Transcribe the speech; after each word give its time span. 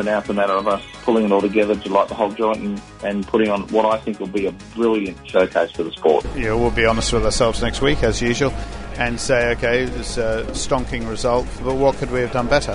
so 0.00 0.04
now 0.10 0.18
it's 0.18 0.28
a 0.30 0.32
matter 0.32 0.54
of 0.54 0.66
us 0.66 0.82
pulling 1.02 1.26
it 1.26 1.32
all 1.32 1.42
together 1.42 1.76
to 1.76 1.88
light 1.90 2.08
the 2.08 2.14
whole 2.14 2.32
joint 2.32 2.58
and, 2.58 2.82
and 3.04 3.26
putting 3.26 3.50
on 3.50 3.68
what 3.68 3.84
I 3.84 3.98
think 3.98 4.18
will 4.18 4.28
be 4.28 4.46
a 4.46 4.52
brilliant 4.74 5.18
showcase 5.28 5.70
for 5.72 5.82
the 5.82 5.92
sport. 5.92 6.24
Yeah, 6.34 6.54
we'll 6.54 6.70
be 6.70 6.86
honest 6.86 7.12
with 7.12 7.24
ourselves 7.24 7.60
next 7.60 7.82
week 7.82 8.02
as 8.02 8.22
usual 8.22 8.50
and 8.96 9.20
say, 9.20 9.50
okay, 9.52 9.82
it's 9.82 10.16
a 10.16 10.44
stonking 10.52 11.08
result, 11.08 11.46
but 11.62 11.74
what 11.74 11.96
could 11.96 12.10
we 12.10 12.20
have 12.20 12.32
done 12.32 12.48
better? 12.48 12.74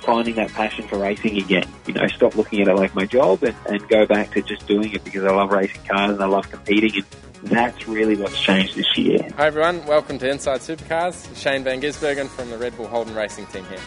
Finding 0.00 0.34
that 0.36 0.50
passion 0.52 0.88
for 0.88 0.98
racing 0.98 1.36
again. 1.36 1.68
You 1.86 1.92
know, 1.92 2.06
stop 2.08 2.36
looking 2.36 2.62
at 2.62 2.68
it 2.68 2.74
like 2.74 2.94
my 2.94 3.04
job 3.04 3.42
and, 3.42 3.54
and 3.66 3.86
go 3.88 4.06
back 4.06 4.30
to 4.32 4.42
just 4.42 4.66
doing 4.66 4.92
it 4.94 5.04
because 5.04 5.24
I 5.24 5.30
love 5.30 5.50
racing 5.50 5.82
cars 5.82 6.12
and 6.12 6.22
I 6.22 6.26
love 6.26 6.50
competing 6.50 7.04
and 7.42 7.50
that's 7.50 7.86
really 7.86 8.16
what's 8.16 8.40
changed 8.40 8.76
this 8.76 8.96
year. 8.96 9.18
Hi 9.36 9.46
everyone, 9.46 9.84
welcome 9.84 10.18
to 10.20 10.30
Inside 10.30 10.60
Supercars. 10.60 11.36
Shane 11.36 11.64
Van 11.64 11.82
Gisbergen 11.82 12.28
from 12.28 12.50
the 12.50 12.56
Red 12.56 12.76
Bull 12.76 12.86
Holden 12.86 13.14
Racing 13.14 13.46
team 13.46 13.64
here. 13.66 13.80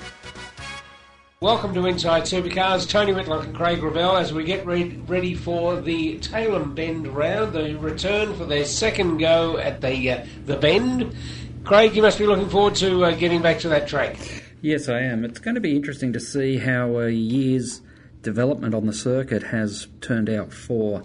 Welcome 1.46 1.76
to 1.76 1.86
Inside 1.86 2.24
Supercars. 2.24 2.90
Tony 2.90 3.14
Whitlock 3.14 3.44
and 3.44 3.56
Craig 3.56 3.84
Ravel 3.84 4.18
as 4.18 4.34
we 4.34 4.46
get 4.46 4.66
re- 4.66 5.00
ready 5.06 5.36
for 5.36 5.80
the 5.80 6.18
Tailem 6.18 6.74
Bend 6.74 7.06
round, 7.06 7.54
the 7.54 7.76
return 7.76 8.34
for 8.34 8.46
their 8.46 8.66
second 8.66 9.20
go 9.20 9.60
at 9.60 9.80
the 9.80 10.10
uh, 10.10 10.26
the 10.48 10.58
Bend. 10.58 11.16
Craig, 11.64 11.96
you 11.96 12.02
must 12.02 12.18
be 12.18 12.26
looking 12.26 12.50
forward 12.50 12.74
to 12.78 13.06
uh, 13.06 13.12
getting 13.12 13.44
back 13.44 13.60
to 13.60 13.70
that 13.70 13.88
track. 13.88 14.18
Yes, 14.64 14.90
I 14.90 15.02
am. 15.02 15.24
It's 15.24 15.38
going 15.38 15.54
to 15.54 15.62
be 15.62 15.76
interesting 15.76 16.14
to 16.14 16.20
see 16.20 16.58
how 16.58 16.98
a 16.98 17.12
year's 17.12 17.82
development 18.24 18.74
on 18.74 18.88
the 18.88 18.94
circuit 18.94 19.44
has 19.44 19.88
turned 20.02 20.32
out 20.32 20.52
for 20.52 21.04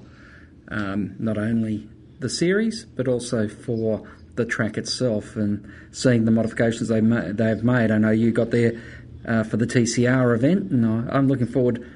um, 0.68 1.16
not 1.18 1.36
only 1.36 1.86
the 2.18 2.30
series, 2.30 2.86
but 2.86 3.06
also 3.06 3.46
for 3.46 4.08
the 4.36 4.46
track 4.46 4.78
itself 4.78 5.36
and 5.36 5.70
seeing 5.90 6.24
the 6.24 6.30
modifications 6.30 6.88
they 6.88 7.02
ma- 7.02 7.32
they've 7.32 7.62
made. 7.62 7.90
I 7.90 7.98
know 7.98 8.10
you 8.10 8.32
got 8.32 8.52
there 8.52 8.80
uh, 9.26 9.42
for 9.44 9.56
the 9.56 9.66
TCR 9.66 10.34
event, 10.34 10.70
and 10.70 11.10
I'm 11.10 11.28
looking 11.28 11.46
forward 11.46 11.86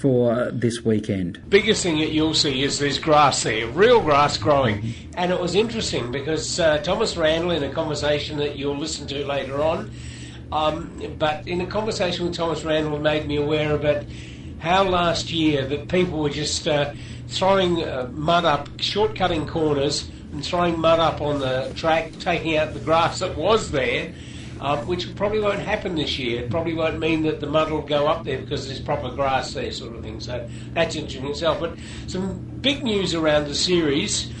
for 0.00 0.50
this 0.50 0.84
weekend. 0.84 1.40
Biggest 1.48 1.82
thing 1.82 1.98
that 1.98 2.10
you'll 2.10 2.34
see 2.34 2.62
is 2.62 2.78
there's 2.78 2.98
grass 2.98 3.42
there, 3.42 3.66
real 3.68 4.00
grass 4.00 4.36
growing, 4.36 4.94
and 5.16 5.30
it 5.30 5.40
was 5.40 5.54
interesting 5.54 6.12
because 6.12 6.60
uh, 6.60 6.78
Thomas 6.78 7.16
Randall, 7.16 7.52
in 7.52 7.62
a 7.62 7.70
conversation 7.70 8.38
that 8.38 8.56
you'll 8.56 8.76
listen 8.76 9.06
to 9.08 9.26
later 9.26 9.62
on, 9.62 9.90
um, 10.52 11.16
but 11.18 11.46
in 11.48 11.60
a 11.60 11.66
conversation 11.66 12.26
with 12.26 12.34
Thomas 12.34 12.64
Randall, 12.64 12.98
made 12.98 13.26
me 13.26 13.36
aware 13.36 13.74
about 13.74 14.04
how 14.58 14.84
last 14.84 15.30
year 15.30 15.66
that 15.66 15.88
people 15.88 16.20
were 16.20 16.30
just 16.30 16.66
uh, 16.68 16.92
throwing 17.28 17.82
uh, 17.82 18.08
mud 18.12 18.44
up, 18.44 18.68
shortcutting 18.78 19.48
corners, 19.48 20.08
and 20.32 20.44
throwing 20.44 20.78
mud 20.78 21.00
up 21.00 21.20
on 21.20 21.40
the 21.40 21.72
track, 21.76 22.12
taking 22.18 22.56
out 22.56 22.74
the 22.74 22.80
grass 22.80 23.18
that 23.18 23.36
was 23.36 23.70
there. 23.70 24.12
Um, 24.60 24.86
which 24.86 25.14
probably 25.16 25.40
won't 25.40 25.58
happen 25.58 25.94
this 25.94 26.18
year. 26.18 26.42
It 26.42 26.50
probably 26.50 26.74
won't 26.74 26.98
mean 26.98 27.22
that 27.24 27.40
the 27.40 27.46
mud 27.46 27.70
will 27.70 27.82
go 27.82 28.06
up 28.06 28.24
there 28.24 28.38
because 28.38 28.66
there's 28.66 28.80
proper 28.80 29.10
grass 29.10 29.52
there, 29.52 29.70
sort 29.72 29.94
of 29.94 30.02
thing. 30.02 30.20
So 30.20 30.48
that's 30.72 30.94
interesting 30.94 31.28
itself. 31.28 31.60
But 31.60 31.76
some 32.06 32.38
big 32.60 32.82
news 32.82 33.14
around 33.14 33.46
the 33.46 33.54
series. 33.54 34.32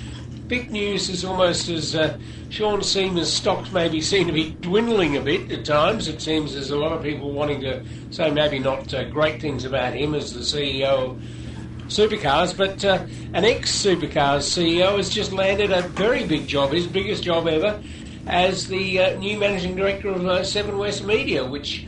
Big 0.46 0.70
news 0.70 1.08
is 1.08 1.24
almost 1.24 1.68
as 1.68 1.94
uh, 1.94 2.18
Sean 2.48 2.82
Seamer's 2.82 3.32
stocks 3.32 3.72
maybe 3.72 4.00
seem 4.00 4.26
to 4.26 4.32
be 4.32 4.56
dwindling 4.60 5.16
a 5.16 5.20
bit 5.20 5.50
at 5.50 5.64
times. 5.64 6.06
It 6.06 6.22
seems 6.22 6.54
there's 6.54 6.70
a 6.70 6.76
lot 6.76 6.92
of 6.92 7.02
people 7.02 7.32
wanting 7.32 7.60
to 7.62 7.84
say 8.10 8.30
maybe 8.30 8.58
not 8.58 8.94
uh, 8.94 9.04
great 9.04 9.40
things 9.40 9.64
about 9.64 9.94
him 9.94 10.14
as 10.14 10.32
the 10.32 10.40
CEO 10.40 11.10
of 11.10 11.22
Supercars, 11.88 12.56
but 12.56 12.84
uh, 12.84 13.04
an 13.34 13.44
ex 13.44 13.72
Supercars 13.72 14.44
CEO 14.44 14.96
has 14.96 15.10
just 15.10 15.32
landed 15.32 15.70
a 15.70 15.82
very 15.82 16.26
big 16.26 16.46
job, 16.46 16.72
his 16.72 16.86
biggest 16.86 17.22
job 17.22 17.46
ever, 17.46 17.82
as 18.26 18.68
the 18.68 19.00
uh, 19.00 19.18
new 19.18 19.38
managing 19.38 19.76
director 19.76 20.08
of 20.08 20.26
uh, 20.26 20.44
Seven 20.44 20.78
West 20.78 21.04
Media, 21.04 21.44
which 21.44 21.86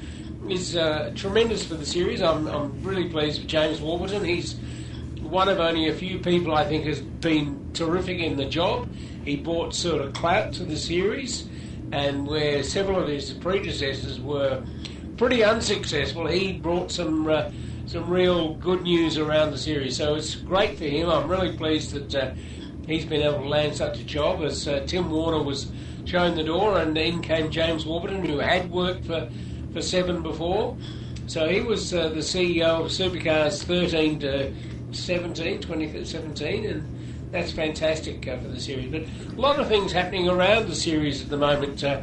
is 0.49 0.77
uh, 0.77 1.13
tremendous 1.15 1.65
for 1.65 1.75
the 1.75 1.87
series. 1.87 2.23
I'm, 2.23 2.47
I'm 2.47 2.83
really 2.83 3.09
pleased 3.09 3.41
with 3.41 3.49
James 3.49 3.81
Warburton. 3.81 4.25
He's 4.25 4.57
one 5.21 5.49
of 5.49 5.59
only 5.59 5.89
a 5.89 5.95
few 5.95 6.19
people 6.19 6.55
I 6.55 6.65
think 6.65 6.85
has 6.85 7.01
been 7.01 7.73
terrific 7.73 8.21
in 8.21 8.37
the 8.37 8.47
job. 8.47 8.89
He 9.25 9.37
brought 9.37 9.75
sort 9.75 10.01
of 10.01 10.13
clout 10.13 10.53
to 10.55 10.65
the 10.65 10.77
series, 10.77 11.49
and 11.93 12.27
where 12.27 12.63
several 12.63 13.01
of 13.01 13.09
his 13.09 13.33
predecessors 13.33 14.21
were 14.21 14.63
pretty 15.17 15.43
unsuccessful, 15.43 16.27
he 16.27 16.53
brought 16.53 16.91
some 16.91 17.29
uh, 17.29 17.51
some 17.87 18.11
real 18.11 18.55
good 18.55 18.83
news 18.83 19.17
around 19.17 19.53
the 19.53 19.59
series. 19.59 19.97
So 19.97 20.17
it's 20.17 20.35
great 20.35 20.77
for 20.77 20.85
him. 20.85 21.09
I'm 21.09 21.29
really 21.29 21.57
pleased 21.57 21.93
that 21.93 22.15
uh, 22.15 22.35
he's 22.87 23.05
been 23.05 23.23
able 23.23 23.39
to 23.39 23.49
land 23.49 23.77
such 23.77 24.01
a 24.01 24.05
job 24.05 24.43
as 24.43 24.67
uh, 24.67 24.85
Tim 24.87 25.09
Worner 25.09 25.45
was 25.45 25.71
shown 26.07 26.37
the 26.37 26.45
door, 26.45 26.79
and 26.79 26.97
in 26.97 27.21
came 27.21 27.51
James 27.51 27.85
Warburton, 27.85 28.25
who 28.25 28.39
had 28.39 28.71
worked 28.71 29.05
for, 29.05 29.29
for 29.73 29.83
Seven 29.83 30.23
before. 30.23 30.77
So 31.27 31.49
he 31.49 31.61
was 31.61 31.93
uh, 31.93 32.09
the 32.11 32.21
CEO 32.21 32.85
of 32.85 32.87
Supercars 32.87 33.63
13 33.65 34.21
to 34.21 34.53
17, 34.93 35.61
2017, 35.61 36.67
and 36.67 37.33
that's 37.33 37.51
fantastic 37.53 38.27
uh, 38.29 38.39
for 38.39 38.49
the 38.49 38.61
series. 38.61 38.91
But 38.91 39.03
a 39.37 39.41
lot 39.41 39.59
of 39.59 39.69
things 39.69 39.93
happening 39.93 40.29
around 40.29 40.69
the 40.69 40.75
series 40.75 41.23
at 41.23 41.29
the 41.29 41.37
moment. 41.37 41.83
Uh, 41.83 42.03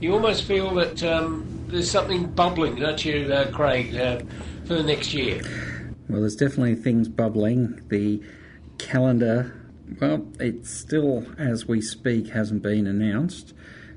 you 0.00 0.12
almost 0.12 0.44
feel 0.44 0.74
that 0.74 1.02
um, 1.04 1.46
there's 1.68 1.90
something 1.90 2.26
bubbling, 2.26 2.76
don't 2.76 3.02
you, 3.04 3.32
uh, 3.32 3.50
Craig, 3.52 3.94
uh, 3.96 4.20
for 4.64 4.74
the 4.74 4.82
next 4.82 5.14
year? 5.14 5.40
Well, 6.08 6.20
there's 6.20 6.36
definitely 6.36 6.74
things 6.74 7.08
bubbling. 7.08 7.80
The 7.88 8.20
calendar 8.78 9.54
well, 10.00 10.26
it 10.38 10.66
still, 10.66 11.26
as 11.38 11.66
we 11.66 11.80
speak, 11.80 12.28
hasn't 12.28 12.62
been 12.62 12.86
announced. 12.86 13.54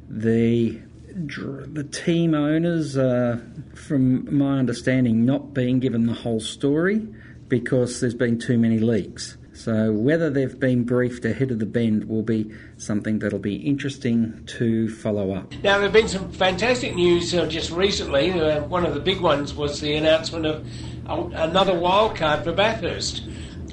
The 0.09 0.79
the 1.11 1.83
team 1.83 2.35
owners, 2.35 2.95
uh, 2.95 3.39
from 3.73 4.37
my 4.37 4.59
understanding, 4.59 5.25
not 5.25 5.53
being 5.53 5.79
given 5.79 6.05
the 6.05 6.13
whole 6.13 6.39
story 6.39 7.07
because 7.47 7.99
there's 7.99 8.13
been 8.13 8.37
too 8.39 8.57
many 8.57 8.79
leaks. 8.79 9.35
So 9.53 9.91
whether 9.91 10.29
they've 10.29 10.57
been 10.57 10.85
briefed 10.85 11.25
ahead 11.25 11.51
of 11.51 11.59
the 11.59 11.65
bend 11.65 12.05
will 12.05 12.23
be 12.23 12.49
something 12.77 13.19
that'll 13.19 13.39
be 13.39 13.55
interesting 13.57 14.41
to 14.57 14.87
follow 14.87 15.33
up. 15.33 15.51
Now 15.63 15.73
there 15.73 15.81
have 15.81 15.93
been 15.93 16.07
some 16.07 16.31
fantastic 16.31 16.95
news 16.95 17.33
uh, 17.33 17.45
just 17.45 17.71
recently. 17.71 18.31
Uh, 18.31 18.63
one 18.63 18.85
of 18.85 18.93
the 18.93 19.01
big 19.01 19.19
ones 19.19 19.53
was 19.53 19.81
the 19.81 19.95
announcement 19.95 20.45
of 20.45 20.65
uh, 21.07 21.29
another 21.33 21.73
wildcard 21.73 22.45
for 22.45 22.53
Bathurst. 22.53 23.23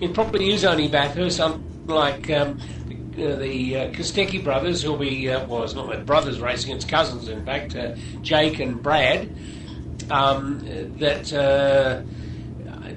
It 0.01 0.13
probably 0.13 0.51
is 0.53 0.65
only 0.65 0.89
Bathurst, 0.89 1.41
like 1.87 2.31
um, 2.31 2.61
uh, 3.15 3.37
the 3.37 3.77
uh, 3.77 3.91
Kostecki 3.93 4.43
brothers, 4.43 4.83
who'll 4.83 4.97
be, 4.97 5.31
uh, 5.31 5.47
well, 5.47 5.63
it's 5.63 5.75
not 5.75 5.89
their 5.89 6.05
brothers 6.05 6.41
racing, 6.41 6.75
it's 6.77 6.85
cousins, 6.85 7.29
in 7.29 7.45
fact, 7.45 7.75
uh, 7.75 7.95
Jake 8.23 8.59
and 8.59 8.83
Brad, 8.83 9.31
um, 10.11 10.61
that 10.99 11.33
uh, 11.33 12.03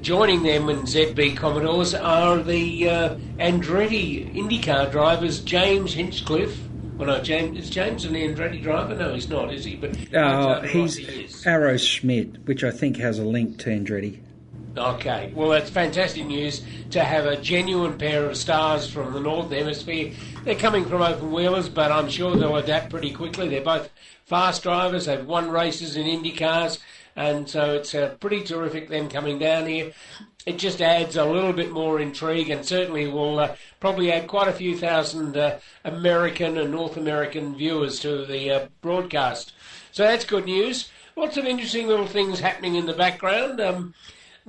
joining 0.02 0.44
them 0.44 0.70
in 0.70 0.80
ZB 0.82 1.38
Commodores 1.38 1.94
are 1.94 2.38
the 2.38 2.90
uh, 2.90 3.16
Andretti 3.38 4.34
IndyCar 4.36 4.92
drivers, 4.92 5.40
James 5.40 5.94
Hinchcliffe. 5.94 6.60
Well, 6.98 7.08
no, 7.08 7.24
James 7.24 7.58
is 7.58 7.70
James 7.70 8.04
an 8.04 8.14
Andretti 8.14 8.62
driver? 8.62 8.94
No, 8.94 9.14
he's 9.14 9.30
not, 9.30 9.54
is 9.54 9.64
he? 9.64 9.78
But 9.78 10.14
uh, 10.14 10.62
he's 10.64 10.98
he 10.98 11.30
Arrow 11.46 11.78
Schmidt, 11.78 12.46
which 12.46 12.64
I 12.66 12.72
think 12.72 12.98
has 12.98 13.20
a 13.20 13.24
link 13.24 13.58
to 13.60 13.70
Andretti. 13.70 14.20
Okay, 14.80 15.34
well, 15.36 15.50
that's 15.50 15.70
fantastic 15.70 16.26
news 16.26 16.64
to 16.92 17.04
have 17.04 17.26
a 17.26 17.36
genuine 17.36 17.98
pair 17.98 18.30
of 18.30 18.38
stars 18.38 18.90
from 18.90 19.12
the 19.12 19.20
Northern 19.20 19.60
Hemisphere. 19.60 20.14
They're 20.46 20.56
coming 20.56 20.86
from 20.86 21.02
open 21.02 21.34
wheelers, 21.34 21.68
but 21.68 21.92
I'm 21.92 22.10
sure 22.10 22.34
they'll 22.34 22.56
adapt 22.56 22.90
pretty 22.90 23.12
quickly. 23.12 23.50
They're 23.50 23.62
both 23.62 23.90
fast 24.26 24.64
drivers, 24.64 25.08
they've 25.08 25.26
won 25.26 25.50
races 25.50 25.98
in 25.98 26.08
Indy 26.08 26.32
cars, 26.32 26.80
and 27.18 27.50
so 27.50 27.76
it's 27.76 27.94
uh, 27.94 28.16
pretty 28.22 28.42
terrific 28.42 28.88
them 28.88 29.10
coming 29.10 29.38
down 29.38 29.68
here. 29.68 29.92
It 30.46 30.58
just 30.58 30.82
adds 30.82 31.18
a 31.18 31.26
little 31.26 31.52
bit 31.52 31.72
more 31.72 32.00
intrigue 32.00 32.50
and 32.50 32.66
certainly 32.66 33.06
will 33.06 33.38
uh, 33.38 33.56
probably 33.82 34.14
add 34.14 34.28
quite 34.28 34.48
a 34.48 34.54
few 34.54 34.78
thousand 34.78 35.36
uh, 35.36 35.60
American 35.84 36.58
and 36.58 36.72
North 36.72 36.96
American 36.96 37.54
viewers 37.54 38.00
to 38.00 38.26
the 38.26 38.50
uh, 38.50 38.68
broadcast. 38.82 39.52
So 39.92 40.04
that's 40.04 40.24
good 40.24 40.46
news. 40.46 40.90
Lots 41.18 41.36
of 41.36 41.44
interesting 41.44 41.88
little 41.88 42.08
things 42.08 42.40
happening 42.40 42.76
in 42.76 42.86
the 42.86 42.94
background. 42.94 43.60
Um, 43.60 43.94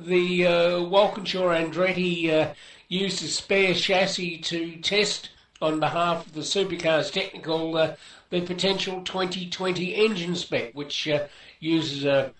the 0.04 0.46
uh, 0.46 0.82
Walkinshaw 0.82 1.48
Andretti 1.48 2.30
uh, 2.30 2.54
used 2.88 3.22
a 3.22 3.28
spare 3.28 3.74
chassis 3.74 4.38
to 4.38 4.76
test 4.76 5.30
on 5.62 5.80
behalf 5.80 6.26
of 6.26 6.32
the 6.32 6.40
supercars 6.40 7.12
technical 7.12 7.76
uh, 7.76 7.94
the 8.30 8.40
potential 8.40 9.02
2020 9.02 9.94
engine 9.94 10.36
spec, 10.36 10.72
which 10.72 11.08
uh, 11.08 11.26
uses 11.58 12.04
a, 12.04 12.32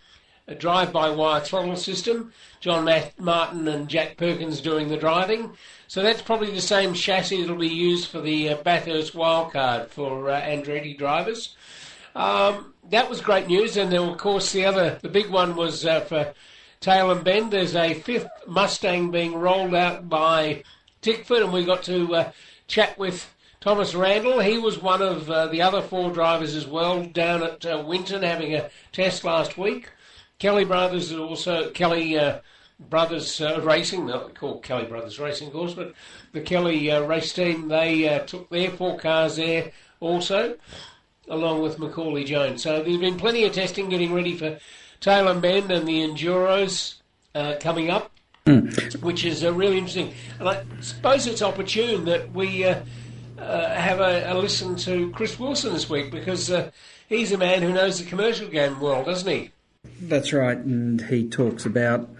a 0.46 0.54
drive-by-wire 0.54 1.40
throttle 1.40 1.76
system. 1.76 2.32
John 2.60 2.88
Martin 3.18 3.68
and 3.68 3.88
Jack 3.88 4.16
Perkins 4.16 4.60
doing 4.60 4.88
the 4.88 4.96
driving. 4.96 5.52
So 5.88 6.02
that's 6.02 6.22
probably 6.22 6.52
the 6.52 6.60
same 6.60 6.94
chassis 6.94 7.40
that'll 7.40 7.56
be 7.56 7.68
used 7.68 8.08
for 8.08 8.20
the 8.20 8.50
uh, 8.50 8.56
Bathurst 8.62 9.14
wildcard 9.14 9.88
for 9.88 10.30
uh, 10.30 10.40
Andretti 10.40 10.96
drivers. 10.96 11.56
Um, 12.14 12.74
that 12.90 13.08
was 13.08 13.20
great 13.20 13.46
news, 13.46 13.76
and 13.76 13.92
then 13.92 14.00
of 14.00 14.18
course 14.18 14.52
the 14.52 14.64
other, 14.64 14.98
the 15.02 15.08
big 15.08 15.28
one 15.28 15.56
was 15.56 15.84
uh, 15.84 16.00
for 16.82 17.12
and 17.12 17.22
Bend. 17.22 17.50
There's 17.50 17.76
a 17.76 17.92
fifth 17.92 18.28
Mustang 18.46 19.10
being 19.10 19.34
rolled 19.34 19.74
out 19.74 20.08
by 20.08 20.62
Tickford, 21.02 21.42
and 21.42 21.52
we 21.52 21.62
got 21.62 21.82
to 21.82 22.14
uh, 22.14 22.32
chat 22.68 22.98
with 22.98 23.34
Thomas 23.60 23.94
Randall. 23.94 24.40
He 24.40 24.56
was 24.56 24.80
one 24.80 25.02
of 25.02 25.30
uh, 25.30 25.48
the 25.48 25.60
other 25.60 25.82
four 25.82 26.10
drivers 26.10 26.54
as 26.54 26.66
well 26.66 27.04
down 27.04 27.42
at 27.42 27.66
uh, 27.66 27.84
Winton 27.86 28.22
having 28.22 28.54
a 28.54 28.70
test 28.92 29.24
last 29.24 29.58
week. 29.58 29.90
Kelly 30.38 30.64
Brothers 30.64 31.12
is 31.12 31.18
also 31.18 31.70
Kelly 31.70 32.18
uh, 32.18 32.38
Brothers 32.88 33.42
uh, 33.42 33.60
Racing, 33.60 34.06
not 34.06 34.34
called 34.34 34.62
Kelly 34.62 34.86
Brothers 34.86 35.18
Racing, 35.18 35.48
of 35.48 35.52
course, 35.52 35.74
but 35.74 35.92
the 36.32 36.40
Kelly 36.40 36.90
uh, 36.90 37.02
race 37.02 37.34
team, 37.34 37.68
they 37.68 38.08
uh, 38.08 38.20
took 38.20 38.48
their 38.48 38.70
four 38.70 38.98
cars 38.98 39.36
there 39.36 39.70
also, 40.00 40.56
along 41.28 41.60
with 41.60 41.78
Macaulay 41.78 42.24
Jones. 42.24 42.62
So 42.62 42.82
there's 42.82 42.96
been 42.96 43.18
plenty 43.18 43.44
of 43.44 43.52
testing 43.52 43.90
getting 43.90 44.14
ready 44.14 44.34
for 44.34 44.58
Tailem 45.00 45.40
Bend 45.40 45.70
and 45.70 45.88
the 45.88 46.02
Enduros 46.02 46.96
uh, 47.34 47.54
coming 47.60 47.90
up, 47.90 48.10
which 49.00 49.24
is 49.24 49.44
uh, 49.44 49.52
really 49.52 49.78
interesting. 49.78 50.12
And 50.38 50.48
I 50.48 50.64
suppose 50.80 51.26
it's 51.26 51.42
opportune 51.42 52.04
that 52.04 52.32
we 52.32 52.64
uh, 52.64 52.80
uh, 53.38 53.74
have 53.74 54.00
a, 54.00 54.30
a 54.30 54.34
listen 54.34 54.76
to 54.76 55.10
Chris 55.12 55.38
Wilson 55.38 55.72
this 55.72 55.88
week 55.88 56.10
because 56.10 56.50
uh, 56.50 56.70
he's 57.08 57.32
a 57.32 57.38
man 57.38 57.62
who 57.62 57.72
knows 57.72 57.98
the 57.98 58.04
commercial 58.04 58.48
game 58.48 58.78
well, 58.80 59.02
doesn't 59.04 59.30
he? 59.30 59.50
That's 60.02 60.32
right, 60.32 60.58
and 60.58 61.00
he 61.00 61.26
talks 61.26 61.64
about 61.64 62.10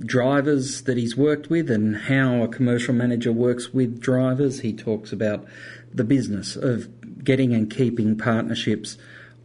drivers 0.00 0.82
that 0.82 0.96
he's 0.98 1.16
worked 1.16 1.48
with 1.48 1.70
and 1.70 1.96
how 1.96 2.42
a 2.42 2.48
commercial 2.48 2.94
manager 2.94 3.32
works 3.32 3.72
with 3.72 4.00
drivers. 4.00 4.60
He 4.60 4.74
talks 4.74 5.12
about 5.12 5.46
the 5.92 6.04
business 6.04 6.56
of 6.56 7.24
getting 7.24 7.54
and 7.54 7.70
keeping 7.70 8.16
partnerships 8.16 8.98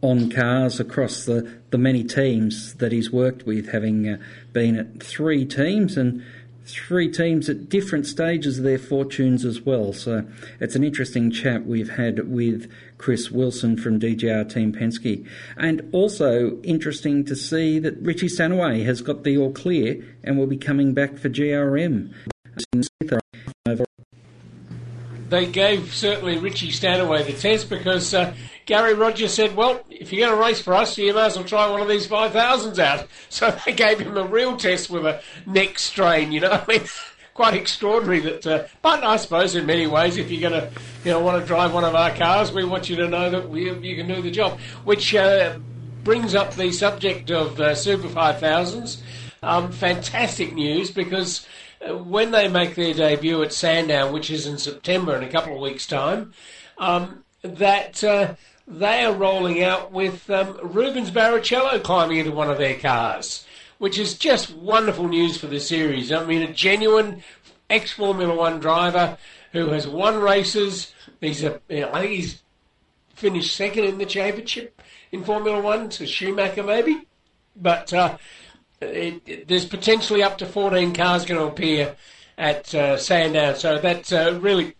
on 0.04 0.28
cars 0.28 0.78
across 0.78 1.24
the, 1.24 1.50
the 1.70 1.78
many 1.78 2.04
teams 2.04 2.74
that 2.74 2.92
he's 2.92 3.10
worked 3.10 3.46
with, 3.46 3.70
having 3.70 4.06
uh, 4.06 4.18
been 4.52 4.76
at 4.76 5.02
three 5.02 5.46
teams 5.46 5.96
and 5.96 6.22
three 6.66 7.10
teams 7.10 7.48
at 7.48 7.70
different 7.70 8.06
stages 8.06 8.58
of 8.58 8.64
their 8.64 8.78
fortunes 8.78 9.46
as 9.46 9.62
well. 9.62 9.94
So 9.94 10.26
it's 10.60 10.76
an 10.76 10.84
interesting 10.84 11.30
chat 11.30 11.64
we've 11.64 11.88
had 11.88 12.28
with 12.30 12.70
Chris 12.98 13.30
Wilson 13.30 13.78
from 13.78 13.98
DJR 13.98 14.52
Team 14.52 14.74
Penske. 14.74 15.26
And 15.56 15.88
also 15.92 16.60
interesting 16.62 17.24
to 17.24 17.34
see 17.34 17.78
that 17.78 17.96
Richie 18.02 18.28
Stanaway 18.28 18.84
has 18.84 19.00
got 19.00 19.24
the 19.24 19.38
all 19.38 19.52
clear 19.52 20.04
and 20.22 20.38
will 20.38 20.46
be 20.46 20.58
coming 20.58 20.92
back 20.92 21.16
for 21.16 21.30
GRM. 21.30 22.12
They 25.30 25.46
gave 25.46 25.94
certainly 25.94 26.36
Richie 26.36 26.70
Stanaway 26.70 27.24
the 27.24 27.32
test 27.32 27.70
because 27.70 28.12
uh, 28.12 28.34
Gary 28.66 28.94
Rogers 28.94 29.34
said, 29.34 29.56
well, 29.56 29.82
if 29.90 30.12
you're 30.12 30.26
going 30.26 30.38
to 30.38 30.42
race 30.42 30.60
for 30.60 30.74
us, 30.74 30.96
you 30.96 31.12
may 31.12 31.26
as 31.26 31.36
well 31.36 31.44
try 31.44 31.70
one 31.70 31.82
of 31.82 31.88
these 31.88 32.06
5000s 32.06 32.78
out. 32.78 33.06
So 33.28 33.50
they 33.66 33.72
gave 33.72 33.98
him 33.98 34.16
a 34.16 34.24
real 34.24 34.56
test 34.56 34.90
with 34.90 35.04
a 35.04 35.20
neck 35.44 35.78
strain, 35.78 36.30
you 36.30 36.40
know. 36.40 36.50
I 36.50 36.64
mean, 36.66 36.82
quite 37.34 37.54
extraordinary 37.54 38.20
that, 38.20 38.46
uh, 38.46 38.64
but 38.80 39.02
I 39.02 39.16
suppose 39.16 39.56
in 39.56 39.66
many 39.66 39.88
ways, 39.88 40.16
if 40.16 40.30
you're 40.30 40.48
going 40.48 40.60
to, 40.60 40.70
you 41.04 41.10
know, 41.10 41.20
want 41.20 41.42
to 41.42 41.46
drive 41.46 41.74
one 41.74 41.84
of 41.84 41.94
our 41.94 42.14
cars, 42.14 42.52
we 42.52 42.64
want 42.64 42.88
you 42.88 42.96
to 42.96 43.08
know 43.08 43.28
that 43.28 43.50
we, 43.50 43.72
you 43.80 43.96
can 43.96 44.06
do 44.06 44.22
the 44.22 44.30
job. 44.30 44.60
Which 44.84 45.14
uh, 45.14 45.58
brings 46.04 46.34
up 46.34 46.54
the 46.54 46.70
subject 46.70 47.30
of 47.30 47.58
uh, 47.58 47.74
Super 47.74 48.08
5000s. 48.08 49.00
Um, 49.42 49.72
fantastic 49.72 50.54
news 50.54 50.90
because 50.90 51.46
uh, 51.86 51.96
when 51.98 52.30
they 52.30 52.48
make 52.48 52.76
their 52.76 52.94
debut 52.94 53.42
at 53.42 53.52
Sandown, 53.52 54.12
which 54.12 54.30
is 54.30 54.46
in 54.46 54.58
September 54.58 55.16
in 55.16 55.24
a 55.24 55.28
couple 55.28 55.54
of 55.54 55.60
weeks' 55.60 55.86
time, 55.86 56.32
um, 56.78 57.24
that 57.42 58.02
uh, 58.02 58.34
they 58.66 59.04
are 59.04 59.12
rolling 59.12 59.62
out 59.62 59.92
with 59.92 60.28
um, 60.30 60.58
Rubens 60.62 61.10
Barrichello 61.10 61.82
climbing 61.82 62.18
into 62.18 62.32
one 62.32 62.50
of 62.50 62.58
their 62.58 62.78
cars, 62.78 63.46
which 63.78 63.98
is 63.98 64.14
just 64.14 64.54
wonderful 64.54 65.08
news 65.08 65.36
for 65.36 65.46
the 65.46 65.60
series. 65.60 66.10
I 66.10 66.24
mean, 66.24 66.42
a 66.42 66.52
genuine 66.52 67.22
ex 67.68 67.92
Formula 67.92 68.34
One 68.34 68.60
driver 68.60 69.18
who 69.52 69.68
has 69.68 69.86
won 69.86 70.20
races. 70.20 70.92
He's 71.20 71.44
a, 71.44 71.60
you 71.68 71.80
know, 71.80 71.92
I 71.92 72.00
think 72.00 72.12
he's 72.12 72.42
finished 73.14 73.54
second 73.54 73.84
in 73.84 73.98
the 73.98 74.06
championship 74.06 74.80
in 75.12 75.24
Formula 75.24 75.60
One 75.60 75.88
to 75.90 76.06
Schumacher, 76.06 76.62
maybe. 76.62 77.06
But 77.56 77.92
uh, 77.92 78.16
it, 78.80 79.22
it, 79.26 79.48
there's 79.48 79.66
potentially 79.66 80.22
up 80.22 80.38
to 80.38 80.46
14 80.46 80.92
cars 80.94 81.24
going 81.24 81.40
to 81.40 81.46
appear 81.46 81.96
at 82.36 82.74
uh, 82.74 82.96
Sandown, 82.96 83.54
so 83.54 83.78
that 83.78 84.12
uh, 84.12 84.38
really, 84.40 84.74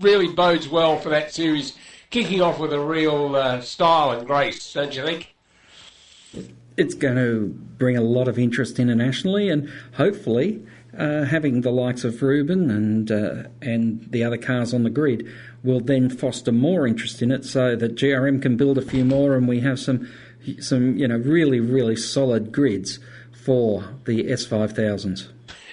really 0.00 0.26
bodes 0.26 0.68
well 0.68 0.98
for 0.98 1.10
that 1.10 1.32
series 1.32 1.76
kicking 2.10 2.42
off 2.42 2.58
with 2.58 2.72
a 2.72 2.80
real 2.80 3.36
uh, 3.36 3.60
style 3.60 4.10
and 4.10 4.26
grace, 4.26 4.72
don't 4.72 4.94
you 4.94 5.02
think? 5.02 5.34
It's 6.76 6.94
going 6.94 7.16
to 7.16 7.48
bring 7.78 7.96
a 7.96 8.02
lot 8.02 8.28
of 8.28 8.38
interest 8.38 8.78
internationally, 8.78 9.48
and 9.48 9.70
hopefully, 9.94 10.64
uh, 10.96 11.24
having 11.24 11.60
the 11.60 11.70
likes 11.70 12.04
of 12.04 12.20
Ruben 12.22 12.70
and 12.70 13.10
uh, 13.10 13.44
and 13.60 14.06
the 14.10 14.24
other 14.24 14.36
cars 14.36 14.72
on 14.72 14.82
the 14.82 14.90
grid 14.90 15.28
will 15.62 15.80
then 15.80 16.08
foster 16.08 16.52
more 16.52 16.86
interest 16.86 17.22
in 17.22 17.30
it, 17.30 17.44
so 17.44 17.76
that 17.76 17.96
GRM 17.96 18.40
can 18.40 18.56
build 18.56 18.78
a 18.78 18.82
few 18.82 19.04
more, 19.04 19.34
and 19.34 19.46
we 19.46 19.60
have 19.60 19.78
some 19.78 20.08
some 20.60 20.96
you 20.96 21.06
know 21.06 21.16
really 21.16 21.60
really 21.60 21.96
solid 21.96 22.52
grids 22.52 22.98
for 23.32 23.84
the 24.04 24.24
S5000s. 24.24 25.28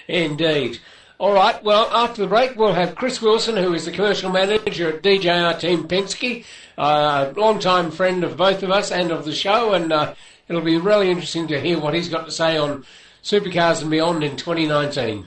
Indeed. 0.08 0.78
All 1.20 1.32
right, 1.32 1.60
well, 1.64 1.90
after 1.90 2.22
the 2.22 2.28
break, 2.28 2.54
we'll 2.54 2.74
have 2.74 2.94
Chris 2.94 3.20
Wilson, 3.20 3.56
who 3.56 3.74
is 3.74 3.84
the 3.84 3.90
commercial 3.90 4.30
manager 4.30 4.90
at 4.90 5.02
DJR 5.02 5.58
Team 5.58 5.88
Penske, 5.88 6.44
a 6.76 7.32
long-time 7.36 7.90
friend 7.90 8.22
of 8.22 8.36
both 8.36 8.62
of 8.62 8.70
us 8.70 8.92
and 8.92 9.10
of 9.10 9.24
the 9.24 9.34
show, 9.34 9.72
and 9.72 9.92
uh, 9.92 10.14
it'll 10.46 10.62
be 10.62 10.76
really 10.76 11.10
interesting 11.10 11.48
to 11.48 11.60
hear 11.60 11.80
what 11.80 11.92
he's 11.92 12.08
got 12.08 12.26
to 12.26 12.30
say 12.30 12.56
on 12.56 12.84
supercars 13.24 13.82
and 13.82 13.90
beyond 13.90 14.22
in 14.22 14.36
2019. 14.36 15.26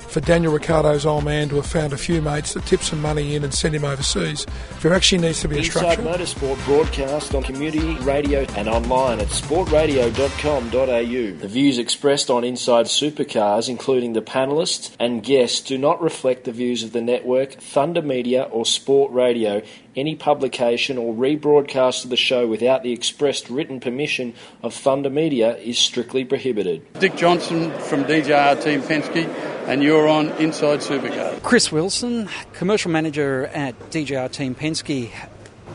for 0.11 0.19
Daniel 0.19 0.51
Ricciardo's 0.51 1.05
old 1.05 1.23
man 1.23 1.47
to 1.49 1.55
have 1.55 1.65
found 1.65 1.93
a 1.93 1.97
few 1.97 2.21
mates 2.21 2.53
that 2.53 2.65
tip 2.65 2.81
some 2.81 3.01
money 3.01 3.33
in 3.33 3.45
and 3.45 3.53
send 3.53 3.73
him 3.73 3.85
overseas. 3.85 4.45
There 4.81 4.93
actually 4.93 5.19
needs 5.19 5.39
to 5.41 5.47
be 5.47 5.55
a 5.55 5.59
Inside 5.59 5.93
structure. 5.93 6.01
Motorsport 6.01 6.65
broadcast 6.65 7.33
on 7.33 7.43
community 7.43 7.95
radio 7.99 8.41
and 8.57 8.67
online 8.67 9.21
at 9.21 9.29
sportradio.com.au. 9.29 11.39
The 11.39 11.47
views 11.47 11.77
expressed 11.77 12.29
on 12.29 12.43
Inside 12.43 12.87
Supercars, 12.87 13.69
including 13.69 14.11
the 14.11 14.21
panelists 14.21 14.93
and 14.99 15.23
guests, 15.23 15.61
do 15.61 15.77
not 15.77 16.01
reflect 16.01 16.43
the 16.43 16.51
views 16.51 16.83
of 16.83 16.91
the 16.91 17.01
network, 17.01 17.53
Thunder 17.53 18.01
Media, 18.01 18.43
or 18.43 18.65
Sport 18.65 19.13
Radio. 19.13 19.61
Any 19.95 20.15
publication 20.15 20.97
or 20.97 21.13
rebroadcast 21.13 22.05
of 22.05 22.09
the 22.09 22.17
show 22.17 22.47
without 22.47 22.83
the 22.83 22.93
expressed 22.93 23.49
written 23.49 23.79
permission 23.79 24.33
of 24.61 24.73
Thunder 24.73 25.09
Media 25.09 25.57
is 25.57 25.77
strictly 25.77 26.23
prohibited. 26.23 26.81
Dick 26.99 27.15
Johnson 27.15 27.71
from 27.79 28.05
DJR 28.05 28.63
Team 28.63 28.81
Penske, 28.81 29.50
and 29.67 29.83
you're 29.83 30.07
on 30.07 30.29
Inside 30.31 30.79
Supercars. 30.79 31.41
Chris 31.43 31.71
Wilson, 31.71 32.29
commercial 32.53 32.91
manager 32.91 33.45
at 33.47 33.77
DJR 33.91 34.31
Team 34.31 34.55
Penske. 34.55 35.11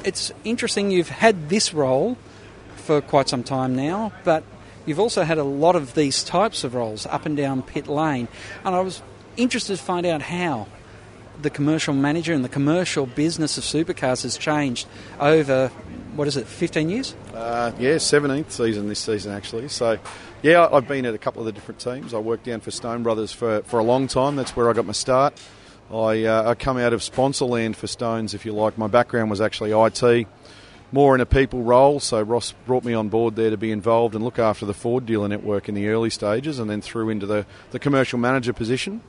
It's 0.05 0.33
interesting 0.45 0.91
you've 0.91 1.09
had 1.09 1.49
this 1.49 1.73
role 1.73 2.17
for 2.77 3.01
quite 3.01 3.29
some 3.29 3.43
time 3.43 3.75
now, 3.75 4.13
but 4.25 4.45
you've 4.85 5.01
also 5.01 5.23
had 5.23 5.39
a 5.39 5.45
lot 5.45 5.77
of 5.77 5.95
these 5.95 6.25
types 6.25 6.65
of 6.65 6.75
roles 6.75 7.07
up 7.07 7.27
and 7.27 7.37
down 7.37 7.63
pit 7.63 7.87
lane, 7.87 8.29
and 8.65 8.75
I 8.75 8.81
was 8.81 9.03
interested 9.37 9.77
to 9.77 9.83
find 9.83 10.07
out 10.07 10.23
how 10.23 10.67
the 11.43 11.51
commercial 11.51 11.95
manager 11.95 12.33
and 12.33 12.45
the 12.45 12.49
commercial 12.49 13.07
business 13.07 13.59
of 13.59 13.65
supercars 13.65 14.23
has 14.23 14.39
changed 14.39 14.87
over 15.21 15.71
what 16.17 16.27
is 16.29 16.37
it, 16.37 16.47
15 16.47 16.89
years? 16.89 17.15
Uh, 17.35 17.73
yeah, 17.79 17.97
17th 17.97 18.51
season 18.51 18.89
this 18.89 18.99
season 18.99 19.33
actually. 19.33 19.69
So, 19.69 19.99
yeah, 20.43 20.69
I've 20.71 20.89
been 20.89 21.05
at 21.07 21.15
a 21.15 21.19
couple 21.19 21.41
of 21.41 21.47
the 21.47 21.53
different 21.53 21.81
teams. 21.81 22.15
I 22.15 22.19
worked 22.19 22.45
down 22.45 22.61
for 22.61 22.71
Stone 22.71 23.03
Brothers 23.03 23.33
for, 23.33 23.63
for 23.63 23.79
a 23.79 23.85
long 23.85 24.07
time. 24.07 24.37
That's 24.37 24.57
where 24.57 24.71
I 24.71 24.73
got 24.73 24.87
my 24.87 24.93
start. 24.93 25.41
I, 25.91 26.25
uh, 26.25 26.51
I 26.51 26.55
come 26.55 26.79
out 26.79 26.93
of 26.93 27.03
sponsor 27.03 27.45
land 27.45 27.77
for 27.77 27.87
Stones, 27.87 28.35
if 28.35 28.45
you 28.45 28.53
like. 28.53 28.77
My 28.77 28.89
background 28.89 29.31
was 29.31 29.41
actually 29.41 29.73
IT, 29.73 30.27
more 30.91 31.15
in 31.15 31.21
a 31.21 31.27
people 31.27 31.63
role. 31.63 32.01
So 32.01 32.21
Ross 32.23 32.55
brought 32.67 32.85
me 32.85 32.93
on 32.93 33.09
board 33.09 33.37
there 33.37 33.51
to 33.51 33.57
be 33.57 33.71
involved 33.71 34.15
and 34.15 34.25
look 34.25 34.39
after 34.39 34.67
the 34.67 34.75
Ford 34.75 35.07
dealer 35.07 35.29
network 35.29 35.69
in 35.69 35.75
the 35.75 35.89
early 35.89 36.11
stages, 36.11 36.59
and 36.59 36.69
then 36.69 36.81
through 36.81 37.11
into 37.11 37.27
the, 37.27 37.47
the 37.71 37.79
commercial 37.79 38.19
manager 38.19 38.53
position. 38.53 39.01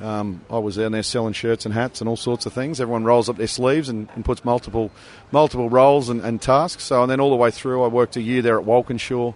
Um, 0.00 0.44
I 0.50 0.58
was 0.58 0.76
down 0.76 0.92
there 0.92 1.04
selling 1.04 1.34
shirts 1.34 1.64
and 1.66 1.72
hats 1.72 2.00
and 2.00 2.08
all 2.08 2.16
sorts 2.16 2.46
of 2.46 2.52
things. 2.52 2.80
Everyone 2.80 3.04
rolls 3.04 3.28
up 3.28 3.36
their 3.36 3.46
sleeves 3.46 3.88
and, 3.88 4.08
and 4.14 4.24
puts 4.24 4.44
multiple 4.44 4.90
multiple 5.30 5.70
roles 5.70 6.08
and, 6.08 6.20
and, 6.20 6.42
tasks. 6.42 6.84
So 6.84 7.02
and 7.02 7.10
then 7.10 7.20
all 7.20 7.30
the 7.30 7.36
way 7.36 7.52
through, 7.52 7.82
I 7.84 7.86
worked 7.86 8.16
a 8.16 8.20
year 8.20 8.42
there 8.42 8.58
at 8.58 8.64
Walkinshaw. 8.64 9.34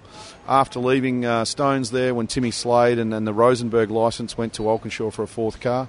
After 0.49 0.81
leaving 0.81 1.25
uh, 1.25 1.45
Stones 1.45 1.91
there, 1.91 2.15
when 2.15 2.27
Timmy 2.27 2.50
Slade 2.50 2.99
and, 2.99 3.12
the 3.27 3.33
Rosenberg 3.33 3.91
license 3.91 4.37
went 4.37 4.55
to 4.55 4.62
Walkinshaw 4.62 5.11
for 5.11 5.23
a 5.23 5.29
fourth 5.29 5.61
car, 5.61 5.88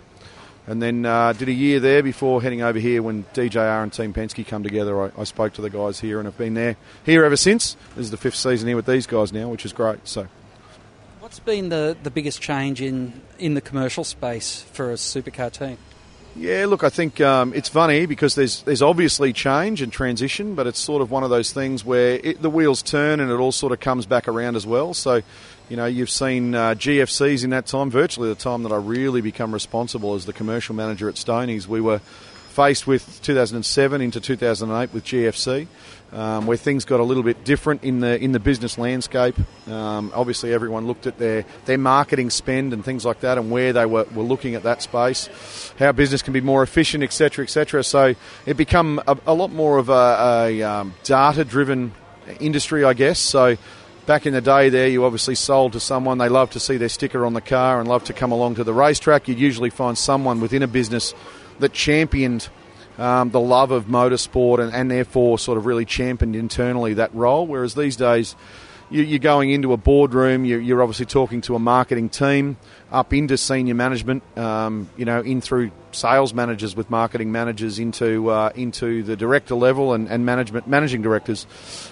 and 0.68 0.82
then 0.82 1.06
uh, 1.06 1.34
did 1.34 1.48
a 1.48 1.54
year 1.54 1.80
there 1.80 2.04
before 2.04 2.42
heading 2.42 2.62
over 2.62 2.78
here 2.78 3.02
when 3.02 3.24
DJR 3.34 3.82
and 3.82 3.92
Team 3.92 4.14
Penske 4.14 4.46
come 4.46 4.62
together. 4.62 5.02
I, 5.02 5.12
I, 5.18 5.24
spoke 5.24 5.54
to 5.54 5.62
the 5.62 5.70
guys 5.70 6.00
here 6.00 6.20
and 6.20 6.26
have 6.26 6.38
been 6.38 6.54
there 6.54 6.76
here 7.06 7.26
ever 7.26 7.38
since. 7.38 7.76
This 7.96 8.06
is 8.06 8.12
the 8.12 8.18
fifth 8.18 8.36
season 8.36 8.68
here 8.68 8.76
with 8.76 8.86
these 8.86 9.08
guys 9.08 9.34
now, 9.34 9.50
which 9.50 9.66
is 9.66 9.74
great. 9.74 10.08
So. 10.08 10.28
What's 11.30 11.38
been 11.42 11.70
the, 11.70 11.96
the 12.02 12.10
biggest 12.10 12.42
change 12.42 12.82
in, 12.82 13.22
in 13.38 13.54
the 13.54 13.62
commercial 13.62 14.04
space 14.04 14.64
for 14.74 14.90
a 14.90 14.96
supercar 14.96 15.52
team? 15.52 15.78
Yeah, 16.36 16.66
look, 16.66 16.84
I 16.84 16.90
think 16.90 17.22
um, 17.22 17.54
it's 17.54 17.70
funny 17.70 18.08
because 18.08 18.34
there's 18.34 18.64
there's 18.64 18.82
obviously 18.82 19.32
change 19.32 19.84
and 19.84 19.94
transition, 19.94 20.56
but 20.56 20.66
it's 20.66 20.80
sort 20.80 21.04
of 21.04 21.12
one 21.12 21.24
of 21.24 21.30
those 21.30 21.54
things 21.54 21.86
where 21.86 22.16
it, 22.24 22.42
the 22.42 22.50
wheels 22.50 22.82
turn 22.82 23.20
and 23.20 23.30
it 23.30 23.36
all 23.36 23.52
sort 23.52 23.72
of 23.72 23.80
comes 23.80 24.08
back 24.08 24.28
around 24.28 24.56
as 24.56 24.66
well. 24.66 24.96
So, 24.96 25.22
you 25.70 25.78
know, 25.78 25.86
you've 25.86 26.10
seen 26.10 26.56
uh, 26.56 26.74
GFCs 26.74 27.44
in 27.44 27.52
that 27.52 27.68
time, 27.68 27.92
virtually 27.92 28.30
the 28.30 28.34
time 28.34 28.64
that 28.64 28.72
I 28.72 28.78
really 28.78 29.22
become 29.22 29.54
responsible 29.54 30.16
as 30.16 30.26
the 30.26 30.34
commercial 30.34 30.74
manager 30.74 31.10
at 31.10 31.14
Stonies. 31.14 31.68
We 31.68 31.80
were 31.80 32.00
faced 32.00 32.88
with 32.88 33.22
2007 33.22 34.02
into 34.02 34.20
2008 34.20 34.94
with 34.96 35.06
GFC, 35.06 35.68
um, 36.12 36.48
where 36.48 36.58
things 36.58 36.86
got 36.86 37.00
a 37.00 37.04
little 37.04 37.24
bit 37.24 37.44
different 37.44 37.84
in 37.84 38.00
the 38.00 38.22
in 38.22 38.32
the 38.32 38.39
business 38.39 38.78
landscape. 38.78 39.36
Um, 39.68 40.12
obviously, 40.16 40.54
everyone 40.54 40.88
looked 40.88 41.08
at 41.08 41.18
their 41.18 41.46
their 41.66 41.78
marketing 41.78 42.30
spend 42.30 42.74
and 42.74 42.84
things 42.84 43.06
like 43.06 43.22
that, 43.22 43.38
and 43.38 43.51
where 43.51 43.74
they 43.74 43.86
were, 43.86 44.06
were 44.16 44.24
looking 44.24 44.56
at 44.56 44.63
that 44.63 44.82
space, 44.82 45.30
how 45.78 45.92
business 45.92 46.22
can 46.22 46.34
be 46.34 46.42
more 46.42 46.63
efficient, 46.63 47.04
etc., 47.04 47.44
etc. 47.44 47.84
So 47.84 48.16
it 48.46 48.58
become 48.58 49.01
a, 49.08 49.18
a 49.28 49.34
lot 49.34 49.51
more 49.51 49.78
of 49.78 49.89
a, 49.89 49.94
a 50.48 50.63
um, 50.63 50.94
data 51.04 51.46
driven 51.46 51.94
industry, 52.39 52.84
I 52.84 52.94
guess. 52.94 53.20
So 53.20 53.58
back 54.06 54.25
in 54.25 54.34
the 54.34 54.42
day 54.42 54.70
there 54.70 54.88
you 54.88 55.06
obviously 55.06 55.36
sold 55.36 55.74
to 55.74 55.80
someone 55.80 56.18
they 56.18 56.30
love 56.30 56.50
to 56.50 56.60
see 56.60 56.78
their 56.78 56.89
sticker 56.89 57.28
on 57.28 57.36
the 57.36 57.42
car 57.42 57.80
and 57.80 57.88
love 57.88 58.04
to 58.04 58.12
come 58.12 58.32
along 58.32 58.56
to 58.56 58.63
the 58.63 58.74
racetrack 58.74 59.28
you'd 59.28 59.38
usually 59.38 59.70
find 59.70 59.96
someone 59.96 60.42
within 60.42 60.63
a 60.63 60.68
business 60.68 61.13
that 61.60 61.74
championed 61.74 62.50
um, 63.00 63.32
the 63.32 63.39
love 63.39 63.72
of 63.72 63.86
motorsport 63.86 64.60
and, 64.60 64.74
and, 64.74 64.91
therefore 64.91 65.39
sort 65.39 65.58
of 65.58 65.65
really 65.65 65.86
championed 65.86 66.36
internally 66.36 66.96
that 66.96 67.13
role. 67.15 67.48
Whereas 67.48 67.74
these 67.74 67.96
days, 67.96 68.36
you, 68.91 69.15
are 69.15 69.20
going 69.20 69.51
into 69.51 69.72
a 69.72 69.77
boardroom, 69.77 70.46
you're, 70.46 70.82
obviously 70.82 71.06
talking 71.06 71.41
to 71.41 71.56
a 71.56 71.60
marketing 71.60 72.10
team, 72.10 72.58
up 72.91 73.13
into 73.13 73.38
senior 73.38 73.75
management, 73.75 74.24
um, 74.38 74.89
you 74.98 75.06
know, 75.06 75.22
in 75.22 75.41
through 75.41 75.72
sales 75.91 76.34
managers 76.34 76.75
with 76.75 76.89
marketing 76.89 77.32
managers 77.32 77.79
into 77.79 78.29
uh, 78.29 78.51
into 78.56 79.03
the 79.03 79.15
director 79.15 79.56
level 79.56 79.94
and, 79.94 80.08
and 80.10 80.25
management 80.25 80.68
managing 80.68 81.01
directors, 81.01 81.46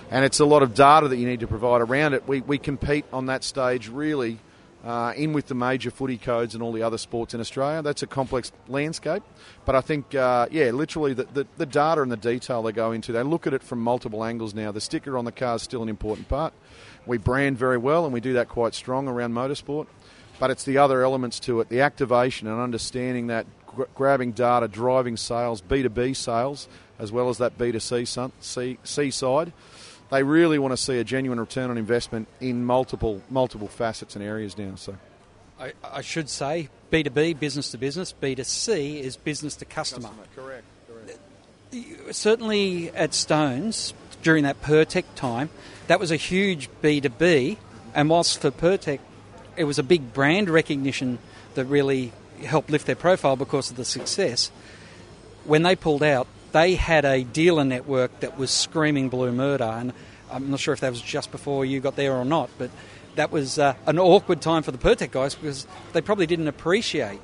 and 0.09 0.25
it's 0.25 0.39
a 0.39 0.45
lot 0.45 0.63
of 0.63 0.73
data 0.73 1.07
that 1.07 1.17
you 1.17 1.27
need 1.27 1.39
to 1.39 1.47
provide 1.47 1.81
around 1.81 2.13
it. 2.13 2.27
We, 2.27 2.41
we 2.41 2.57
compete 2.57 3.05
on 3.13 3.27
that 3.27 3.43
stage 3.43 3.89
really 3.89 4.39
uh, 4.87 5.11
in 5.17 5.33
with 5.33 5.47
the 5.47 5.53
major 5.53 5.91
footy 5.91 6.17
codes 6.17 6.53
and 6.53 6.63
all 6.63 6.71
the 6.71 6.81
other 6.81 6.97
sports 6.97 7.33
in 7.33 7.41
Australia. 7.41 7.81
That's 7.81 8.03
a 8.03 8.07
complex 8.07 8.53
landscape, 8.69 9.21
but 9.65 9.75
I 9.75 9.81
think, 9.81 10.15
uh, 10.15 10.47
yeah, 10.49 10.71
literally 10.71 11.13
the, 11.13 11.25
the, 11.25 11.45
the, 11.57 11.65
data 11.65 12.01
and 12.01 12.09
the 12.09 12.15
detail 12.15 12.63
they 12.63 12.71
go 12.71 12.93
into, 12.93 13.11
they 13.11 13.21
look 13.21 13.45
at 13.45 13.53
it 13.53 13.61
from 13.61 13.81
multiple 13.81 14.23
angles 14.23 14.53
now. 14.53 14.71
The 14.71 14.79
sticker 14.79 15.17
on 15.17 15.25
the 15.25 15.33
car 15.33 15.57
is 15.57 15.61
still 15.61 15.83
an 15.83 15.89
important 15.89 16.29
part. 16.29 16.53
We 17.05 17.17
brand 17.17 17.57
very 17.57 17.77
well, 17.77 18.05
and 18.05 18.13
we 18.13 18.21
do 18.21 18.33
that 18.33 18.47
quite 18.47 18.73
strong 18.73 19.09
around 19.09 19.33
motorsport, 19.33 19.87
but 20.39 20.51
it's 20.51 20.63
the 20.63 20.77
other 20.77 21.03
elements 21.03 21.41
to 21.41 21.59
it, 21.59 21.67
the 21.67 21.81
activation 21.81 22.47
and 22.47 22.61
understanding 22.61 23.27
that 23.27 23.45
gr- 23.65 23.83
grabbing 23.93 24.31
data, 24.31 24.69
driving 24.69 25.17
sales, 25.17 25.61
B2B 25.61 26.15
sales, 26.15 26.69
as 26.97 27.11
well 27.11 27.27
as 27.27 27.39
that 27.39 27.57
B2C 27.57 28.31
C, 28.39 28.77
C 28.85 29.11
side 29.11 29.51
they 30.09 30.23
really 30.23 30.59
want 30.59 30.71
to 30.71 30.77
see 30.77 30.99
a 30.99 31.03
genuine 31.03 31.39
return 31.39 31.69
on 31.69 31.77
investment 31.77 32.27
in 32.39 32.63
multiple 32.65 33.21
multiple 33.29 33.67
facets 33.67 34.15
and 34.15 34.23
areas 34.23 34.57
now. 34.57 34.75
So. 34.75 34.97
I, 35.59 35.73
I 35.83 36.01
should 36.01 36.29
say 36.29 36.69
B2B, 36.91 37.39
business 37.39 37.71
to 37.71 37.77
business, 37.77 38.13
B2C 38.21 38.99
is 38.99 39.17
business 39.17 39.55
to 39.57 39.65
customer. 39.65 40.09
customer 40.09 40.27
correct, 40.35 40.65
correct. 40.87 42.15
Certainly 42.15 42.91
at 42.91 43.13
Stones, 43.13 43.93
during 44.21 44.43
that 44.43 44.61
Pirtek 44.61 45.05
time, 45.15 45.49
that 45.87 45.99
was 45.99 46.11
a 46.11 46.15
huge 46.15 46.69
B2B, 46.81 47.57
and 47.95 48.09
whilst 48.09 48.39
for 48.39 48.51
Pirtek, 48.51 48.99
it 49.55 49.63
was 49.63 49.79
a 49.79 49.83
big 49.83 50.13
brand 50.13 50.49
recognition 50.49 51.17
that 51.55 51.65
really 51.65 52.13
helped 52.43 52.69
lift 52.69 52.85
their 52.85 52.95
profile 52.95 53.35
because 53.35 53.71
of 53.71 53.77
the 53.77 53.85
success. 53.85 54.51
When 55.43 55.63
they 55.63 55.75
pulled 55.75 56.03
out, 56.03 56.27
they 56.51 56.75
had 56.75 57.05
a 57.05 57.23
dealer 57.23 57.63
network 57.63 58.19
that 58.21 58.37
was 58.37 58.51
screaming 58.51 59.09
blue 59.09 59.31
murder, 59.31 59.63
and 59.63 59.93
I'm 60.31 60.49
not 60.49 60.59
sure 60.59 60.73
if 60.73 60.79
that 60.81 60.89
was 60.89 61.01
just 61.01 61.31
before 61.31 61.65
you 61.65 61.79
got 61.79 61.95
there 61.95 62.13
or 62.13 62.25
not, 62.25 62.49
but 62.57 62.69
that 63.15 63.31
was 63.31 63.59
uh, 63.59 63.75
an 63.85 63.99
awkward 63.99 64.41
time 64.41 64.63
for 64.63 64.71
the 64.71 64.77
Pirtek 64.77 65.11
guys 65.11 65.35
because 65.35 65.67
they 65.93 66.01
probably 66.01 66.27
didn't 66.27 66.47
appreciate 66.47 67.19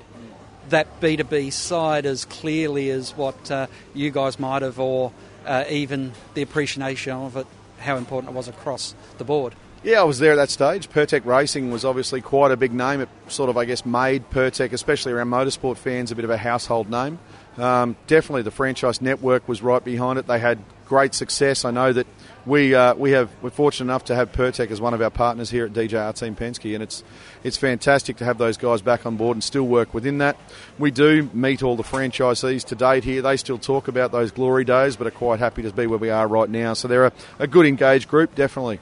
that 0.70 1.00
B2B 1.02 1.52
side 1.52 2.06
as 2.06 2.26
clearly 2.26 2.90
as 2.90 3.16
what 3.16 3.52
uh, 3.52 3.68
you 3.94 4.12
guys 4.12 4.40
might 4.40 4.62
have, 4.62 4.80
or 4.80 5.12
uh, 5.46 5.66
even 5.70 6.14
the 6.34 6.42
appreciation 6.42 7.14
of 7.14 7.38
it, 7.38 7.48
how 7.80 7.98
important 7.98 8.34
it 8.34 8.36
was 8.36 8.48
across 8.48 8.96
the 9.18 9.24
board. 9.24 9.54
Yeah, 9.84 10.00
I 10.00 10.04
was 10.04 10.20
there 10.20 10.32
at 10.32 10.36
that 10.38 10.50
stage. 10.50 10.90
Pirtek 10.90 11.26
Racing 11.26 11.70
was 11.70 11.84
obviously 11.84 12.22
quite 12.22 12.52
a 12.52 12.58
big 12.58 12.72
name. 12.72 13.02
It 13.02 13.10
sort 13.28 13.50
of, 13.50 13.58
I 13.58 13.66
guess, 13.66 13.86
made 13.86 14.30
Pirtek, 14.30 14.72
especially 14.72 15.12
around 15.12 15.28
motorsport 15.28 15.76
fans, 15.76 16.10
a 16.10 16.16
bit 16.16 16.24
of 16.24 16.32
a 16.32 16.38
household 16.38 16.90
name. 16.90 17.20
Um, 17.58 17.96
definitely, 18.08 18.42
the 18.42 18.52
franchise 18.52 19.02
network 19.02 19.48
was 19.48 19.62
right 19.62 19.84
behind 19.84 20.18
it. 20.20 20.28
They 20.28 20.40
had 20.40 20.60
great 20.88 21.14
success. 21.14 21.66
I 21.66 21.72
know 21.72 21.94
that 21.94 22.08
we 22.46 22.76
uh, 22.76 22.94
we 22.96 23.12
have 23.12 23.30
we're 23.42 23.50
fortunate 23.52 23.86
enough 23.86 24.06
to 24.06 24.16
have 24.16 24.32
Pirtek 24.32 24.70
as 24.72 24.82
one 24.82 24.94
of 24.94 25.02
our 25.02 25.10
partners 25.10 25.50
here 25.50 25.66
at 25.66 25.74
DJR 25.74 26.18
Team 26.18 26.36
Penske, 26.36 26.74
and 26.74 26.84
it's 26.84 27.04
it's 27.44 27.58
fantastic 27.58 28.18
to 28.18 28.26
have 28.26 28.38
those 28.38 28.58
guys 28.58 28.82
back 28.82 29.06
on 29.06 29.16
board 29.16 29.36
and 29.36 29.44
still 29.44 29.64
work 29.64 29.94
within 29.94 30.18
that. 30.18 30.38
We 30.78 30.92
do 30.92 31.30
meet 31.34 31.64
all 31.64 31.76
the 31.76 31.84
franchisees 31.84 32.66
to 32.66 32.76
date 32.76 33.04
here. 33.04 33.22
They 33.22 33.38
still 33.38 33.58
talk 33.58 33.88
about 33.88 34.12
those 34.12 34.32
glory 34.32 34.66
days, 34.66 34.96
but 34.96 35.08
are 35.08 35.12
quite 35.12 35.40
happy 35.40 35.62
to 35.64 35.72
be 35.72 35.88
where 35.88 36.00
we 36.00 36.10
are 36.10 36.28
right 36.28 36.50
now. 36.50 36.74
So 36.74 36.88
they're 36.88 37.06
a, 37.06 37.14
a 37.40 37.48
good 37.48 37.66
engaged 37.66 38.10
group, 38.10 38.36
definitely, 38.36 38.80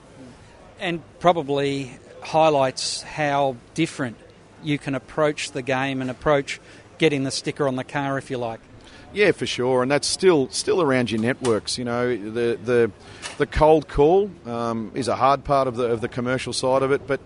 and 0.80 1.01
probably 1.20 1.98
highlights 2.24 3.01
how 3.04 3.58
different 3.74 4.18
you 4.63 4.78
can 4.78 4.96
approach 4.96 5.51
the 5.51 5.62
game 5.62 6.01
and 6.01 6.10
approach 6.10 6.60
getting 7.01 7.24
the 7.24 7.31
sticker 7.31 7.67
on 7.67 7.75
the 7.75 7.84
car, 7.84 8.20
if 8.20 8.29
you 8.29 8.38
like. 8.38 8.60
Yeah, 9.12 9.31
for 9.31 9.48
sure, 9.48 9.81
and 9.81 9.91
that's 9.91 10.08
still 10.08 10.48
still 10.51 10.81
around 10.81 11.12
your 11.12 11.20
networks. 11.20 11.77
You 11.77 11.84
know, 11.84 12.15
the 12.15 12.58
the 12.63 12.91
the 13.38 13.46
cold 13.48 13.89
call 13.89 14.29
um, 14.46 14.91
is 14.93 15.10
a 15.10 15.15
hard 15.15 15.43
part 15.43 15.67
of 15.67 15.75
the 15.75 15.86
of 15.88 16.00
the 16.00 16.08
commercial 16.08 16.53
side 16.53 16.84
of 16.84 16.91
it, 16.93 17.08
but 17.08 17.20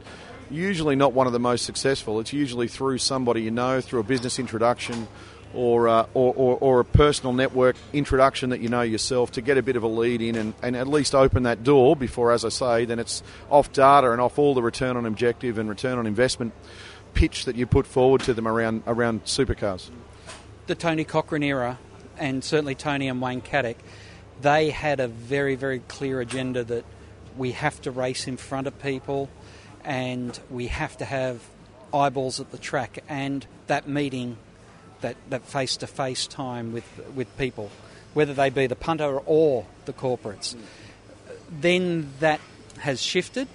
usually 0.50 0.96
not 0.96 1.14
one 1.14 1.28
of 1.28 1.34
the 1.34 1.40
most 1.40 1.66
successful. 1.66 2.20
It's 2.22 2.34
usually 2.34 2.70
through 2.70 3.00
somebody 3.00 3.44
you 3.44 3.52
know, 3.52 3.82
through 3.82 4.00
a 4.00 4.04
business 4.04 4.40
introduction, 4.40 5.08
or, 5.54 5.88
uh, 5.88 6.08
or, 6.14 6.34
or, 6.36 6.58
or, 6.60 6.80
a 6.80 6.86
personal 6.86 7.34
network 7.34 7.76
introduction 7.94 8.50
that 8.52 8.60
you 8.62 8.70
know 8.70 8.82
yourself 8.82 9.32
to 9.32 9.42
get 9.42 9.58
a 9.58 9.64
bit 9.64 9.76
of 9.76 9.84
a 9.84 9.88
lead 9.88 10.22
in 10.22 10.36
and, 10.36 10.54
and 10.62 10.76
at 10.76 10.88
least 10.88 11.16
open 11.16 11.44
that 11.44 11.64
door 11.64 11.96
before, 11.96 12.32
as 12.32 12.46
I 12.46 12.50
say, 12.50 12.86
then 12.86 13.00
it's 13.00 13.24
off 13.50 13.72
data 13.74 14.12
and 14.12 14.22
off 14.22 14.38
all 14.38 14.54
the 14.54 14.62
return 14.62 14.98
on 14.98 15.06
objective 15.06 15.58
and 15.58 15.70
return 15.70 15.98
on 15.98 16.08
investment 16.08 16.54
pitch 17.16 17.46
that 17.46 17.56
you 17.56 17.66
put 17.66 17.88
forward 17.88 18.22
to 18.22 18.34
them 18.34 18.48
around 18.48 18.84
around 18.86 19.26
supercars? 19.26 19.90
The 20.68 20.76
Tony 20.76 21.04
Cochrane 21.04 21.44
era, 21.44 21.80
and 22.18 22.44
certainly 22.44 22.76
Tony 22.76 23.08
and 23.08 23.22
Wayne 23.22 23.42
Cattach, 23.42 23.78
they 24.42 24.70
had 24.70 25.00
a 25.00 25.08
very 25.08 25.56
very 25.56 25.80
clear 25.80 26.22
agenda 26.22 26.64
that 26.64 26.86
we 27.36 27.54
have 27.54 27.82
to 27.82 27.92
race 27.92 28.28
in 28.28 28.38
front 28.38 28.68
of 28.68 28.80
people, 28.80 29.30
and 29.84 30.40
we 30.50 30.68
have 30.68 30.96
to 30.98 31.06
have 31.06 31.42
eyeballs 31.94 32.40
at 32.40 32.52
the 32.52 32.58
track, 32.58 33.04
and 33.10 33.46
that 33.68 33.88
meeting, 33.88 34.38
that 35.02 35.16
that 35.30 35.44
face 35.46 35.78
to 35.78 35.88
face 35.88 36.28
time 36.28 36.74
with 36.74 36.86
with 37.16 37.36
people, 37.38 37.72
whether 38.14 38.34
they 38.34 38.50
be 38.50 38.68
the 38.68 38.76
punter 38.76 39.18
or 39.26 39.66
the 39.86 39.94
corporates. 39.94 40.56
Then 41.50 42.12
that 42.20 42.40
has 42.80 43.02
shifted, 43.02 43.48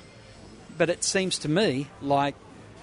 but 0.79 0.89
it 0.89 1.05
seems 1.05 1.39
to 1.39 1.49
me 1.49 1.89
like 2.01 2.35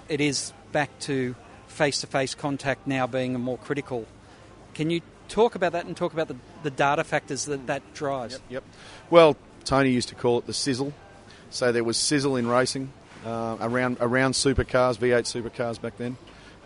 it 0.10 0.22
is 0.22 0.54
back 0.78 1.00
to 1.00 1.34
face 1.66 2.02
to 2.02 2.06
face 2.06 2.36
contact 2.36 2.86
now 2.86 3.08
being 3.08 3.34
more 3.34 3.58
critical. 3.58 4.06
Can 4.76 4.92
you 4.92 5.02
talk 5.28 5.56
about 5.56 5.72
that 5.72 5.88
and 5.88 5.98
talk 5.98 6.14
about 6.14 6.28
the, 6.28 6.36
the 6.62 6.70
data 6.70 7.04
factors 7.04 7.46
that 7.46 7.66
that 7.66 7.82
drives? 7.96 8.34
Yep, 8.34 8.42
yep. 8.50 8.64
Well, 9.10 9.36
Tony 9.66 9.90
used 9.90 10.10
to 10.10 10.16
call 10.16 10.38
it 10.38 10.46
the 10.46 10.54
sizzle. 10.54 10.94
So 11.50 11.72
there 11.72 11.84
was 11.84 11.98
sizzle 11.98 12.36
in 12.36 12.46
racing 12.46 12.94
uh, 13.26 13.58
around 13.60 13.98
around 14.02 14.34
supercars, 14.34 15.00
V8 15.00 15.26
supercars 15.26 15.82
back 15.82 15.98
then. 15.98 16.16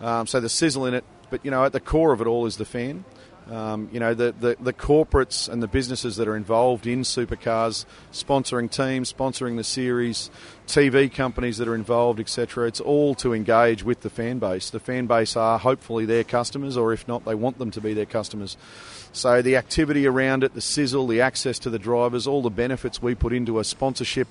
Um, 0.02 0.28
so 0.28 0.42
the 0.42 0.50
sizzle 0.50 0.86
in 0.88 0.94
it, 0.94 1.06
but 1.30 1.46
you 1.46 1.52
know 1.52 1.64
at 1.64 1.72
the 1.72 1.80
core 1.80 2.12
of 2.12 2.20
it 2.20 2.28
all 2.28 2.46
is 2.46 2.58
the 2.58 2.66
fan. 2.66 3.06
Um, 3.50 3.90
you 3.92 4.00
know, 4.00 4.14
the, 4.14 4.34
the, 4.40 4.56
the, 4.62 4.72
corporates 4.72 5.50
and 5.50 5.64
the 5.64 5.68
businesses 5.68 6.16
that 6.18 6.28
are 6.28 6.36
involved 6.36 6.86
in 6.86 7.02
supercars, 7.02 7.86
sponsoring 8.14 8.70
teams, 8.70 9.12
sponsoring 9.12 9.58
the 9.58 9.64
series, 9.64 10.30
TV 10.68 11.12
companies 11.12 11.58
that 11.58 11.68
are 11.68 11.76
involved, 11.76 12.20
etc. 12.20 12.68
It's 12.68 12.80
all 12.80 13.16
to 13.16 13.34
engage 13.34 13.84
with 13.84 14.02
the 14.02 14.10
fan 14.10 14.40
base. 14.40 14.70
The 14.70 14.80
fan 14.80 15.08
base 15.08 15.36
are 15.36 15.58
hopefully 15.58 16.06
their 16.06 16.24
customers, 16.24 16.78
or 16.78 16.94
if 16.94 17.08
not, 17.08 17.26
they 17.26 17.36
want 17.36 17.58
them 17.58 17.72
to 17.72 17.82
be 17.82 17.94
their 17.94 18.06
customers. 18.06 18.58
So 19.12 19.42
the 19.42 19.58
activity 19.58 20.06
around 20.06 20.44
it, 20.44 20.54
the 20.54 20.62
sizzle, 20.62 21.08
the 21.08 21.22
access 21.22 21.60
to 21.60 21.70
the 21.70 21.80
drivers, 21.80 22.28
all 22.28 22.44
the 22.44 22.50
benefits 22.50 23.02
we 23.02 23.16
put 23.16 23.34
into 23.34 23.60
a 23.60 23.64
sponsorship 23.64 24.28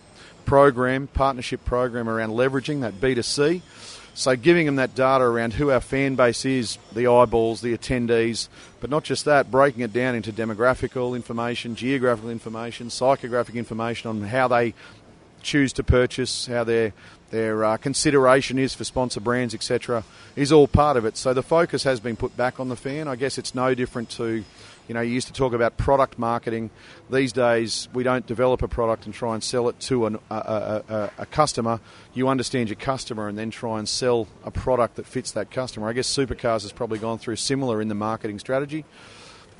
program, 0.46 1.08
partnership 1.08 1.64
program 1.64 2.08
around 2.08 2.30
leveraging 2.30 2.80
that 2.82 2.94
B2C 2.94 3.60
so 4.14 4.36
giving 4.36 4.66
them 4.66 4.76
that 4.76 4.94
data 4.94 5.24
around 5.24 5.54
who 5.54 5.70
our 5.70 5.80
fan 5.80 6.14
base 6.14 6.44
is, 6.44 6.78
the 6.92 7.06
eyeballs, 7.06 7.60
the 7.60 7.76
attendees, 7.76 8.48
but 8.80 8.90
not 8.90 9.04
just 9.04 9.24
that, 9.26 9.50
breaking 9.50 9.82
it 9.82 9.92
down 9.92 10.14
into 10.14 10.32
demographical 10.32 11.14
information, 11.14 11.74
geographical 11.74 12.30
information, 12.30 12.88
psychographic 12.88 13.54
information 13.54 14.08
on 14.08 14.22
how 14.22 14.48
they 14.48 14.74
choose 15.42 15.72
to 15.74 15.82
purchase, 15.82 16.46
how 16.46 16.64
their 16.64 16.92
their 17.30 17.64
uh, 17.64 17.76
consideration 17.76 18.58
is 18.58 18.74
for 18.74 18.84
sponsor 18.84 19.20
brands, 19.20 19.54
etc., 19.54 20.04
is 20.34 20.50
all 20.50 20.66
part 20.66 20.96
of 20.96 21.04
it. 21.04 21.16
So 21.16 21.32
the 21.32 21.42
focus 21.42 21.84
has 21.84 22.00
been 22.00 22.16
put 22.16 22.36
back 22.36 22.58
on 22.58 22.68
the 22.68 22.76
fan. 22.76 23.06
I 23.06 23.16
guess 23.16 23.38
it's 23.38 23.54
no 23.54 23.72
different 23.74 24.10
to, 24.10 24.44
you 24.90 24.94
know, 24.94 25.02
you 25.02 25.12
used 25.12 25.28
to 25.28 25.32
talk 25.32 25.52
about 25.52 25.76
product 25.76 26.18
marketing. 26.18 26.68
These 27.12 27.32
days, 27.32 27.88
we 27.94 28.02
don't 28.02 28.26
develop 28.26 28.60
a 28.60 28.66
product 28.66 29.04
and 29.04 29.14
try 29.14 29.34
and 29.34 29.44
sell 29.44 29.68
it 29.68 29.78
to 29.82 30.06
an, 30.06 30.18
a, 30.28 30.34
a, 30.34 30.84
a, 30.92 31.10
a 31.18 31.26
customer. 31.26 31.78
You 32.12 32.26
understand 32.26 32.70
your 32.70 32.74
customer 32.74 33.28
and 33.28 33.38
then 33.38 33.52
try 33.52 33.78
and 33.78 33.88
sell 33.88 34.26
a 34.42 34.50
product 34.50 34.96
that 34.96 35.06
fits 35.06 35.30
that 35.30 35.52
customer. 35.52 35.88
I 35.88 35.92
guess 35.92 36.12
Supercars 36.12 36.62
has 36.62 36.72
probably 36.72 36.98
gone 36.98 37.18
through 37.18 37.36
similar 37.36 37.80
in 37.80 37.86
the 37.86 37.94
marketing 37.94 38.40
strategy 38.40 38.84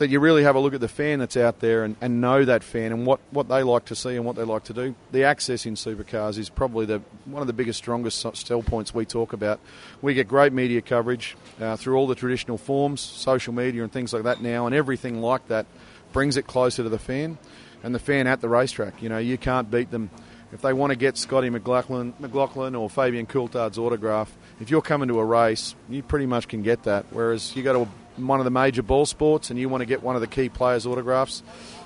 that 0.01 0.09
you 0.09 0.19
really 0.19 0.45
have 0.45 0.57
a 0.57 0.59
look 0.59 0.73
at 0.73 0.81
the 0.81 0.89
fan 0.89 1.19
that's 1.19 1.37
out 1.37 1.61
there 1.61 1.85
and, 1.85 1.95
and 2.01 2.23
know 2.23 2.43
that 2.43 2.65
fan 2.65 2.91
and 2.91 3.05
what, 3.05 3.21
what 3.33 3.49
they 3.49 3.63
like 3.63 3.85
to 3.85 3.95
see 3.95 4.17
and 4.17 4.25
what 4.25 4.35
they 4.35 4.43
like 4.43 4.65
to 4.65 4.73
do. 4.73 4.95
The 5.13 5.25
access 5.25 5.67
in 5.67 5.75
supercars 5.75 6.39
is 6.39 6.49
probably 6.49 6.87
the 6.87 7.03
one 7.27 7.43
of 7.43 7.47
the 7.47 7.53
biggest, 7.53 7.77
strongest 7.77 8.27
sell 8.35 8.63
points 8.63 8.95
we 8.95 9.05
talk 9.05 9.35
about. 9.35 9.61
We 10.01 10.15
get 10.15 10.27
great 10.27 10.55
media 10.55 10.81
coverage 10.81 11.37
uh, 11.61 11.77
through 11.77 11.97
all 11.97 12.07
the 12.07 12.15
traditional 12.15 12.57
forms, 12.57 13.03
social 13.03 13.53
media 13.53 13.83
and 13.83 13.93
things 13.93 14.15
like 14.15 14.23
that 14.23 14.41
now, 14.41 14.65
and 14.65 14.75
everything 14.75 15.21
like 15.21 15.47
that 15.49 15.67
brings 16.15 16.39
it 16.39 16.47
closer 16.47 16.83
to 16.83 16.89
the 16.89 16.99
fan 16.99 17.37
and 17.83 17.95
the 17.95 17.99
fan 17.99 18.27
at 18.27 18.41
the 18.41 18.49
racetrack. 18.49 19.03
You 19.03 19.11
know, 19.11 19.19
you 19.19 19.37
can't 19.37 19.71
beat 19.71 19.91
them. 19.91 20.09
If 20.51 20.63
they 20.63 20.73
want 20.73 20.93
to 20.93 20.97
get 20.97 21.19
Scotty 21.19 21.51
McLaughlin, 21.51 22.15
McLaughlin 22.19 22.75
or 22.75 22.89
Fabian 22.89 23.27
Coulthard's 23.27 23.79
autograph, 23.79 24.35
if 24.61 24.71
you're 24.71 24.83
coming 24.83 25.09
to 25.09 25.21
a 25.21 25.25
race, 25.25 25.75
you 25.91 26.03
pretty 26.03 26.27
much 26.27 26.49
can 26.49 26.63
get 26.63 26.85
that. 26.85 27.05
Whereas 27.11 27.55
you 27.55 27.63
go 27.63 27.85
to 27.85 27.91
one 28.27 28.41
of 28.41 28.45
the 28.45 28.51
major 28.51 28.83
ball 28.83 29.07
sports 29.07 29.51
and 29.51 29.59
you 29.59 29.69
want 29.69 29.83
to 29.83 29.87
get 29.87 30.03
one 30.03 30.15
of 30.15 30.21
the 30.21 30.27
key 30.27 30.49
players' 30.49 30.87
autographs, 30.87 31.43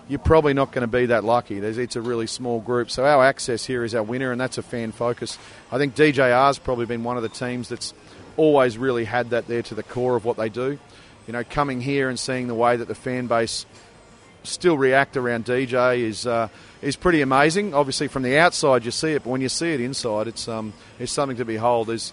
you're 0.09 0.19
probably 0.19 0.55
not 0.55 0.73
going 0.73 0.83
to 0.83 0.87
be 0.87 1.07
that 1.07 1.25
lucky. 1.25 1.61
There's, 1.61 1.79
it's 1.79 1.97
a 1.97 2.03
really 2.03 2.27
small 2.27 2.61
group. 2.61 2.91
So 2.91 3.05
our 3.05 3.25
access 3.25 3.65
here 3.65 3.85
is 3.85 3.95
our 3.95 4.03
winner, 4.03 4.33
and 4.33 4.41
that's 4.41 4.59
a 4.59 4.63
fan 4.63 4.93
focus. 4.93 5.39
I 5.73 5.79
think 5.79 5.95
DJR's 5.95 6.59
probably 6.59 6.87
been 6.87 7.05
one 7.05 7.17
of 7.17 7.23
the 7.23 7.29
teams 7.29 7.69
that's 7.69 7.95
always 8.37 8.77
really 8.77 9.05
had 9.05 9.31
that 9.31 9.47
there 9.47 9.63
to 9.63 9.75
the 9.75 9.83
core 9.83 10.17
of 10.17 10.25
what 10.25 10.37
they 10.37 10.49
do. 10.49 10.79
You 11.27 11.33
know, 11.33 11.45
coming 11.45 11.81
here 11.81 12.09
and 12.09 12.19
seeing 12.19 12.49
the 12.49 12.55
way 12.55 12.77
that 12.77 12.89
the 12.89 12.95
fan 12.95 13.27
base 13.27 13.65
still 14.43 14.77
react 14.77 15.17
around 15.17 15.47
DJ 15.47 16.01
is 16.01 16.27
uh, 16.27 16.49
is 16.83 16.97
pretty 16.97 17.23
amazing. 17.23 17.73
Obviously, 17.73 18.09
from 18.09 18.23
the 18.23 18.37
outside 18.37 18.85
you 18.85 18.91
see 18.91 19.13
it, 19.13 19.25
but 19.25 19.31
when 19.31 19.41
you 19.41 19.49
see 19.49 19.73
it 19.73 19.81
inside, 19.81 20.29
it's 20.29 20.49
um, 20.49 20.75
it's 20.99 21.13
something 21.13 21.39
to 21.39 21.47
behold. 21.47 21.87
There's 21.89 22.13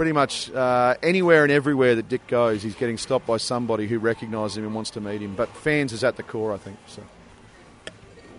pretty 0.00 0.12
much 0.12 0.50
uh, 0.52 0.94
anywhere 1.02 1.42
and 1.42 1.52
everywhere 1.52 1.94
that 1.94 2.08
Dick 2.08 2.26
goes, 2.26 2.62
he's 2.62 2.74
getting 2.74 2.96
stopped 2.96 3.26
by 3.26 3.36
somebody 3.36 3.86
who 3.86 3.98
recognises 3.98 4.56
him 4.56 4.64
and 4.64 4.74
wants 4.74 4.88
to 4.88 4.98
meet 4.98 5.20
him. 5.20 5.34
But 5.34 5.54
fans 5.54 5.92
is 5.92 6.02
at 6.02 6.16
the 6.16 6.22
core, 6.22 6.54
I 6.54 6.56
think. 6.56 6.78
So. 6.86 7.02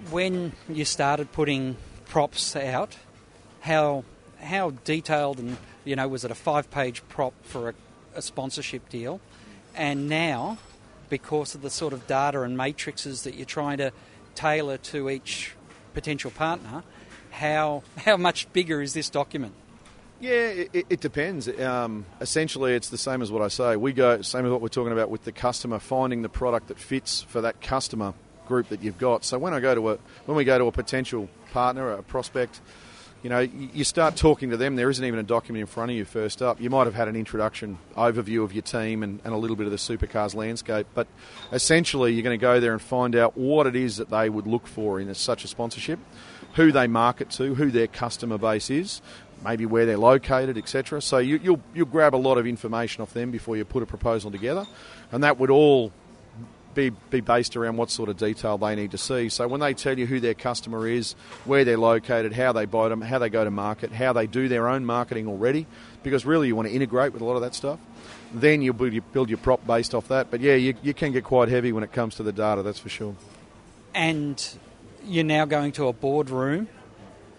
When 0.09 0.53
you 0.67 0.85
started 0.85 1.31
putting 1.31 1.77
props 2.07 2.55
out, 2.55 2.97
how 3.59 4.05
how 4.41 4.71
detailed 4.71 5.37
and 5.37 5.57
you 5.85 5.95
know 5.95 6.07
was 6.07 6.25
it 6.25 6.31
a 6.31 6.35
five 6.35 6.71
page 6.71 7.03
prop 7.09 7.35
for 7.43 7.69
a, 7.69 7.73
a 8.15 8.23
sponsorship 8.23 8.89
deal, 8.89 9.21
and 9.75 10.09
now 10.09 10.57
because 11.09 11.53
of 11.53 11.61
the 11.61 11.69
sort 11.69 11.93
of 11.93 12.07
data 12.07 12.41
and 12.41 12.57
matrices 12.57 13.21
that 13.21 13.35
you're 13.35 13.45
trying 13.45 13.77
to 13.77 13.91
tailor 14.33 14.77
to 14.77 15.11
each 15.11 15.53
potential 15.93 16.31
partner, 16.31 16.81
how 17.29 17.83
how 17.97 18.17
much 18.17 18.51
bigger 18.51 18.81
is 18.81 18.95
this 18.95 19.11
document? 19.11 19.53
Yeah, 20.21 20.67
it, 20.71 20.85
it 20.87 20.99
depends. 20.99 21.47
Um, 21.59 22.05
essentially, 22.19 22.73
it's 22.73 22.89
the 22.89 22.97
same 22.97 23.23
as 23.23 23.31
what 23.31 23.41
I 23.41 23.47
say. 23.47 23.75
We 23.75 23.91
go 23.91 24.21
same 24.21 24.45
as 24.45 24.51
what 24.51 24.61
we're 24.61 24.67
talking 24.67 24.93
about 24.93 25.09
with 25.09 25.23
the 25.23 25.31
customer, 25.31 25.79
finding 25.79 26.21
the 26.21 26.29
product 26.29 26.67
that 26.67 26.77
fits 26.77 27.23
for 27.23 27.41
that 27.41 27.59
customer 27.59 28.13
group 28.47 28.69
that 28.69 28.83
you've 28.83 28.99
got. 28.99 29.25
So 29.25 29.39
when 29.39 29.55
I 29.55 29.59
go 29.59 29.73
to 29.73 29.89
a 29.89 29.97
when 30.27 30.37
we 30.37 30.43
go 30.43 30.59
to 30.59 30.65
a 30.65 30.71
potential 30.71 31.27
partner, 31.51 31.91
a 31.91 32.03
prospect, 32.03 32.61
you 33.23 33.31
know, 33.31 33.39
you 33.39 33.83
start 33.83 34.15
talking 34.15 34.51
to 34.51 34.57
them. 34.57 34.75
There 34.75 34.91
isn't 34.91 35.03
even 35.03 35.19
a 35.19 35.23
document 35.23 35.61
in 35.61 35.67
front 35.67 35.89
of 35.89 35.97
you 35.97 36.05
first 36.05 36.43
up. 36.43 36.61
You 36.61 36.69
might 36.69 36.85
have 36.85 36.95
had 36.95 37.07
an 37.07 37.15
introduction 37.15 37.79
overview 37.97 38.43
of 38.43 38.53
your 38.53 38.61
team 38.61 39.01
and, 39.01 39.19
and 39.23 39.33
a 39.33 39.37
little 39.37 39.55
bit 39.55 39.65
of 39.65 39.71
the 39.71 39.77
supercars 39.77 40.35
landscape, 40.35 40.85
but 40.93 41.07
essentially, 41.51 42.13
you're 42.13 42.23
going 42.23 42.39
to 42.39 42.41
go 42.41 42.59
there 42.59 42.73
and 42.73 42.81
find 42.81 43.15
out 43.15 43.35
what 43.35 43.65
it 43.65 43.75
is 43.75 43.97
that 43.97 44.11
they 44.11 44.29
would 44.29 44.45
look 44.45 44.67
for 44.67 44.99
in 44.99 45.11
such 45.15 45.43
a 45.43 45.47
sponsorship, 45.47 45.97
who 46.53 46.71
they 46.71 46.85
market 46.85 47.29
to, 47.31 47.55
who 47.55 47.71
their 47.71 47.87
customer 47.87 48.37
base 48.37 48.69
is, 48.69 49.01
maybe 49.43 49.65
where 49.65 49.85
they're 49.85 49.97
located, 49.97 50.57
etc. 50.57 51.01
So 51.01 51.17
you, 51.17 51.39
you'll 51.43 51.61
you'll 51.73 51.85
grab 51.87 52.15
a 52.15 52.17
lot 52.17 52.37
of 52.37 52.45
information 52.45 53.01
off 53.01 53.13
them 53.13 53.31
before 53.31 53.57
you 53.57 53.65
put 53.65 53.83
a 53.83 53.85
proposal 53.85 54.31
together, 54.31 54.65
and 55.11 55.23
that 55.23 55.39
would 55.39 55.49
all 55.49 55.91
be, 56.73 56.89
be 56.89 57.21
based 57.21 57.55
around 57.55 57.77
what 57.77 57.89
sort 57.89 58.09
of 58.09 58.17
detail 58.17 58.57
they 58.57 58.75
need 58.75 58.91
to 58.91 58.97
see. 58.97 59.29
So 59.29 59.47
when 59.47 59.59
they 59.59 59.73
tell 59.73 59.97
you 59.97 60.05
who 60.05 60.19
their 60.19 60.33
customer 60.33 60.87
is, 60.87 61.13
where 61.45 61.63
they're 61.63 61.77
located, 61.77 62.33
how 62.33 62.53
they 62.53 62.65
buy 62.65 62.89
them, 62.89 63.01
how 63.01 63.19
they 63.19 63.29
go 63.29 63.43
to 63.43 63.51
market, 63.51 63.91
how 63.91 64.13
they 64.13 64.27
do 64.27 64.47
their 64.47 64.67
own 64.67 64.85
marketing 64.85 65.27
already, 65.27 65.67
because 66.03 66.25
really 66.25 66.47
you 66.47 66.55
want 66.55 66.67
to 66.67 66.73
integrate 66.73 67.13
with 67.13 67.21
a 67.21 67.25
lot 67.25 67.35
of 67.35 67.41
that 67.41 67.55
stuff, 67.55 67.79
then 68.33 68.61
you'll 68.61 68.73
build 68.73 68.93
your, 68.93 69.03
build 69.13 69.29
your 69.29 69.37
prop 69.37 69.65
based 69.65 69.93
off 69.93 70.07
that. 70.07 70.31
But 70.31 70.41
yeah, 70.41 70.55
you, 70.55 70.75
you 70.81 70.93
can 70.93 71.11
get 71.11 71.23
quite 71.23 71.49
heavy 71.49 71.71
when 71.71 71.83
it 71.83 71.91
comes 71.91 72.15
to 72.15 72.23
the 72.23 72.31
data, 72.31 72.63
that's 72.63 72.79
for 72.79 72.89
sure. 72.89 73.15
And 73.93 74.43
you're 75.05 75.23
now 75.23 75.45
going 75.45 75.73
to 75.73 75.87
a 75.87 75.93
boardroom 75.93 76.67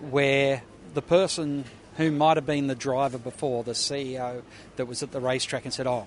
where 0.01 0.63
the 0.95 1.03
person 1.03 1.65
who 1.97 2.11
might 2.11 2.37
have 2.37 2.47
been 2.47 2.67
the 2.67 2.75
driver 2.75 3.19
before, 3.19 3.65
the 3.65 3.73
CEO 3.73 4.43
that 4.77 4.87
was 4.87 5.03
at 5.03 5.13
the 5.13 5.21
racetrack 5.21 5.65
and 5.65 5.75
said, 5.75 5.87
Oh, 5.87 6.07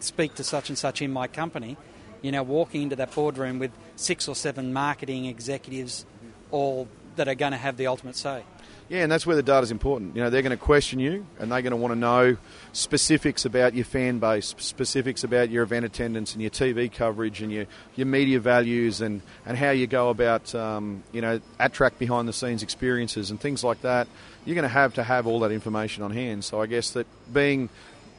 speak 0.00 0.34
to 0.36 0.44
such 0.44 0.68
and 0.68 0.76
such 0.78 1.02
in 1.02 1.12
my 1.12 1.26
company. 1.26 1.76
You 2.22 2.32
know, 2.32 2.42
walking 2.42 2.82
into 2.82 2.96
that 2.96 3.14
boardroom 3.14 3.58
with 3.58 3.70
six 3.96 4.28
or 4.28 4.34
seven 4.34 4.72
marketing 4.72 5.26
executives, 5.26 6.06
all 6.50 6.88
that 7.16 7.28
are 7.28 7.34
going 7.34 7.52
to 7.52 7.58
have 7.58 7.76
the 7.76 7.86
ultimate 7.86 8.16
say. 8.16 8.42
Yeah, 8.88 9.02
and 9.02 9.10
that's 9.10 9.26
where 9.26 9.34
the 9.34 9.42
data 9.42 9.64
is 9.64 9.72
important. 9.72 10.14
You 10.14 10.22
know, 10.22 10.30
they're 10.30 10.42
going 10.42 10.56
to 10.56 10.56
question 10.56 11.00
you, 11.00 11.26
and 11.40 11.50
they're 11.50 11.62
going 11.62 11.72
to 11.72 11.76
want 11.76 11.92
to 11.92 11.98
know 11.98 12.36
specifics 12.72 13.44
about 13.44 13.74
your 13.74 13.84
fan 13.84 14.20
base, 14.20 14.54
specifics 14.58 15.24
about 15.24 15.50
your 15.50 15.64
event 15.64 15.84
attendance 15.84 16.34
and 16.34 16.42
your 16.42 16.52
TV 16.52 16.92
coverage 16.92 17.42
and 17.42 17.50
your, 17.50 17.66
your 17.96 18.06
media 18.06 18.38
values, 18.38 19.00
and, 19.00 19.22
and 19.44 19.58
how 19.58 19.70
you 19.70 19.88
go 19.88 20.08
about, 20.10 20.54
um, 20.54 21.02
you 21.10 21.20
know, 21.20 21.40
at 21.58 21.72
track 21.72 21.98
behind 21.98 22.28
the 22.28 22.32
scenes 22.32 22.62
experiences 22.62 23.32
and 23.32 23.40
things 23.40 23.64
like 23.64 23.80
that. 23.82 24.06
You're 24.46 24.54
going 24.54 24.62
to 24.62 24.68
have 24.68 24.94
to 24.94 25.02
have 25.02 25.26
all 25.26 25.40
that 25.40 25.52
information 25.52 26.02
on 26.02 26.12
hand. 26.12 26.44
So 26.44 26.62
I 26.62 26.66
guess 26.66 26.92
that 26.92 27.06
being 27.32 27.68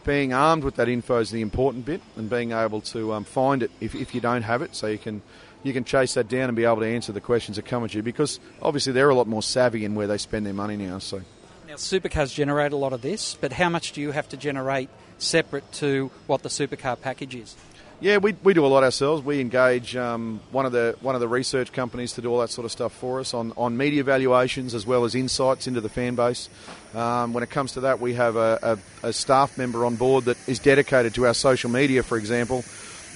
being 0.03 0.33
armed 0.33 0.63
with 0.63 0.75
that 0.75 0.87
info 0.87 1.19
is 1.19 1.31
the 1.31 1.41
important 1.41 1.85
bit, 1.85 2.01
and 2.15 2.29
being 2.29 2.51
able 2.51 2.81
to 2.81 3.13
um, 3.13 3.23
find 3.25 3.63
it 3.63 3.71
if, 3.81 3.93
if 3.93 4.15
you 4.15 4.21
don't 4.21 4.43
have 4.43 4.61
it, 4.61 4.75
so 4.75 4.87
you 4.87 4.97
can 4.97 5.21
you 5.63 5.73
can 5.73 5.83
chase 5.83 6.13
that 6.13 6.27
down 6.27 6.49
and 6.49 6.55
be 6.55 6.65
able 6.65 6.79
to 6.79 6.87
answer 6.87 7.11
the 7.11 7.21
questions 7.21 7.55
that 7.55 7.65
come 7.65 7.83
at 7.83 7.93
you 7.93 8.03
because 8.03 8.39
obviously 8.61 8.93
they're 8.93 9.09
a 9.09 9.15
lot 9.15 9.27
more 9.27 9.43
savvy 9.43 9.83
in 9.85 9.95
where 9.95 10.07
they 10.07 10.17
spend 10.17 10.45
their 10.45 10.53
money 10.53 10.77
now. 10.77 10.99
So 10.99 11.21
now 11.67 11.75
supercars 11.75 12.33
generate 12.33 12.71
a 12.71 12.77
lot 12.77 12.93
of 12.93 13.01
this, 13.01 13.35
but 13.39 13.51
how 13.51 13.69
much 13.69 13.91
do 13.91 14.01
you 14.01 14.11
have 14.11 14.29
to 14.29 14.37
generate 14.37 14.89
separate 15.17 15.69
to 15.73 16.11
what 16.27 16.43
the 16.43 16.49
supercar 16.49 16.99
package 16.99 17.35
is? 17.35 17.55
Yeah, 17.99 18.17
we, 18.17 18.33
we 18.43 18.53
do 18.53 18.63
a 18.63 18.67
lot 18.67 18.83
ourselves. 18.83 19.23
We 19.23 19.41
engage 19.41 19.95
um, 19.95 20.39
one 20.51 20.67
of 20.67 20.71
the 20.71 20.95
one 21.01 21.15
of 21.15 21.21
the 21.21 21.27
research 21.27 21.71
companies 21.71 22.13
to 22.13 22.21
do 22.21 22.29
all 22.29 22.39
that 22.41 22.51
sort 22.51 22.65
of 22.65 22.71
stuff 22.71 22.93
for 22.93 23.19
us 23.19 23.33
on, 23.33 23.53
on 23.57 23.75
media 23.75 24.03
valuations 24.03 24.75
as 24.75 24.85
well 24.85 25.03
as 25.03 25.15
insights 25.15 25.65
into 25.65 25.81
the 25.81 25.89
fan 25.89 26.13
base. 26.13 26.47
Um, 26.93 27.33
when 27.33 27.43
it 27.43 27.49
comes 27.49 27.71
to 27.71 27.81
that, 27.81 27.99
we 27.99 28.13
have 28.13 28.35
a, 28.35 28.79
a, 29.03 29.07
a 29.07 29.13
staff 29.13 29.57
member 29.57 29.83
on 29.83 29.95
board 29.95 30.25
that 30.25 30.37
is 30.47 30.59
dedicated 30.59 31.15
to 31.15 31.25
our 31.25 31.33
social 31.33 31.71
media, 31.71 32.03
for 32.03 32.19
example, 32.19 32.63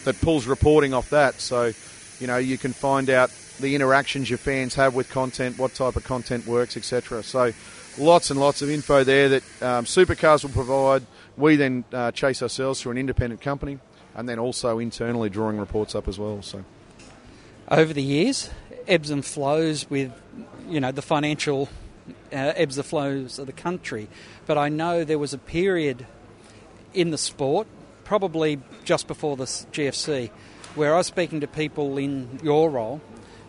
that 0.06 0.20
pulls 0.20 0.48
reporting 0.48 0.96
off 0.96 1.12
that. 1.12 1.36
So 1.39 1.74
you 2.22 2.28
know, 2.28 2.38
you 2.38 2.58
can 2.58 2.72
find 2.72 3.10
out 3.10 3.32
the 3.60 3.76
interactions 3.76 4.30
your 4.30 4.38
fans 4.38 4.76
have 4.76 4.94
with 4.94 5.10
content, 5.10 5.58
what 5.58 5.74
type 5.74 5.96
of 5.96 6.04
content 6.04 6.46
works, 6.46 6.78
etc. 6.78 7.24
So, 7.24 7.52
lots 7.98 8.30
and 8.30 8.39
lots 8.39 8.62
of 8.62 8.70
info 8.70 9.04
there 9.04 9.30
that 9.30 9.44
um, 9.62 9.86
Supercars 9.86 10.44
will 10.44 10.52
provide. 10.52 11.04
We 11.36 11.56
then 11.56 11.84
uh, 11.91 12.12
chase 12.12 12.44
ourselves 12.44 12.82
through 12.82 12.94
an 12.94 12.98
independent 13.00 13.41
company, 13.41 13.80
and 14.15 14.28
then 14.28 14.39
also 14.39 14.80
internally 14.80 15.30
drawing 15.30 15.58
reports 15.58 15.95
up 15.95 16.08
as 16.08 16.19
well. 16.19 16.41
So, 16.41 16.63
over 17.69 17.93
the 17.93 18.04
years, 18.04 18.50
ebbs 18.88 19.10
and 19.10 19.24
flows 19.24 19.89
with, 19.89 20.12
you 20.67 20.80
know, 20.80 20.91
the 20.91 21.02
financial 21.02 21.69
uh, 22.34 22.54
ebbs 22.56 22.78
and 22.78 22.86
flows 22.86 23.39
of 23.39 23.47
the 23.47 23.54
country. 23.54 24.08
But 24.45 24.58
I 24.58 24.69
know 24.69 25.04
there 25.04 25.19
was 25.19 25.34
a 25.34 25.38
period 25.38 26.06
in 26.93 27.12
the 27.12 27.17
sport, 27.17 27.67
probably 28.04 28.60
just 28.84 29.08
before 29.08 29.38
the 29.38 29.45
GFC, 29.45 30.30
where 30.76 30.93
I 30.93 30.97
was 30.97 31.08
speaking 31.08 31.39
to 31.41 31.47
people 31.47 31.97
in 31.97 32.39
your 32.43 32.69
role 32.69 33.02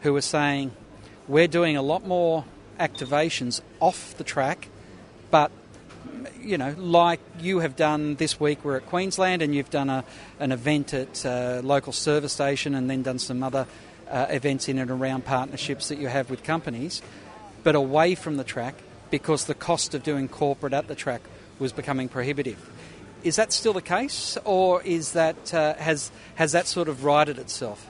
who 0.03 0.13
were 0.13 0.21
saying, 0.21 0.73
we're 1.29 1.49
doing 1.49 1.77
a 1.77 1.83
lot 1.83 2.07
more 2.07 2.45
activations 2.79 3.61
off 3.81 4.17
the 4.17 4.25
track, 4.25 4.69
but 5.31 5.51
you 6.41 6.59
know, 6.59 6.75
like 6.77 7.21
you 7.41 7.61
have 7.61 7.77
done 7.77 8.17
this 8.17 8.41
week, 8.41 8.65
we're 8.65 8.77
at 8.77 8.87
Queensland 8.87 9.43
and 9.43 9.55
you've 9.55 9.71
done 9.71 9.89
a, 9.91 10.05
an 10.41 10.53
event 10.53 10.93
at 10.95 11.25
a 11.25 11.61
local 11.63 11.93
service 11.93 12.33
station 12.33 12.75
and 12.75 12.91
then 12.91 13.03
done 13.03 13.19
some 13.19 13.43
other 13.43 13.67
uh, 14.11 14.27
events 14.29 14.69
in 14.69 14.79
and 14.79 14.91
around 14.91 15.25
partnerships 15.25 15.89
that 15.89 15.99
you 15.99 16.09
have 16.09 16.31
with 16.31 16.43
companies, 16.43 17.03
but 17.63 17.75
away 17.75 18.15
from 18.15 18.37
the 18.37 18.45
track 18.45 18.75
because 19.11 19.45
the 19.45 19.55
cost 19.55 19.95
of 19.95 20.03
doing 20.03 20.29
corporate 20.29 20.73
at 20.73 20.89
the 20.89 20.95
track 20.95 21.23
was 21.59 21.73
becoming 21.73 22.09
prohibitive. 22.09 22.71
Is 23.23 23.37
that 23.37 23.53
still 23.53 23.73
the 23.73 23.83
case, 23.83 24.37
or 24.45 24.83
is 24.83 25.13
that 25.13 25.55
uh, 25.55 25.75
has 25.75 26.11
has 26.35 26.53
that 26.53 26.67
sort 26.67 26.89
of 26.89 27.05
righted 27.05 27.39
itself? 27.39 27.87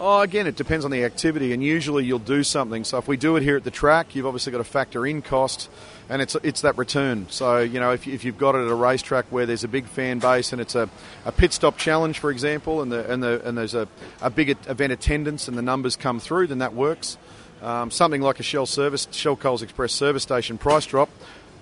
Oh, 0.00 0.20
again, 0.20 0.46
it 0.46 0.54
depends 0.54 0.84
on 0.84 0.92
the 0.92 1.02
activity, 1.02 1.52
and 1.52 1.60
usually 1.62 2.04
you'll 2.04 2.20
do 2.20 2.44
something. 2.44 2.84
So 2.84 2.98
if 2.98 3.08
we 3.08 3.16
do 3.16 3.34
it 3.34 3.42
here 3.42 3.56
at 3.56 3.64
the 3.64 3.72
track, 3.72 4.14
you've 4.14 4.26
obviously 4.26 4.52
got 4.52 4.58
to 4.58 4.64
factor 4.64 5.04
in 5.04 5.22
cost, 5.22 5.68
and 6.08 6.22
it's 6.22 6.36
it's 6.44 6.60
that 6.60 6.78
return. 6.78 7.26
So 7.30 7.58
you 7.58 7.80
know, 7.80 7.90
if, 7.90 8.06
if 8.06 8.24
you've 8.24 8.38
got 8.38 8.54
it 8.54 8.58
at 8.58 8.68
a 8.68 8.74
racetrack 8.76 9.24
where 9.30 9.44
there's 9.44 9.64
a 9.64 9.68
big 9.68 9.86
fan 9.86 10.20
base 10.20 10.52
and 10.52 10.60
it's 10.62 10.76
a, 10.76 10.88
a 11.24 11.32
pit 11.32 11.52
stop 11.52 11.78
challenge, 11.78 12.20
for 12.20 12.30
example, 12.30 12.80
and 12.80 12.92
the 12.92 13.12
and 13.12 13.20
the 13.20 13.44
and 13.44 13.58
there's 13.58 13.74
a, 13.74 13.88
a 14.22 14.30
big 14.30 14.50
event 14.68 14.92
attendance 14.92 15.48
and 15.48 15.58
the 15.58 15.62
numbers 15.62 15.96
come 15.96 16.20
through, 16.20 16.46
then 16.46 16.58
that 16.58 16.74
works. 16.74 17.18
Um, 17.60 17.90
something 17.90 18.22
like 18.22 18.38
a 18.38 18.44
Shell 18.44 18.66
service, 18.66 19.08
Shell 19.10 19.34
Coles 19.34 19.62
Express 19.62 19.92
service 19.92 20.22
station 20.22 20.58
price 20.58 20.86
drop. 20.86 21.08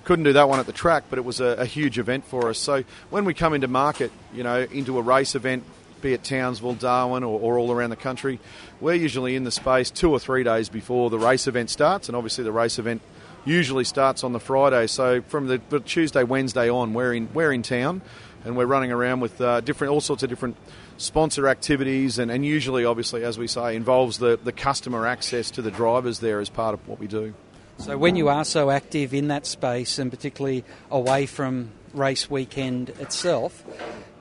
Couldn't 0.04 0.24
do 0.24 0.34
that 0.34 0.46
one 0.46 0.60
at 0.60 0.66
the 0.66 0.72
track, 0.74 1.04
but 1.08 1.18
it 1.18 1.24
was 1.24 1.40
a, 1.40 1.56
a 1.56 1.64
huge 1.64 1.98
event 1.98 2.26
for 2.26 2.50
us. 2.50 2.58
So 2.58 2.84
when 3.08 3.24
we 3.24 3.32
come 3.32 3.54
into 3.54 3.66
market, 3.66 4.12
you 4.34 4.42
know, 4.42 4.60
into 4.60 4.98
a 4.98 5.02
race 5.02 5.34
event, 5.34 5.64
be 6.00 6.12
it 6.12 6.24
Townsville, 6.24 6.74
Darwin, 6.74 7.22
or, 7.22 7.40
or, 7.40 7.58
all 7.58 7.72
around 7.72 7.90
the 7.90 7.96
country. 7.96 8.38
We're 8.80 8.94
usually 8.94 9.36
in 9.36 9.44
the 9.44 9.50
space 9.50 9.90
two 9.90 10.10
or 10.10 10.18
three 10.18 10.44
days 10.44 10.68
before 10.68 11.10
the 11.10 11.18
race 11.18 11.46
event 11.46 11.70
starts, 11.70 12.08
and 12.08 12.16
obviously 12.16 12.44
the 12.44 12.52
race 12.52 12.78
event 12.78 13.02
usually 13.44 13.84
starts 13.84 14.24
on 14.24 14.32
the 14.32 14.40
Friday. 14.40 14.86
So 14.86 15.22
from 15.22 15.46
the, 15.46 15.58
Tuesday, 15.80 16.24
Wednesday 16.24 16.68
on, 16.68 16.94
we're 16.94 17.14
in 17.14 17.28
we're 17.32 17.52
in 17.52 17.62
town, 17.62 18.02
and 18.44 18.56
we're 18.56 18.66
running 18.66 18.92
around 18.92 19.20
with 19.20 19.40
uh, 19.40 19.60
different 19.60 19.92
all 19.92 20.00
sorts 20.00 20.22
of 20.22 20.28
different 20.28 20.56
sponsor 20.98 21.48
activities, 21.48 22.18
and, 22.18 22.30
and 22.30 22.44
usually, 22.44 22.84
obviously, 22.84 23.24
as 23.24 23.38
we 23.38 23.46
say, 23.46 23.76
involves 23.76 24.18
the, 24.18 24.38
the 24.42 24.52
customer 24.52 25.06
access 25.06 25.50
to 25.52 25.62
the 25.62 25.70
drivers 25.70 26.20
there 26.20 26.40
as 26.40 26.48
part 26.48 26.74
of 26.74 26.86
what 26.88 26.98
we 26.98 27.06
do. 27.06 27.34
So 27.78 27.98
when 27.98 28.16
you 28.16 28.28
are 28.28 28.44
so 28.44 28.70
active 28.70 29.12
in 29.12 29.28
that 29.28 29.46
space, 29.46 29.98
and 29.98 30.10
particularly 30.10 30.64
away 30.90 31.26
from 31.26 31.72
race 31.92 32.30
weekend 32.30 32.90
itself, 32.90 33.64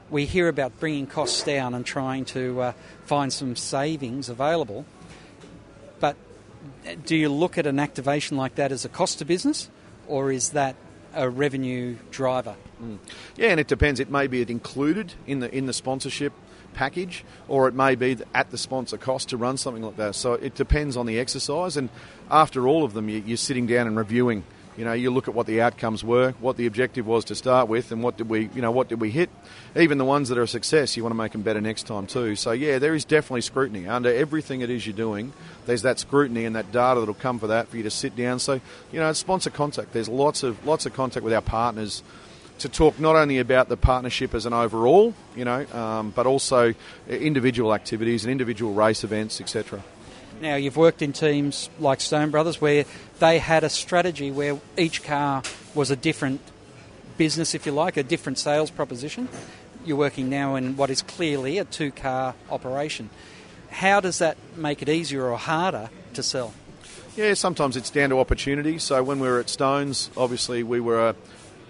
we 0.09 0.25
hear 0.25 0.47
about 0.47 0.79
bringing 0.79 1.07
costs 1.07 1.43
down 1.43 1.73
and 1.73 1.85
trying 1.85 2.25
to 2.25 2.61
uh, 2.61 2.71
find 3.03 3.31
some 3.33 3.55
savings 3.55 4.29
available. 4.29 4.85
But 5.99 6.15
do 7.05 7.15
you 7.15 7.29
look 7.29 7.57
at 7.57 7.65
an 7.65 7.79
activation 7.79 8.37
like 8.37 8.55
that 8.55 8.71
as 8.71 8.85
a 8.85 8.89
cost 8.89 9.19
to 9.19 9.25
business, 9.25 9.69
or 10.07 10.31
is 10.31 10.49
that 10.51 10.75
a 11.13 11.29
revenue 11.29 11.97
driver? 12.11 12.55
Mm. 12.81 12.99
Yeah, 13.35 13.49
and 13.49 13.59
it 13.59 13.67
depends. 13.67 13.99
It 13.99 14.11
may 14.11 14.27
be 14.27 14.41
it 14.41 14.49
included 14.49 15.13
in 15.25 15.39
the 15.39 15.53
in 15.53 15.65
the 15.65 15.73
sponsorship 15.73 16.33
package, 16.73 17.23
or 17.47 17.67
it 17.67 17.73
may 17.73 17.95
be 17.95 18.17
at 18.33 18.51
the 18.51 18.57
sponsor 18.57 18.97
cost 18.97 19.29
to 19.29 19.37
run 19.37 19.57
something 19.57 19.83
like 19.83 19.95
that. 19.95 20.13
So 20.13 20.33
it 20.33 20.55
depends 20.55 20.97
on 20.97 21.05
the 21.05 21.19
exercise, 21.19 21.77
and 21.77 21.89
after 22.29 22.67
all 22.67 22.83
of 22.83 22.93
them, 22.93 23.09
you're 23.09 23.37
sitting 23.37 23.65
down 23.65 23.87
and 23.87 23.97
reviewing 23.97 24.43
you 24.77 24.83
know, 24.83 24.93
you 24.93 25.09
look 25.11 25.27
at 25.27 25.33
what 25.33 25.47
the 25.47 25.61
outcomes 25.61 26.03
were, 26.03 26.31
what 26.39 26.57
the 26.57 26.65
objective 26.65 27.07
was 27.07 27.25
to 27.25 27.35
start 27.35 27.69
with, 27.69 27.91
and 27.91 28.03
what 28.03 28.17
did 28.17 28.29
we, 28.29 28.49
you 28.53 28.61
know, 28.61 28.71
what 28.71 28.89
did 28.89 28.99
we 28.99 29.09
hit. 29.09 29.29
Even 29.75 29.97
the 29.97 30.05
ones 30.05 30.29
that 30.29 30.37
are 30.37 30.43
a 30.43 30.47
success, 30.47 30.97
you 30.97 31.03
want 31.03 31.11
to 31.11 31.17
make 31.17 31.31
them 31.31 31.41
better 31.41 31.61
next 31.61 31.83
time 31.83 32.07
too. 32.07 32.35
So 32.35 32.51
yeah, 32.51 32.79
there 32.79 32.93
is 32.93 33.05
definitely 33.05 33.41
scrutiny 33.41 33.87
under 33.87 34.13
everything 34.13 34.61
it 34.61 34.69
is 34.69 34.85
you're 34.85 34.95
doing. 34.95 35.33
There's 35.65 35.83
that 35.83 35.99
scrutiny 35.99 36.45
and 36.45 36.55
that 36.55 36.71
data 36.71 36.99
that'll 36.99 37.15
come 37.15 37.39
for 37.39 37.47
that 37.47 37.69
for 37.69 37.77
you 37.77 37.83
to 37.83 37.91
sit 37.91 38.15
down. 38.15 38.39
So 38.39 38.59
you 38.91 38.99
know, 38.99 39.11
sponsor 39.13 39.49
contact. 39.49 39.93
There's 39.93 40.09
lots 40.09 40.43
of 40.43 40.65
lots 40.65 40.85
of 40.85 40.93
contact 40.93 41.23
with 41.23 41.33
our 41.33 41.41
partners 41.41 42.03
to 42.59 42.69
talk 42.69 42.99
not 42.99 43.15
only 43.15 43.39
about 43.39 43.69
the 43.69 43.77
partnership 43.77 44.33
as 44.33 44.45
an 44.45 44.53
overall, 44.53 45.13
you 45.35 45.45
know, 45.45 45.65
um, 45.73 46.11
but 46.15 46.25
also 46.25 46.73
individual 47.09 47.73
activities 47.73 48.23
and 48.23 48.31
individual 48.31 48.73
race 48.73 49.03
events, 49.03 49.41
etc. 49.41 49.83
Now, 50.41 50.55
you've 50.55 50.77
worked 50.77 51.01
in 51.01 51.13
teams 51.13 51.69
like 51.79 52.01
Stone 52.01 52.31
Brothers 52.31 52.59
where 52.59 52.85
they 53.19 53.39
had 53.39 53.63
a 53.63 53.69
strategy 53.69 54.31
where 54.31 54.59
each 54.77 55.03
car 55.03 55.43
was 55.73 55.91
a 55.91 55.95
different 55.95 56.41
business, 57.17 57.55
if 57.55 57.65
you 57.65 57.71
like, 57.71 57.97
a 57.97 58.03
different 58.03 58.37
sales 58.37 58.69
proposition. 58.69 59.29
You're 59.85 59.97
working 59.97 60.29
now 60.29 60.55
in 60.55 60.75
what 60.75 60.89
is 60.89 61.01
clearly 61.01 61.57
a 61.57 61.63
two 61.63 61.91
car 61.91 62.35
operation. 62.49 63.09
How 63.69 63.99
does 63.99 64.19
that 64.19 64.37
make 64.55 64.81
it 64.81 64.89
easier 64.89 65.25
or 65.25 65.37
harder 65.37 65.89
to 66.13 66.23
sell? 66.23 66.53
Yeah, 67.15 67.33
sometimes 67.33 67.77
it's 67.77 67.89
down 67.89 68.09
to 68.09 68.19
opportunity. 68.19 68.77
So 68.77 69.01
when 69.03 69.19
we 69.19 69.27
were 69.27 69.39
at 69.39 69.49
Stones, 69.49 70.09
obviously 70.17 70.63
we 70.63 70.81
were 70.81 71.09
a, 71.09 71.15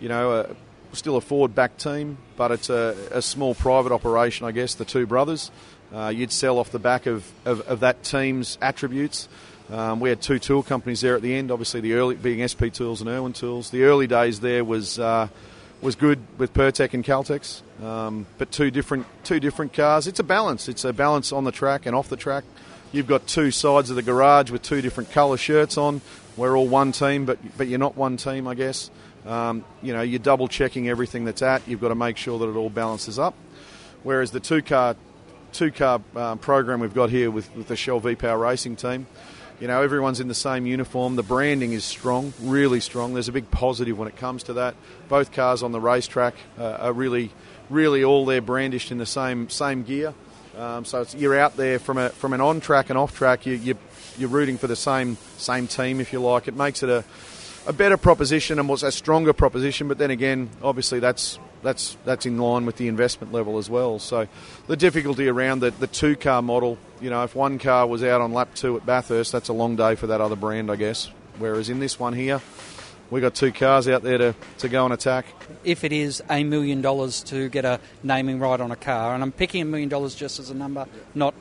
you 0.02 0.10
know, 0.10 0.32
a, 0.32 0.96
still 0.96 1.18
a 1.18 1.22
forward 1.22 1.54
back 1.54 1.78
team, 1.78 2.18
but 2.36 2.52
it's 2.52 2.70
a, 2.70 2.96
a 3.12 3.22
small 3.22 3.54
private 3.54 3.92
operation, 3.92 4.48
I 4.48 4.52
guess, 4.52 4.74
the 4.74 4.86
two 4.86 5.06
brothers. 5.06 5.52
Uh, 5.94 6.10
you'd 6.10 6.32
sell 6.32 6.58
off 6.58 6.72
the 6.72 6.80
back 6.80 7.06
of, 7.06 7.30
of, 7.46 7.62
of 7.62 7.80
that 7.82 8.04
team's 8.04 8.58
attributes. 8.62 9.28
Um, 9.70 10.00
we 10.00 10.10
had 10.10 10.22
two 10.22 10.40
tool 10.40 10.62
companies 10.62 11.02
there 11.02 11.16
at 11.16 11.22
the 11.22 11.34
end, 11.34 11.50
obviously 11.50 11.82
the 11.82 11.94
early 11.94 12.16
being 12.16 12.46
SP 12.46 12.70
Tools 12.72 13.02
and 13.02 13.10
Irwin 13.10 13.34
Tools. 13.34 13.72
The 13.72 13.84
early 13.84 14.06
days 14.06 14.40
there 14.40 14.64
was 14.64 15.00
uh, 15.00 15.28
was 15.82 15.96
good 15.96 16.20
with 16.38 16.54
Pirtek 16.54 16.94
and 16.94 17.04
Caltex, 17.04 17.62
um, 17.84 18.28
but 18.38 18.52
two 18.52 18.70
different 18.70 19.08
two 19.24 19.40
different 19.40 19.74
cars. 19.74 20.06
It's 20.06 20.20
a 20.20 20.24
balance. 20.24 20.70
It's 20.70 20.86
a 20.86 20.94
balance 20.94 21.32
on 21.32 21.46
the 21.46 21.52
track 21.52 21.88
and 21.88 21.96
off 21.96 22.10
the 22.10 22.18
track. 22.18 22.44
You've 22.92 23.08
got 23.08 23.26
two 23.28 23.50
sides 23.50 23.90
of 23.90 23.96
the 23.96 24.04
garage 24.04 24.52
with 24.52 24.62
two 24.62 24.82
different 24.82 25.12
colour 25.12 25.38
shirts 25.38 25.78
on. 25.78 26.02
We're 26.38 26.56
all 26.56 26.68
one 26.68 26.92
team, 26.92 27.26
but 27.26 27.40
but 27.58 27.68
you're 27.68 27.80
not 27.80 27.98
one 27.98 28.18
team, 28.18 28.48
I 28.48 28.54
guess. 28.54 28.92
Um, 29.26 29.66
you 29.82 29.94
know, 29.94 30.02
you're 30.02 30.20
double 30.20 30.48
checking 30.48 30.88
everything 30.90 31.26
that's 31.26 31.42
at. 31.42 31.68
You've 31.68 31.82
got 31.82 31.88
to 31.90 31.96
make 31.96 32.18
sure 32.18 32.38
that 32.38 32.48
it 32.48 32.56
all 32.56 32.70
balances 32.70 33.18
up. 33.18 33.34
Whereas 34.04 34.30
the 34.30 34.40
two 34.40 34.62
car 34.62 34.96
two 35.56 35.72
car 35.72 36.02
um, 36.16 36.38
program 36.38 36.80
we've 36.80 36.94
got 36.94 37.10
here 37.10 37.32
with, 37.32 37.54
with 37.56 37.68
the 37.68 37.76
Shell 37.76 38.00
V 38.02 38.16
Power 38.16 38.38
Racing 38.38 38.76
team, 38.76 39.08
you 39.60 39.68
know, 39.68 39.82
everyone's 39.82 40.20
in 40.20 40.28
the 40.28 40.34
same 40.34 40.66
uniform. 40.66 41.16
The 41.16 41.24
branding 41.24 41.72
is 41.72 41.86
strong, 41.86 42.34
really 42.42 42.82
strong. 42.82 43.14
There's 43.14 43.30
a 43.30 43.32
big 43.32 43.50
positive 43.52 43.98
when 43.98 44.08
it 44.08 44.18
comes 44.18 44.44
to 44.44 44.54
that. 44.54 44.76
Both 45.08 45.32
cars 45.32 45.64
on 45.64 45.72
the 45.72 45.80
racetrack 45.80 46.36
uh, 46.60 46.78
are 46.80 46.94
really, 46.94 47.32
really 47.70 48.04
all 48.04 48.26
there 48.26 48.42
brandished 48.42 48.92
in 48.92 48.98
the 48.98 49.06
same 49.06 49.50
same 49.50 49.84
gear. 49.84 50.14
Um, 50.58 50.86
so 50.86 51.06
you're 51.18 51.38
out 51.38 51.58
there 51.58 51.80
from 51.80 51.98
a 51.98 52.10
from 52.10 52.34
an 52.34 52.42
on 52.42 52.60
track 52.60 52.90
and 52.90 53.00
off 53.00 53.16
track. 53.16 53.46
You, 53.46 53.54
you, 53.54 53.78
you're 54.18 54.30
rooting 54.30 54.58
for 54.58 54.68
the 54.68 54.76
same 54.76 55.18
same 55.38 55.68
team, 55.68 56.02
if 56.02 56.12
you 56.12 56.20
like. 56.20 56.48
It 56.48 56.56
makes 56.56 56.84
it 56.84 56.90
a 56.90 57.04
a 57.68 57.74
better 57.74 57.98
proposition 57.98 58.60
and 58.60 58.70
was 58.70 58.84
a 58.84 58.92
stronger 58.92 59.34
proposition. 59.34 59.88
But 59.88 59.98
then 59.98 60.12
again, 60.12 60.50
obviously 60.62 61.00
that's 61.00 61.40
that's 61.64 61.98
that's 62.06 62.26
in 62.26 62.38
line 62.38 62.66
with 62.66 62.78
the 62.78 62.88
investment 62.88 63.34
level 63.34 63.58
as 63.58 63.70
well. 63.70 64.00
So 64.00 64.28
the 64.68 64.78
difficulty 64.78 65.28
around 65.28 65.60
the, 65.60 65.72
the 65.72 65.88
two 65.88 66.16
car 66.16 66.42
model, 66.42 66.78
you 67.02 67.10
know, 67.10 67.24
if 67.24 67.36
one 67.36 67.60
car 67.60 67.88
was 67.88 68.04
out 68.04 68.22
on 68.22 68.34
lap 68.34 68.50
two 68.56 68.78
at 68.78 68.86
Bathurst, 68.86 69.32
that's 69.32 69.50
a 69.50 69.54
long 69.54 69.76
day 69.76 69.96
for 69.96 70.08
that 70.08 70.22
other 70.22 70.36
brand, 70.36 70.72
I 70.72 70.76
guess. 70.76 71.10
Whereas 71.40 71.70
in 71.70 71.80
this 71.80 72.00
one 72.00 72.14
here, 72.14 72.42
we 73.10 73.20
got 73.22 73.36
two 73.36 73.52
cars 73.52 73.88
out 73.88 74.04
there 74.04 74.18
to, 74.18 74.36
to 74.60 74.70
go 74.70 74.86
and 74.86 74.94
attack. 74.94 75.26
If 75.64 75.84
it 75.84 75.92
is 75.92 76.24
a 76.30 76.44
million 76.44 76.82
dollars 76.82 77.24
to 77.24 77.50
get 77.50 77.66
a 77.66 77.80
naming 78.04 78.40
right 78.40 78.60
on 78.60 78.72
a 78.72 78.76
car, 78.76 79.14
and 79.14 79.22
I'm 79.22 79.32
picking 79.32 79.62
a 79.62 79.66
million 79.66 79.90
dollars 79.90 80.16
just 80.16 80.40
as 80.40 80.50
a 80.50 80.54
number, 80.54 80.86
not 81.14 81.34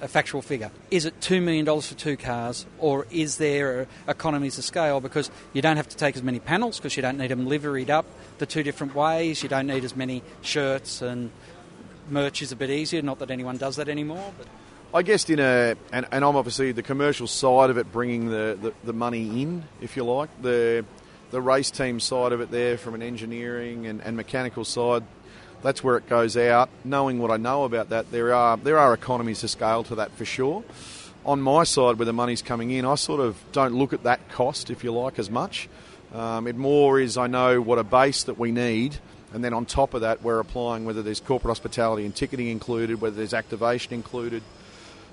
a 0.00 0.08
factual 0.08 0.42
figure. 0.42 0.70
Is 0.90 1.04
it 1.04 1.18
$2 1.20 1.42
million 1.42 1.66
for 1.80 1.94
two 1.94 2.16
cars, 2.16 2.66
or 2.78 3.06
is 3.10 3.38
there 3.38 3.86
economies 4.06 4.58
of 4.58 4.64
scale 4.64 5.00
because 5.00 5.30
you 5.52 5.62
don't 5.62 5.76
have 5.76 5.88
to 5.88 5.96
take 5.96 6.16
as 6.16 6.22
many 6.22 6.38
panels 6.40 6.78
because 6.78 6.96
you 6.96 7.02
don't 7.02 7.18
need 7.18 7.30
them 7.30 7.46
liveried 7.46 7.90
up 7.90 8.06
the 8.38 8.46
two 8.46 8.62
different 8.62 8.94
ways, 8.94 9.42
you 9.42 9.48
don't 9.48 9.66
need 9.66 9.84
as 9.84 9.96
many 9.96 10.22
shirts, 10.42 11.02
and 11.02 11.30
merch 12.08 12.42
is 12.42 12.52
a 12.52 12.56
bit 12.56 12.70
easier. 12.70 13.02
Not 13.02 13.18
that 13.18 13.30
anyone 13.30 13.56
does 13.56 13.76
that 13.76 13.88
anymore. 13.88 14.32
But. 14.36 14.46
I 14.94 15.02
guess 15.02 15.28
in 15.28 15.38
a, 15.38 15.76
and, 15.92 16.06
and 16.10 16.24
I'm 16.24 16.36
obviously 16.36 16.72
the 16.72 16.82
commercial 16.82 17.26
side 17.26 17.70
of 17.70 17.76
it, 17.76 17.92
bringing 17.92 18.30
the, 18.30 18.58
the, 18.60 18.72
the 18.84 18.92
money 18.92 19.42
in, 19.42 19.64
if 19.80 19.96
you 19.96 20.04
like. 20.04 20.30
The 20.40 20.84
the 21.30 21.40
race 21.40 21.70
team 21.70 22.00
side 22.00 22.32
of 22.32 22.40
it 22.40 22.50
there, 22.50 22.78
from 22.78 22.94
an 22.94 23.02
engineering 23.02 23.86
and, 23.86 24.00
and 24.02 24.16
mechanical 24.16 24.64
side, 24.64 25.04
that's 25.62 25.82
where 25.82 25.96
it 25.96 26.08
goes 26.08 26.36
out. 26.36 26.68
Knowing 26.84 27.18
what 27.18 27.30
I 27.30 27.36
know 27.36 27.64
about 27.64 27.90
that, 27.90 28.10
there 28.10 28.32
are 28.34 28.56
there 28.56 28.78
are 28.78 28.94
economies 28.94 29.42
of 29.44 29.50
scale 29.50 29.84
to 29.84 29.96
that 29.96 30.12
for 30.12 30.24
sure. 30.24 30.64
On 31.24 31.40
my 31.40 31.64
side, 31.64 31.98
where 31.98 32.06
the 32.06 32.12
money's 32.12 32.42
coming 32.42 32.70
in, 32.70 32.84
I 32.84 32.94
sort 32.94 33.20
of 33.20 33.36
don't 33.52 33.74
look 33.74 33.92
at 33.92 34.04
that 34.04 34.28
cost, 34.30 34.70
if 34.70 34.82
you 34.82 34.92
like, 34.92 35.18
as 35.18 35.30
much. 35.30 35.68
Um, 36.14 36.46
it 36.46 36.56
more 36.56 36.98
is 36.98 37.18
I 37.18 37.26
know 37.26 37.60
what 37.60 37.78
a 37.78 37.84
base 37.84 38.22
that 38.24 38.38
we 38.38 38.50
need, 38.50 38.96
and 39.34 39.44
then 39.44 39.52
on 39.52 39.66
top 39.66 39.92
of 39.92 40.00
that, 40.02 40.22
we're 40.22 40.40
applying 40.40 40.86
whether 40.86 41.02
there's 41.02 41.20
corporate 41.20 41.50
hospitality 41.50 42.06
and 42.06 42.14
ticketing 42.14 42.48
included, 42.48 43.00
whether 43.00 43.16
there's 43.16 43.34
activation 43.34 43.92
included. 43.92 44.42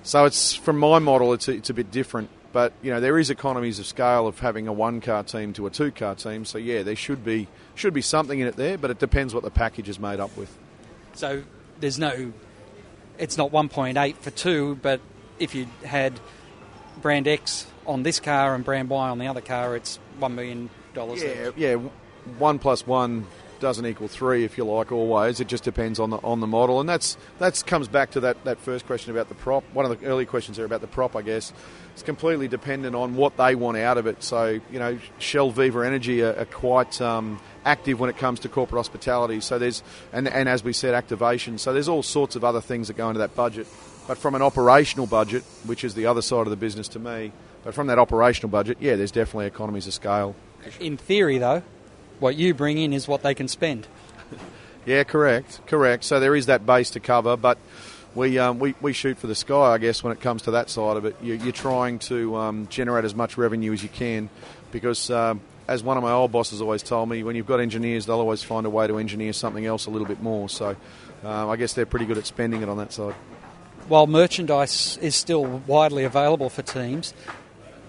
So 0.04 0.24
it's 0.24 0.54
from 0.54 0.78
my 0.78 1.00
model, 1.00 1.32
it's 1.34 1.48
a, 1.48 1.52
it's 1.52 1.68
a 1.68 1.74
bit 1.74 1.90
different. 1.90 2.30
But 2.56 2.72
you 2.80 2.90
know 2.90 3.00
there 3.00 3.18
is 3.18 3.28
economies 3.28 3.78
of 3.78 3.84
scale 3.84 4.26
of 4.26 4.38
having 4.38 4.66
a 4.66 4.72
one 4.72 5.02
car 5.02 5.22
team 5.22 5.52
to 5.52 5.66
a 5.66 5.70
two 5.70 5.90
car 5.90 6.14
team. 6.14 6.46
So 6.46 6.56
yeah, 6.56 6.82
there 6.82 6.96
should 6.96 7.22
be 7.22 7.48
should 7.74 7.92
be 7.92 8.00
something 8.00 8.40
in 8.40 8.46
it 8.46 8.56
there, 8.56 8.78
but 8.78 8.90
it 8.90 8.98
depends 8.98 9.34
what 9.34 9.44
the 9.44 9.50
package 9.50 9.90
is 9.90 10.00
made 10.00 10.20
up 10.20 10.34
with. 10.38 10.56
So 11.12 11.42
there's 11.80 11.98
no, 11.98 12.32
it's 13.18 13.36
not 13.36 13.52
1.8 13.52 14.16
for 14.16 14.30
two, 14.30 14.76
but 14.80 15.02
if 15.38 15.54
you 15.54 15.66
had 15.84 16.18
brand 17.02 17.28
X 17.28 17.66
on 17.86 18.04
this 18.04 18.20
car 18.20 18.54
and 18.54 18.64
brand 18.64 18.88
Y 18.88 19.06
on 19.06 19.18
the 19.18 19.26
other 19.26 19.42
car, 19.42 19.76
it's 19.76 19.98
one 20.18 20.34
million 20.34 20.70
dollars. 20.94 21.22
Yeah, 21.22 21.50
yeah, 21.58 21.74
one 22.38 22.58
plus 22.58 22.86
one 22.86 23.26
doesn't 23.60 23.84
equal 23.86 24.08
three, 24.08 24.44
if 24.44 24.58
you 24.58 24.64
like. 24.64 24.92
Always, 24.92 25.40
it 25.40 25.48
just 25.48 25.64
depends 25.64 25.98
on 25.98 26.10
the 26.10 26.18
on 26.18 26.40
the 26.40 26.46
model, 26.46 26.80
and 26.80 26.88
that's 26.88 27.16
that 27.38 27.62
comes 27.66 27.88
back 27.88 28.12
to 28.12 28.20
that 28.20 28.44
that 28.44 28.58
first 28.58 28.86
question 28.86 29.10
about 29.12 29.28
the 29.28 29.34
prop. 29.34 29.64
One 29.72 29.84
of 29.84 30.00
the 30.00 30.06
early 30.06 30.26
questions 30.26 30.56
there 30.56 30.66
about 30.66 30.80
the 30.80 30.86
prop, 30.86 31.16
I 31.16 31.22
guess. 31.22 31.52
It's 31.92 32.02
completely 32.02 32.46
dependent 32.46 32.94
on 32.94 33.16
what 33.16 33.36
they 33.38 33.54
want 33.54 33.78
out 33.78 33.96
of 33.96 34.06
it. 34.06 34.22
So 34.22 34.60
you 34.70 34.78
know, 34.78 34.98
Shell 35.18 35.50
Viva 35.50 35.86
Energy 35.86 36.22
are, 36.22 36.36
are 36.36 36.44
quite 36.44 37.00
um, 37.00 37.40
active 37.64 37.98
when 37.98 38.10
it 38.10 38.18
comes 38.18 38.40
to 38.40 38.48
corporate 38.48 38.78
hospitality. 38.78 39.40
So 39.40 39.58
there's 39.58 39.82
and 40.12 40.28
and 40.28 40.48
as 40.48 40.62
we 40.62 40.72
said, 40.72 40.94
activation. 40.94 41.58
So 41.58 41.72
there's 41.72 41.88
all 41.88 42.02
sorts 42.02 42.36
of 42.36 42.44
other 42.44 42.60
things 42.60 42.88
that 42.88 42.96
go 42.96 43.08
into 43.08 43.20
that 43.20 43.34
budget. 43.34 43.66
But 44.06 44.18
from 44.18 44.36
an 44.36 44.42
operational 44.42 45.06
budget, 45.06 45.42
which 45.64 45.82
is 45.82 45.94
the 45.94 46.06
other 46.06 46.22
side 46.22 46.42
of 46.42 46.50
the 46.50 46.56
business 46.56 46.86
to 46.88 47.00
me, 47.00 47.32
but 47.64 47.74
from 47.74 47.88
that 47.88 47.98
operational 47.98 48.48
budget, 48.48 48.78
yeah, 48.80 48.94
there's 48.94 49.10
definitely 49.10 49.46
economies 49.46 49.88
of 49.88 49.94
scale. 49.94 50.36
In 50.78 50.96
theory, 50.96 51.38
though, 51.38 51.62
what 52.20 52.36
you 52.36 52.54
bring 52.54 52.78
in 52.78 52.92
is 52.92 53.06
what 53.08 53.22
they 53.22 53.34
can 53.34 53.48
spend. 53.48 53.86
Yeah, 54.86 55.02
correct, 55.02 55.66
correct. 55.66 56.04
So 56.04 56.20
there 56.20 56.36
is 56.36 56.46
that 56.46 56.64
base 56.64 56.90
to 56.90 57.00
cover, 57.00 57.36
but 57.36 57.58
we, 58.14 58.38
um, 58.38 58.60
we, 58.60 58.76
we 58.80 58.92
shoot 58.92 59.18
for 59.18 59.26
the 59.26 59.34
sky, 59.34 59.72
I 59.72 59.78
guess, 59.78 60.02
when 60.04 60.12
it 60.12 60.20
comes 60.20 60.42
to 60.42 60.52
that 60.52 60.70
side 60.70 60.96
of 60.96 61.04
it. 61.04 61.16
You, 61.20 61.34
you're 61.34 61.52
trying 61.52 61.98
to 62.00 62.36
um, 62.36 62.68
generate 62.68 63.04
as 63.04 63.12
much 63.12 63.36
revenue 63.36 63.72
as 63.72 63.82
you 63.82 63.88
can 63.88 64.30
because, 64.70 65.10
um, 65.10 65.40
as 65.66 65.82
one 65.82 65.96
of 65.96 66.04
my 66.04 66.12
old 66.12 66.30
bosses 66.30 66.62
always 66.62 66.84
told 66.84 67.08
me, 67.08 67.24
when 67.24 67.34
you've 67.34 67.48
got 67.48 67.58
engineers, 67.58 68.06
they'll 68.06 68.20
always 68.20 68.44
find 68.44 68.64
a 68.64 68.70
way 68.70 68.86
to 68.86 68.98
engineer 68.98 69.32
something 69.32 69.66
else 69.66 69.86
a 69.86 69.90
little 69.90 70.06
bit 70.06 70.22
more. 70.22 70.48
So 70.48 70.76
um, 71.24 71.50
I 71.50 71.56
guess 71.56 71.74
they're 71.74 71.84
pretty 71.84 72.06
good 72.06 72.18
at 72.18 72.26
spending 72.26 72.62
it 72.62 72.68
on 72.68 72.76
that 72.78 72.92
side. 72.92 73.14
While 73.88 74.06
merchandise 74.06 74.98
is 75.02 75.16
still 75.16 75.44
widely 75.44 76.04
available 76.04 76.48
for 76.48 76.62
teams, 76.62 77.12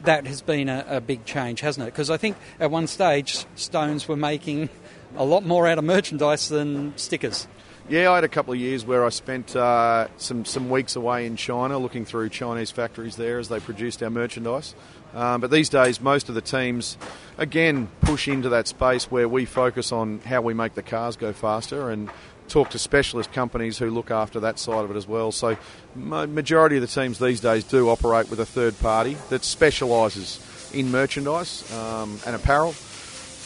that 0.03 0.27
has 0.27 0.41
been 0.41 0.69
a, 0.69 0.85
a 0.87 1.01
big 1.01 1.25
change, 1.25 1.61
hasn't 1.61 1.87
it? 1.87 1.91
Because 1.91 2.09
I 2.09 2.17
think 2.17 2.37
at 2.59 2.71
one 2.71 2.87
stage, 2.87 3.45
Stones 3.55 4.07
were 4.07 4.15
making 4.15 4.69
a 5.15 5.25
lot 5.25 5.45
more 5.45 5.67
out 5.67 5.77
of 5.77 5.83
merchandise 5.83 6.49
than 6.49 6.97
stickers. 6.97 7.47
Yeah, 7.89 8.11
I 8.11 8.15
had 8.15 8.25
a 8.25 8.29
couple 8.29 8.53
of 8.53 8.59
years 8.59 8.85
where 8.85 9.05
I 9.05 9.09
spent 9.09 9.55
uh, 9.55 10.07
some 10.17 10.43
some 10.43 10.69
weeks 10.69 10.97
away 10.97 11.25
in 11.25 11.37
China, 11.37 11.77
looking 11.77 12.03
through 12.03 12.29
Chinese 12.29 12.69
factories 12.69 13.15
there 13.15 13.39
as 13.39 13.47
they 13.47 13.61
produced 13.61 14.03
our 14.03 14.09
merchandise. 14.09 14.75
Um, 15.13 15.39
but 15.39 15.51
these 15.51 15.69
days, 15.69 16.01
most 16.01 16.27
of 16.27 16.35
the 16.35 16.41
teams, 16.41 16.97
again, 17.37 17.87
push 18.01 18.27
into 18.27 18.49
that 18.49 18.67
space 18.67 19.09
where 19.09 19.29
we 19.29 19.45
focus 19.45 19.93
on 19.93 20.19
how 20.19 20.41
we 20.41 20.53
make 20.53 20.73
the 20.73 20.83
cars 20.83 21.15
go 21.15 21.31
faster 21.31 21.89
and 21.89 22.09
talk 22.47 22.69
to 22.71 22.79
specialist 22.79 23.31
companies 23.31 23.77
who 23.77 23.89
look 23.89 24.11
after 24.11 24.39
that 24.39 24.59
side 24.59 24.83
of 24.83 24.91
it 24.91 24.97
as 24.97 25.07
well. 25.07 25.31
So, 25.31 25.57
majority 25.95 26.77
of 26.77 26.81
the 26.81 26.87
teams 26.87 27.19
these 27.19 27.39
days 27.39 27.63
do 27.63 27.89
operate 27.89 28.29
with 28.29 28.39
a 28.39 28.45
third 28.45 28.79
party 28.79 29.17
that 29.29 29.43
specialises 29.43 30.39
in 30.73 30.91
merchandise 30.91 31.71
um, 31.73 32.19
and 32.25 32.35
apparel 32.35 32.73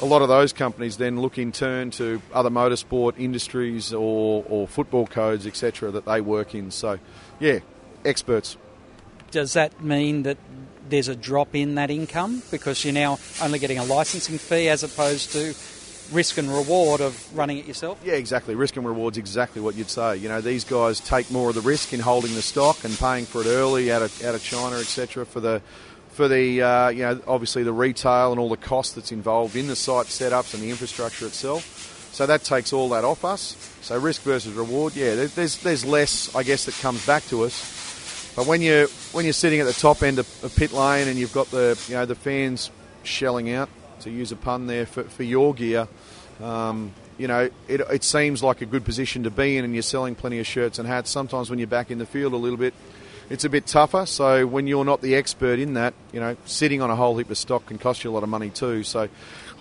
a 0.02 0.06
lot 0.06 0.22
of 0.22 0.28
those 0.28 0.52
companies 0.52 0.98
then 0.98 1.22
look 1.22 1.38
in 1.38 1.52
turn 1.52 1.92
to 1.92 2.22
other 2.34 2.50
motorsport 2.50 3.14
industries 3.18 3.94
or, 3.94 4.44
or 4.50 4.68
football 4.68 5.06
codes, 5.06 5.46
etc., 5.46 5.92
that 5.92 6.06
they 6.06 6.22
work 6.22 6.56
in. 6.56 6.72
So, 6.72 7.00
yeah, 7.40 7.60
experts. 8.04 8.58
Does 9.30 9.54
that 9.54 9.82
mean 9.82 10.24
that 10.24 10.38
there's 10.90 11.08
a 11.08 11.16
drop 11.16 11.56
in 11.56 11.76
that 11.76 11.90
income 11.90 12.42
because 12.52 12.84
you're 12.84 12.94
now 12.94 13.20
only 13.42 13.60
getting 13.60 13.78
a 13.78 13.84
licensing 13.84 14.38
fee 14.38 14.68
as 14.68 14.84
opposed 14.84 15.32
to 15.34 15.54
risk 16.12 16.38
and 16.38 16.50
reward 16.50 17.02
of 17.02 17.38
running 17.38 17.58
it 17.58 17.65
yourself? 17.65 18.00
Yeah, 18.04 18.13
exactly. 18.13 18.56
Risk 18.56 18.78
and 18.78 18.86
reward's 18.86 19.17
exactly 19.17 19.62
what 19.62 19.76
you'd 19.76 19.89
say. 19.89 20.17
You 20.17 20.30
know, 20.30 20.41
these 20.41 20.63
guys 20.63 21.00
take 21.00 21.32
more 21.32 21.50
of 21.50 21.56
the 21.56 21.62
risk 21.62 21.93
in 21.93 22.00
holding 22.00 22.34
the 22.36 22.41
stock 22.41 22.84
and 22.84 22.97
paying 22.97 23.26
for 23.26 23.41
it 23.41 23.47
early 23.47 23.91
out 23.91 24.02
of 24.02 24.24
out 24.24 24.36
of 24.36 24.43
China, 24.43 24.78
etc. 24.78 25.26
For 25.26 25.39
the 25.39 25.62
for 26.10 26.28
the 26.28 26.62
uh, 26.62 26.89
you 26.89 27.02
know 27.02 27.21
obviously 27.28 27.63
the 27.63 27.74
retail 27.74 28.32
and 28.32 28.39
all 28.39 28.50
the 28.50 28.58
cost 28.58 28.95
that's 28.95 29.12
involved 29.12 29.56
in 29.56 29.67
the 29.67 29.76
site 29.76 30.08
setups 30.08 30.54
and 30.54 30.62
the 30.62 30.69
infrastructure 30.69 31.26
itself. 31.26 32.10
So 32.13 32.26
that 32.26 32.43
takes 32.43 32.74
all 32.74 32.89
that 32.89 33.06
off 33.06 33.24
us. 33.24 33.56
So 33.82 33.97
risk 33.97 34.24
versus 34.24 34.54
reward, 34.54 34.95
yeah, 34.95 35.15
there's 35.15 35.58
there's 35.58 35.86
less 35.86 36.36
I 36.36 36.43
guess 36.43 36.65
that 36.65 36.76
comes 36.76 37.06
back 37.06 37.24
to 37.28 37.43
us. 37.43 38.34
But 38.36 38.47
when 38.47 38.62
you 38.62 38.88
when 39.12 39.26
you're 39.26 39.34
sitting 39.34 39.60
at 39.60 39.67
the 39.67 39.74
top 39.74 40.04
end 40.04 40.19
of, 40.19 40.43
of 40.43 40.56
pit 40.56 40.74
lane 40.74 41.08
and 41.08 41.17
you've 41.17 41.34
got 41.34 41.50
the 41.52 41.82
you 41.88 41.95
know 41.95 42.06
the 42.06 42.15
fans 42.15 42.69
shelling 43.04 43.52
out 43.52 43.69
to 44.02 44.10
use 44.10 44.32
a 44.32 44.36
pun 44.36 44.67
there 44.67 44.86
for, 44.86 45.04
for 45.04 45.24
your 45.24 45.54
gear. 45.54 45.88
Um, 46.41 46.94
you 47.17 47.28
know, 47.28 47.50
it, 47.67 47.82
it 47.82 48.04
seems 48.04 48.41
like 48.41 48.62
a 48.62 48.65
good 48.65 48.84
position 48.84 49.24
to 49.24 49.30
be 49.30 49.58
in, 49.58 49.65
and 49.65 49.74
you're 49.74 49.84
selling 49.84 50.15
plenty 50.15 50.39
of 50.39 50.48
shirts 50.48 50.80
and 50.80 50.88
hats. 50.88 51.10
Sometimes 51.10 51.50
when 51.50 51.60
you're 51.60 51.67
back 51.67 51.91
in 51.91 51.98
the 51.98 52.06
field 52.06 52.34
a 52.34 52.38
little 52.38 52.58
bit, 52.58 52.74
it's 53.30 53.46
a 53.46 53.50
bit 53.50 53.65
tougher. 53.65 54.06
So 54.06 54.46
when 54.46 54.67
you're 54.67 54.86
not 54.86 55.02
the 55.02 55.15
expert 55.15 55.60
in 55.60 55.76
that, 55.76 55.94
you 56.12 56.20
know, 56.20 56.36
sitting 56.46 56.82
on 56.82 56.89
a 56.89 56.96
whole 56.96 57.17
heap 57.17 57.30
of 57.30 57.38
stock 57.38 57.65
can 57.65 57.78
cost 57.78 58.04
you 58.04 58.10
a 58.10 58.13
lot 58.13 58.24
of 58.24 58.30
money 58.30 58.50
too. 58.50 58.84
So 58.84 59.08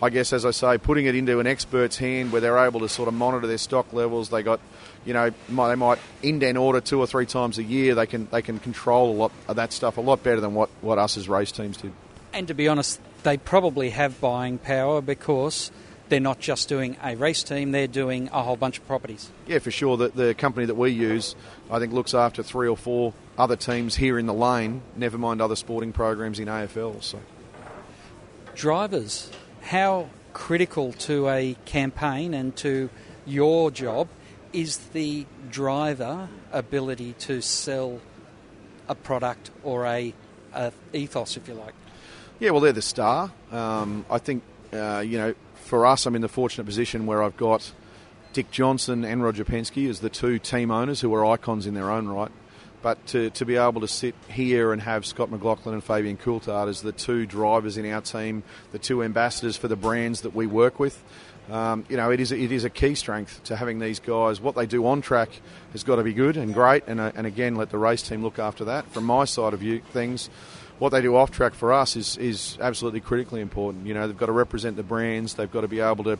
I 0.02 0.11
guess, 0.11 0.33
as 0.33 0.44
I 0.44 0.50
say, 0.50 0.78
putting 0.78 1.06
it 1.06 1.14
into 1.14 1.38
an 1.38 1.46
expert's 1.46 1.96
hand 1.96 2.33
where 2.33 2.40
they're 2.40 2.59
able 2.59 2.80
to 2.80 2.88
sort 2.88 3.06
of 3.06 3.14
monitor 3.14 3.46
their 3.46 3.59
stock 3.59 3.92
levels, 3.92 4.30
they 4.30 4.42
got, 4.42 4.59
you 5.04 5.12
know, 5.12 5.30
they 5.48 5.74
might 5.74 5.98
indent 6.22 6.56
order 6.59 6.80
two 6.80 6.98
or 6.98 7.06
three 7.06 7.26
times 7.26 7.59
a 7.59 7.62
year. 7.62 7.94
They 7.94 8.06
can 8.06 8.26
they 8.30 8.42
can 8.42 8.59
control 8.59 9.12
a 9.12 9.16
lot 9.16 9.33
of 9.46 9.56
that 9.56 9.72
stuff 9.72 9.98
a 9.98 10.00
lot 10.00 10.22
better 10.22 10.40
than 10.40 10.54
what, 10.54 10.70
what 10.80 10.98
us 10.98 11.16
as 11.16 11.28
race 11.28 11.52
teams 11.52 11.76
did. 11.76 11.92
And 12.33 12.48
to 12.48 12.54
be 12.54 12.66
honest, 12.68 13.00
they 13.22 13.37
probably 13.37 13.90
have 13.90 14.20
buying 14.20 14.59
power 14.59 15.00
because 15.00 15.70
they're 16.11 16.20
not 16.20 16.40
just 16.40 16.68
doing 16.68 16.96
a 17.03 17.16
race 17.16 17.42
team, 17.42 17.73
they're 17.73 17.87
doing 17.87 18.29
a 18.33 18.42
whole 18.42 18.57
bunch 18.57 18.79
of 18.79 18.87
properties. 18.87 19.31
Yeah, 19.46 19.61
for 19.61 19.70
sure. 19.70 19.96
The, 19.96 20.09
the 20.09 20.35
company 20.35 20.66
that 20.66 20.75
we 20.75 20.90
use, 20.90 21.35
I 21.70 21.79
think, 21.79 21.92
looks 21.92 22.12
after 22.12 22.42
three 22.42 22.68
or 22.68 22.77
four 22.77 23.14
other 23.38 23.57
teams 23.57 23.96
here 23.96 24.18
in 24.18 24.27
the 24.27 24.35
lane, 24.35 24.83
never 24.96 25.16
mind 25.16 25.40
other 25.40 25.57
sporting 25.57 25.92
programs 25.92 26.38
in 26.38 26.49
AFL. 26.49 27.03
So, 27.03 27.20
Drivers, 28.55 29.31
how 29.62 30.11
critical 30.33 30.92
to 30.92 31.29
a 31.29 31.57
campaign 31.64 32.35
and 32.35 32.55
to 32.57 32.90
your 33.25 33.70
job 33.70 34.09
is 34.53 34.79
the 34.92 35.27
driver 35.51 36.29
ability 36.53 37.14
to 37.20 37.40
sell 37.40 38.01
a 38.88 38.94
product 38.94 39.51
or 39.62 39.87
a, 39.87 40.12
a 40.53 40.73
ethos, 40.92 41.37
if 41.37 41.46
you 41.49 41.55
like? 41.55 41.75
Yeah, 42.40 42.51
well, 42.51 42.61
they're 42.61 42.73
the 42.73 42.83
star. 42.83 43.31
Um, 43.53 44.05
I 44.11 44.18
think, 44.18 44.42
uh, 44.72 45.00
you 45.00 45.18
know, 45.18 45.35
for 45.54 45.87
us, 45.87 46.06
I'm 46.06 46.14
in 46.14 46.22
the 46.22 46.28
fortunate 46.28 46.64
position 46.64 47.06
where 47.06 47.22
I've 47.22 47.37
got 47.37 47.72
Dick 48.33 48.50
Johnson 48.50 49.04
and 49.04 49.22
Roger 49.22 49.44
Penske 49.44 49.88
as 49.88 50.00
the 50.00 50.11
two 50.11 50.38
team 50.38 50.70
owners 50.70 51.00
who 51.00 51.14
are 51.14 51.24
icons 51.24 51.66
in 51.66 51.74
their 51.74 51.90
own 51.90 52.09
right. 52.09 52.30
But 52.83 53.04
to, 53.09 53.28
to 53.30 53.44
be 53.44 53.56
able 53.56 53.83
to 53.83 53.88
sit 53.88 54.14
here 54.30 54.72
and 54.72 54.80
have 54.80 55.04
Scott 55.04 55.30
McLaughlin 55.30 55.74
and 55.74 55.85
Fabian 55.85 56.16
Coulthard 56.16 56.68
as 56.68 56.80
the 56.80 56.92
two 56.92 57.26
drivers 57.26 57.76
in 57.76 57.90
our 57.92 58.00
team, 58.00 58.42
the 58.72 58.78
two 58.78 59.02
ambassadors 59.02 59.56
for 59.56 59.68
the 59.68 59.76
brands 59.76 60.22
that 60.22 60.35
we 60.35 60.46
work 60.46 60.80
with, 60.80 61.02
um, 61.50 61.85
you 61.88 61.96
know, 61.96 62.11
it 62.11 62.20
is, 62.20 62.30
it 62.30 62.52
is 62.52 62.64
a 62.64 62.70
key 62.70 62.94
strength 62.94 63.42
to 63.44 63.56
having 63.56 63.80
these 63.80 63.98
guys. 63.98 64.40
What 64.40 64.54
they 64.54 64.66
do 64.66 64.87
on 64.87 65.00
track 65.00 65.30
has 65.72 65.83
got 65.83 65.96
to 65.96 66.04
be 66.04 66.12
good 66.12 66.37
and 66.37 66.54
great, 66.54 66.85
and, 66.87 67.00
uh, 67.00 67.11
and 67.16 67.26
again, 67.26 67.56
let 67.56 67.70
the 67.70 67.78
race 67.78 68.02
team 68.02 68.22
look 68.22 68.38
after 68.38 68.64
that. 68.66 68.87
From 68.92 69.04
my 69.04 69.24
side 69.24 69.52
of 69.52 69.61
view, 69.61 69.80
things, 69.92 70.30
what 70.81 70.88
they 70.88 71.03
do 71.03 71.14
off 71.14 71.31
track 71.31 71.53
for 71.53 71.73
us 71.73 71.95
is, 71.95 72.16
is 72.16 72.57
absolutely 72.59 73.01
critically 73.01 73.43
important. 73.43 73.87
You 73.87 73.95
know, 73.95 74.07
they've 74.07 74.16
got 74.16 74.27
to 74.27 74.33
represent 74.33 74.77
the 74.77 74.83
brands, 74.83 75.35
they've 75.35 75.53
got 75.53 75.61
to 75.61 75.69
be 75.69 75.81
able 75.81 76.05
to, 76.05 76.19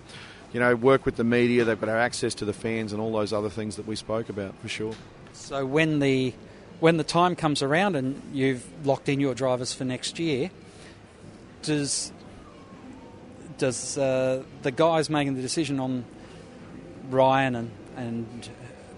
you 0.53 0.61
know, 0.61 0.77
work 0.77 1.07
with 1.07 1.17
the 1.17 1.25
media, 1.25 1.65
they've 1.65 1.81
got 1.81 1.87
to 1.87 1.93
have 1.93 2.01
access 2.01 2.35
to 2.37 2.45
the 2.45 2.53
fans 2.53 2.93
and 2.93 3.01
all 3.01 3.11
those 3.11 3.33
other 3.33 3.49
things 3.49 3.77
that 3.77 3.87
we 3.87 3.97
spoke 3.97 4.29
about 4.29 4.55
for 4.61 4.69
sure. 4.69 4.93
So 5.33 5.65
when 5.65 5.99
the 5.99 6.35
when 6.79 6.99
the 6.99 7.05
time 7.05 7.37
comes 7.37 7.63
around 7.63 7.97
and 7.97 8.23
you've 8.33 8.67
locked 8.87 9.09
in 9.09 9.19
your 9.19 9.35
drivers 9.35 9.73
for 9.73 9.85
next 9.85 10.19
year, 10.19 10.51
does 11.63 12.13
does 13.57 13.97
uh, 13.97 14.43
the 14.63 14.71
guys 14.71 15.09
making 15.09 15.37
the 15.37 15.43
decision 15.43 15.81
on 15.81 16.05
Ryan 17.09 17.55
and 17.57 17.71
and 17.97 18.51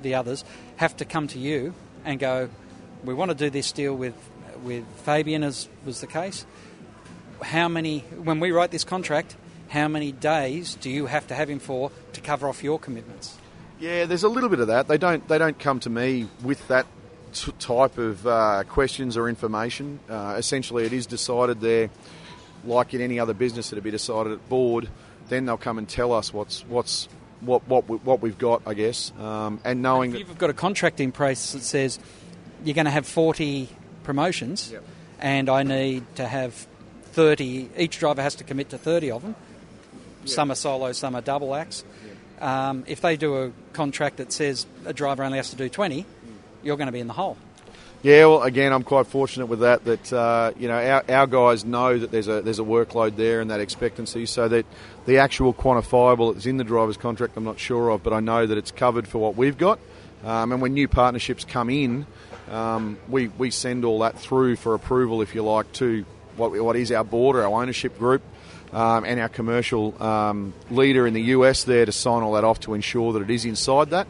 the 0.02 0.16
others 0.16 0.44
have 0.76 0.96
to 0.96 1.04
come 1.04 1.28
to 1.28 1.38
you 1.38 1.72
and 2.04 2.18
go, 2.18 2.48
we 3.04 3.14
want 3.14 3.30
to 3.30 3.36
do 3.36 3.48
this 3.48 3.70
deal 3.70 3.94
with 3.94 4.14
with 4.62 4.84
Fabian, 5.04 5.42
as 5.42 5.68
was 5.84 6.00
the 6.00 6.06
case. 6.06 6.46
How 7.42 7.68
many 7.68 8.00
when 8.22 8.40
we 8.40 8.52
write 8.52 8.70
this 8.70 8.84
contract? 8.84 9.36
How 9.68 9.88
many 9.88 10.12
days 10.12 10.74
do 10.74 10.90
you 10.90 11.06
have 11.06 11.26
to 11.28 11.34
have 11.34 11.48
him 11.48 11.58
for 11.58 11.90
to 12.12 12.20
cover 12.20 12.48
off 12.48 12.62
your 12.62 12.78
commitments? 12.78 13.36
Yeah, 13.80 14.04
there's 14.04 14.22
a 14.22 14.28
little 14.28 14.48
bit 14.48 14.60
of 14.60 14.68
that. 14.68 14.86
They 14.86 14.98
don't 14.98 15.26
they 15.28 15.38
don't 15.38 15.58
come 15.58 15.80
to 15.80 15.90
me 15.90 16.28
with 16.44 16.66
that 16.68 16.86
t- 17.32 17.52
type 17.58 17.98
of 17.98 18.26
uh, 18.26 18.64
questions 18.68 19.16
or 19.16 19.28
information. 19.28 19.98
Uh, 20.08 20.36
essentially, 20.38 20.84
it 20.84 20.92
is 20.92 21.06
decided 21.06 21.60
there, 21.60 21.90
like 22.64 22.94
in 22.94 23.00
any 23.00 23.18
other 23.18 23.34
business, 23.34 23.70
that'd 23.70 23.82
be 23.82 23.90
decided 23.90 24.32
at 24.32 24.48
board. 24.48 24.88
Then 25.28 25.46
they'll 25.46 25.56
come 25.56 25.78
and 25.78 25.88
tell 25.88 26.12
us 26.12 26.32
what's 26.32 26.64
what's 26.66 27.08
what 27.40 27.66
what 27.66 27.88
we, 27.88 27.96
what 27.98 28.20
we've 28.20 28.38
got, 28.38 28.62
I 28.66 28.74
guess, 28.74 29.12
um, 29.18 29.60
and 29.64 29.82
knowing 29.82 30.12
if 30.14 30.28
you've 30.28 30.38
got 30.38 30.50
a 30.50 30.54
contract 30.54 31.00
in 31.00 31.12
place 31.12 31.52
that 31.52 31.62
says 31.62 31.98
you're 32.64 32.74
going 32.74 32.84
to 32.84 32.90
have 32.90 33.06
40 33.06 33.68
promotions, 34.04 34.70
yep. 34.72 34.84
and 35.20 35.48
I 35.48 35.62
need 35.62 36.04
to 36.16 36.26
have 36.26 36.66
30. 37.12 37.70
Each 37.76 37.98
driver 37.98 38.22
has 38.22 38.34
to 38.36 38.44
commit 38.44 38.70
to 38.70 38.78
30 38.78 39.10
of 39.10 39.22
them. 39.22 39.34
Yep. 40.20 40.28
Some 40.28 40.50
are 40.50 40.56
solo, 40.56 40.92
some 40.92 41.14
are 41.14 41.20
double 41.20 41.54
acts. 41.54 41.84
Yep. 42.38 42.42
Um, 42.42 42.84
if 42.86 43.00
they 43.00 43.16
do 43.16 43.44
a 43.44 43.52
contract 43.72 44.16
that 44.16 44.32
says 44.32 44.66
a 44.84 44.92
driver 44.92 45.22
only 45.22 45.38
has 45.38 45.50
to 45.50 45.56
do 45.56 45.68
20, 45.68 46.06
you're 46.62 46.76
going 46.76 46.86
to 46.86 46.92
be 46.92 47.00
in 47.00 47.06
the 47.06 47.12
hole. 47.12 47.36
Yeah, 48.02 48.26
well, 48.26 48.42
again, 48.42 48.72
I'm 48.72 48.82
quite 48.82 49.06
fortunate 49.06 49.46
with 49.46 49.60
that. 49.60 49.84
That 49.84 50.12
uh, 50.12 50.52
you 50.58 50.66
know, 50.66 50.74
our, 50.74 51.04
our 51.08 51.26
guys 51.28 51.64
know 51.64 51.96
that 51.96 52.10
there's 52.10 52.26
a 52.26 52.42
there's 52.42 52.58
a 52.58 52.64
workload 52.64 53.14
there 53.14 53.40
and 53.40 53.48
that 53.52 53.60
expectancy, 53.60 54.26
so 54.26 54.48
that 54.48 54.66
the 55.06 55.18
actual 55.18 55.54
quantifiable 55.54 56.34
that's 56.34 56.46
in 56.46 56.56
the 56.56 56.64
driver's 56.64 56.96
contract, 56.96 57.36
I'm 57.36 57.44
not 57.44 57.60
sure 57.60 57.90
of, 57.90 58.02
but 58.02 58.12
I 58.12 58.18
know 58.18 58.44
that 58.44 58.58
it's 58.58 58.72
covered 58.72 59.06
for 59.06 59.18
what 59.18 59.36
we've 59.36 59.56
got. 59.56 59.78
Um, 60.24 60.50
and 60.50 60.60
when 60.60 60.74
new 60.74 60.88
partnerships 60.88 61.44
come 61.44 61.70
in, 61.70 62.06
um, 62.52 62.98
we 63.08 63.28
we 63.28 63.50
send 63.50 63.84
all 63.84 64.00
that 64.00 64.18
through 64.18 64.56
for 64.56 64.74
approval, 64.74 65.22
if 65.22 65.34
you 65.34 65.42
like, 65.42 65.72
to 65.74 66.04
what 66.36 66.52
what 66.52 66.76
is 66.76 66.92
our 66.92 67.04
board 67.04 67.36
or 67.36 67.42
our 67.42 67.62
ownership 67.62 67.98
group. 67.98 68.22
Um, 68.72 69.04
and 69.04 69.20
our 69.20 69.28
commercial 69.28 70.02
um, 70.02 70.54
leader 70.70 71.06
in 71.06 71.12
the 71.12 71.20
US 71.36 71.64
there 71.64 71.84
to 71.84 71.92
sign 71.92 72.22
all 72.22 72.32
that 72.32 72.44
off 72.44 72.60
to 72.60 72.72
ensure 72.72 73.12
that 73.12 73.20
it 73.20 73.28
is 73.28 73.44
inside 73.44 73.90
that. 73.90 74.06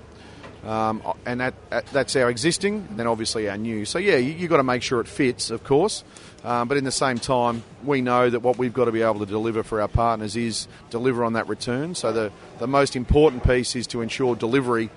Um, 0.64 1.02
and 1.26 1.40
that, 1.40 1.54
that's 1.92 2.14
our 2.14 2.30
existing, 2.30 2.86
and 2.88 2.96
then 2.96 3.08
obviously 3.08 3.48
our 3.48 3.56
new. 3.56 3.84
So 3.84 3.98
yeah, 3.98 4.16
you, 4.16 4.34
have 4.34 4.48
got 4.48 4.56
to 4.58 4.62
make 4.62 4.82
sure 4.82 5.00
it 5.00 5.08
fits, 5.08 5.50
of 5.50 5.64
course. 5.64 6.04
Um, 6.44 6.68
but 6.68 6.76
in 6.76 6.84
the 6.84 6.92
same 6.92 7.18
time, 7.18 7.64
we 7.84 8.00
know 8.00 8.30
that 8.30 8.40
what 8.40 8.58
we've 8.58 8.72
got 8.72 8.84
to 8.84 8.92
be 8.92 9.02
able 9.02 9.20
to 9.20 9.26
deliver 9.26 9.62
for 9.62 9.80
our 9.80 9.88
partners 9.88 10.36
is 10.36 10.68
deliver 10.90 11.24
on 11.24 11.32
that 11.32 11.48
return. 11.48 11.94
So 11.96 12.12
the, 12.12 12.32
the 12.58 12.68
most 12.68 12.94
important 12.94 13.44
piece 13.44 13.74
is 13.74 13.88
to 13.88 14.02
ensure 14.02 14.36
delivery. 14.36 14.90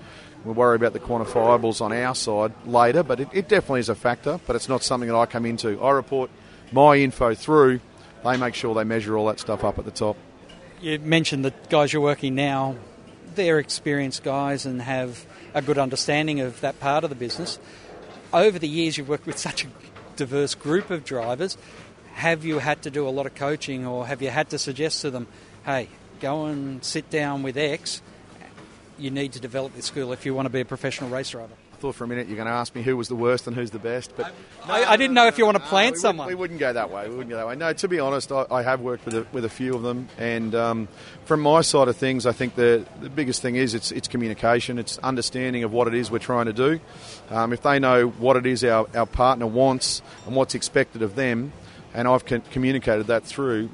We'll 0.46 0.54
worry 0.54 0.76
about 0.76 0.92
the 0.92 1.00
quantifiables 1.00 1.80
on 1.80 1.92
our 1.92 2.14
side 2.14 2.52
later, 2.64 3.02
but 3.02 3.18
it, 3.18 3.28
it 3.32 3.48
definitely 3.48 3.80
is 3.80 3.88
a 3.88 3.96
factor. 3.96 4.38
But 4.46 4.54
it's 4.54 4.68
not 4.68 4.84
something 4.84 5.08
that 5.08 5.16
I 5.16 5.26
come 5.26 5.44
into. 5.44 5.82
I 5.82 5.90
report 5.90 6.30
my 6.70 6.94
info 6.94 7.34
through. 7.34 7.80
They 8.22 8.36
make 8.36 8.54
sure 8.54 8.72
they 8.72 8.84
measure 8.84 9.16
all 9.16 9.26
that 9.26 9.40
stuff 9.40 9.64
up 9.64 9.76
at 9.80 9.84
the 9.84 9.90
top. 9.90 10.16
You 10.80 11.00
mentioned 11.00 11.44
the 11.44 11.52
guys 11.68 11.92
you're 11.92 12.00
working 12.00 12.36
now. 12.36 12.76
They're 13.34 13.58
experienced 13.58 14.22
guys 14.22 14.66
and 14.66 14.80
have 14.82 15.26
a 15.52 15.62
good 15.62 15.78
understanding 15.78 16.38
of 16.38 16.60
that 16.60 16.78
part 16.78 17.02
of 17.02 17.10
the 17.10 17.16
business. 17.16 17.58
Over 18.32 18.60
the 18.60 18.68
years, 18.68 18.96
you've 18.96 19.08
worked 19.08 19.26
with 19.26 19.38
such 19.38 19.64
a 19.64 19.68
diverse 20.14 20.54
group 20.54 20.90
of 20.90 21.04
drivers. 21.04 21.58
Have 22.14 22.44
you 22.44 22.60
had 22.60 22.82
to 22.82 22.90
do 22.90 23.08
a 23.08 23.10
lot 23.10 23.26
of 23.26 23.34
coaching, 23.34 23.84
or 23.84 24.06
have 24.06 24.22
you 24.22 24.30
had 24.30 24.50
to 24.50 24.58
suggest 24.58 25.00
to 25.00 25.10
them, 25.10 25.26
hey, 25.64 25.88
go 26.20 26.46
and 26.46 26.84
sit 26.84 27.10
down 27.10 27.42
with 27.42 27.56
X? 27.56 28.00
You 28.98 29.10
need 29.10 29.32
to 29.32 29.40
develop 29.40 29.74
this 29.74 29.86
skill 29.86 30.12
if 30.12 30.24
you 30.24 30.34
want 30.34 30.46
to 30.46 30.50
be 30.50 30.60
a 30.60 30.64
professional 30.64 31.10
race 31.10 31.30
driver. 31.30 31.52
I 31.72 31.78
thought 31.78 31.94
for 31.94 32.04
a 32.04 32.08
minute 32.08 32.26
you're 32.26 32.36
going 32.36 32.46
to 32.46 32.54
ask 32.54 32.74
me 32.74 32.82
who 32.82 32.96
was 32.96 33.08
the 33.08 33.14
worst 33.14 33.46
and 33.46 33.54
who's 33.54 33.70
the 33.70 33.78
best, 33.78 34.16
but 34.16 34.32
I, 34.64 34.84
I 34.84 34.96
didn't 34.96 35.12
know 35.12 35.26
if 35.26 35.36
you 35.36 35.44
want 35.44 35.58
to 35.58 35.62
plant 35.62 35.92
no, 35.92 35.98
we 35.98 36.00
someone. 36.00 36.26
Wouldn't, 36.26 36.38
we 36.38 36.40
wouldn't 36.40 36.60
go 36.60 36.72
that 36.72 36.90
way. 36.90 37.06
We 37.06 37.16
wouldn't 37.16 37.28
go 37.28 37.36
that 37.36 37.46
way. 37.46 37.54
No, 37.54 37.74
to 37.74 37.88
be 37.88 38.00
honest, 38.00 38.32
I, 38.32 38.46
I 38.50 38.62
have 38.62 38.80
worked 38.80 39.04
with 39.04 39.14
a, 39.14 39.26
with 39.30 39.44
a 39.44 39.50
few 39.50 39.74
of 39.74 39.82
them, 39.82 40.08
and 40.16 40.54
um, 40.54 40.88
from 41.26 41.40
my 41.40 41.60
side 41.60 41.88
of 41.88 41.96
things, 41.96 42.24
I 42.24 42.32
think 42.32 42.54
the 42.54 42.86
the 43.02 43.10
biggest 43.10 43.42
thing 43.42 43.56
is 43.56 43.74
it's 43.74 43.92
it's 43.92 44.08
communication, 44.08 44.78
it's 44.78 44.96
understanding 44.98 45.64
of 45.64 45.72
what 45.74 45.86
it 45.86 45.92
is 45.92 46.10
we're 46.10 46.18
trying 46.18 46.46
to 46.46 46.54
do. 46.54 46.80
Um, 47.28 47.52
if 47.52 47.60
they 47.60 47.78
know 47.78 48.08
what 48.08 48.36
it 48.36 48.46
is 48.46 48.64
our, 48.64 48.88
our 48.96 49.06
partner 49.06 49.46
wants 49.46 50.00
and 50.26 50.34
what's 50.34 50.54
expected 50.54 51.02
of 51.02 51.14
them, 51.14 51.52
and 51.96 52.06
I've 52.06 52.26
communicated 52.26 53.06
that 53.06 53.24
through. 53.24 53.70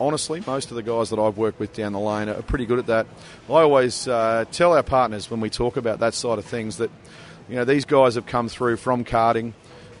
Honestly, 0.00 0.42
most 0.46 0.70
of 0.70 0.76
the 0.76 0.82
guys 0.82 1.10
that 1.10 1.18
I've 1.18 1.36
worked 1.36 1.58
with 1.58 1.72
down 1.74 1.92
the 1.92 1.98
lane 1.98 2.28
are 2.28 2.40
pretty 2.40 2.66
good 2.66 2.78
at 2.78 2.86
that. 2.86 3.08
I 3.48 3.62
always 3.62 4.06
uh, 4.06 4.44
tell 4.52 4.72
our 4.74 4.84
partners 4.84 5.28
when 5.28 5.40
we 5.40 5.50
talk 5.50 5.76
about 5.76 5.98
that 5.98 6.14
side 6.14 6.38
of 6.38 6.44
things 6.44 6.76
that 6.76 6.90
you 7.48 7.56
know, 7.56 7.64
these 7.64 7.84
guys 7.84 8.14
have 8.14 8.26
come 8.26 8.48
through 8.48 8.76
from 8.76 9.04
karting 9.04 9.54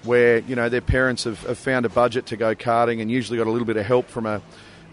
where, 0.04 0.38
you 0.38 0.54
know, 0.54 0.68
their 0.68 0.80
parents 0.80 1.24
have, 1.24 1.40
have 1.42 1.58
found 1.58 1.84
a 1.84 1.88
budget 1.88 2.26
to 2.26 2.36
go 2.36 2.54
karting 2.54 3.02
and 3.02 3.10
usually 3.10 3.38
got 3.38 3.48
a 3.48 3.50
little 3.50 3.66
bit 3.66 3.76
of 3.76 3.86
help 3.86 4.08
from 4.08 4.26
a, 4.26 4.40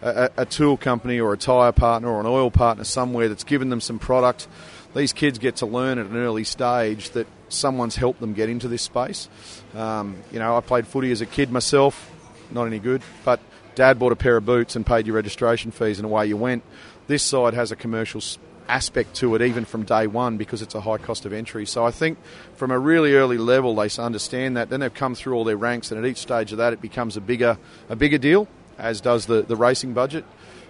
a, 0.01 0.29
a 0.37 0.45
tool 0.45 0.75
company 0.75 1.19
or 1.19 1.33
a 1.33 1.37
tyre 1.37 1.71
partner 1.71 2.09
or 2.09 2.19
an 2.19 2.25
oil 2.25 2.49
partner 2.49 2.83
somewhere 2.83 3.29
that's 3.29 3.43
given 3.43 3.69
them 3.69 3.79
some 3.79 3.99
product. 3.99 4.47
These 4.95 5.13
kids 5.13 5.37
get 5.37 5.57
to 5.57 5.67
learn 5.67 5.99
at 5.99 6.07
an 6.07 6.17
early 6.17 6.43
stage 6.43 7.11
that 7.11 7.27
someone's 7.49 7.95
helped 7.95 8.19
them 8.19 8.33
get 8.33 8.49
into 8.49 8.67
this 8.67 8.81
space. 8.81 9.29
Um, 9.75 10.17
you 10.31 10.39
know, 10.39 10.57
I 10.57 10.61
played 10.61 10.87
footy 10.87 11.11
as 11.11 11.21
a 11.21 11.27
kid 11.27 11.51
myself, 11.51 12.11
not 12.51 12.65
any 12.65 12.79
good, 12.79 13.01
but 13.23 13.39
dad 13.75 13.99
bought 13.99 14.11
a 14.11 14.15
pair 14.15 14.37
of 14.37 14.45
boots 14.45 14.75
and 14.75 14.85
paid 14.85 15.07
your 15.07 15.15
registration 15.15 15.71
fees 15.71 15.99
and 15.99 16.05
away 16.05 16.27
you 16.27 16.37
went. 16.37 16.63
This 17.07 17.23
side 17.23 17.53
has 17.53 17.71
a 17.71 17.75
commercial 17.75 18.21
aspect 18.69 19.15
to 19.15 19.33
it 19.35 19.41
even 19.41 19.65
from 19.65 19.83
day 19.83 20.05
one 20.05 20.37
because 20.37 20.61
it's 20.61 20.75
a 20.75 20.81
high 20.81 20.97
cost 20.97 21.25
of 21.25 21.33
entry. 21.33 21.65
So 21.65 21.83
I 21.83 21.91
think 21.91 22.17
from 22.55 22.71
a 22.71 22.77
really 22.77 23.15
early 23.15 23.37
level 23.37 23.75
they 23.75 23.89
understand 23.97 24.57
that. 24.57 24.69
Then 24.69 24.79
they've 24.81 24.93
come 24.93 25.15
through 25.15 25.33
all 25.33 25.43
their 25.43 25.57
ranks, 25.57 25.91
and 25.91 26.03
at 26.03 26.09
each 26.09 26.17
stage 26.17 26.51
of 26.51 26.59
that 26.59 26.73
it 26.73 26.81
becomes 26.81 27.17
a 27.17 27.21
bigger 27.21 27.57
a 27.89 27.95
bigger 27.95 28.17
deal, 28.17 28.47
as 28.77 29.01
does 29.01 29.25
the, 29.25 29.41
the 29.41 29.55
racing 29.55 29.93
budget. 29.93 30.23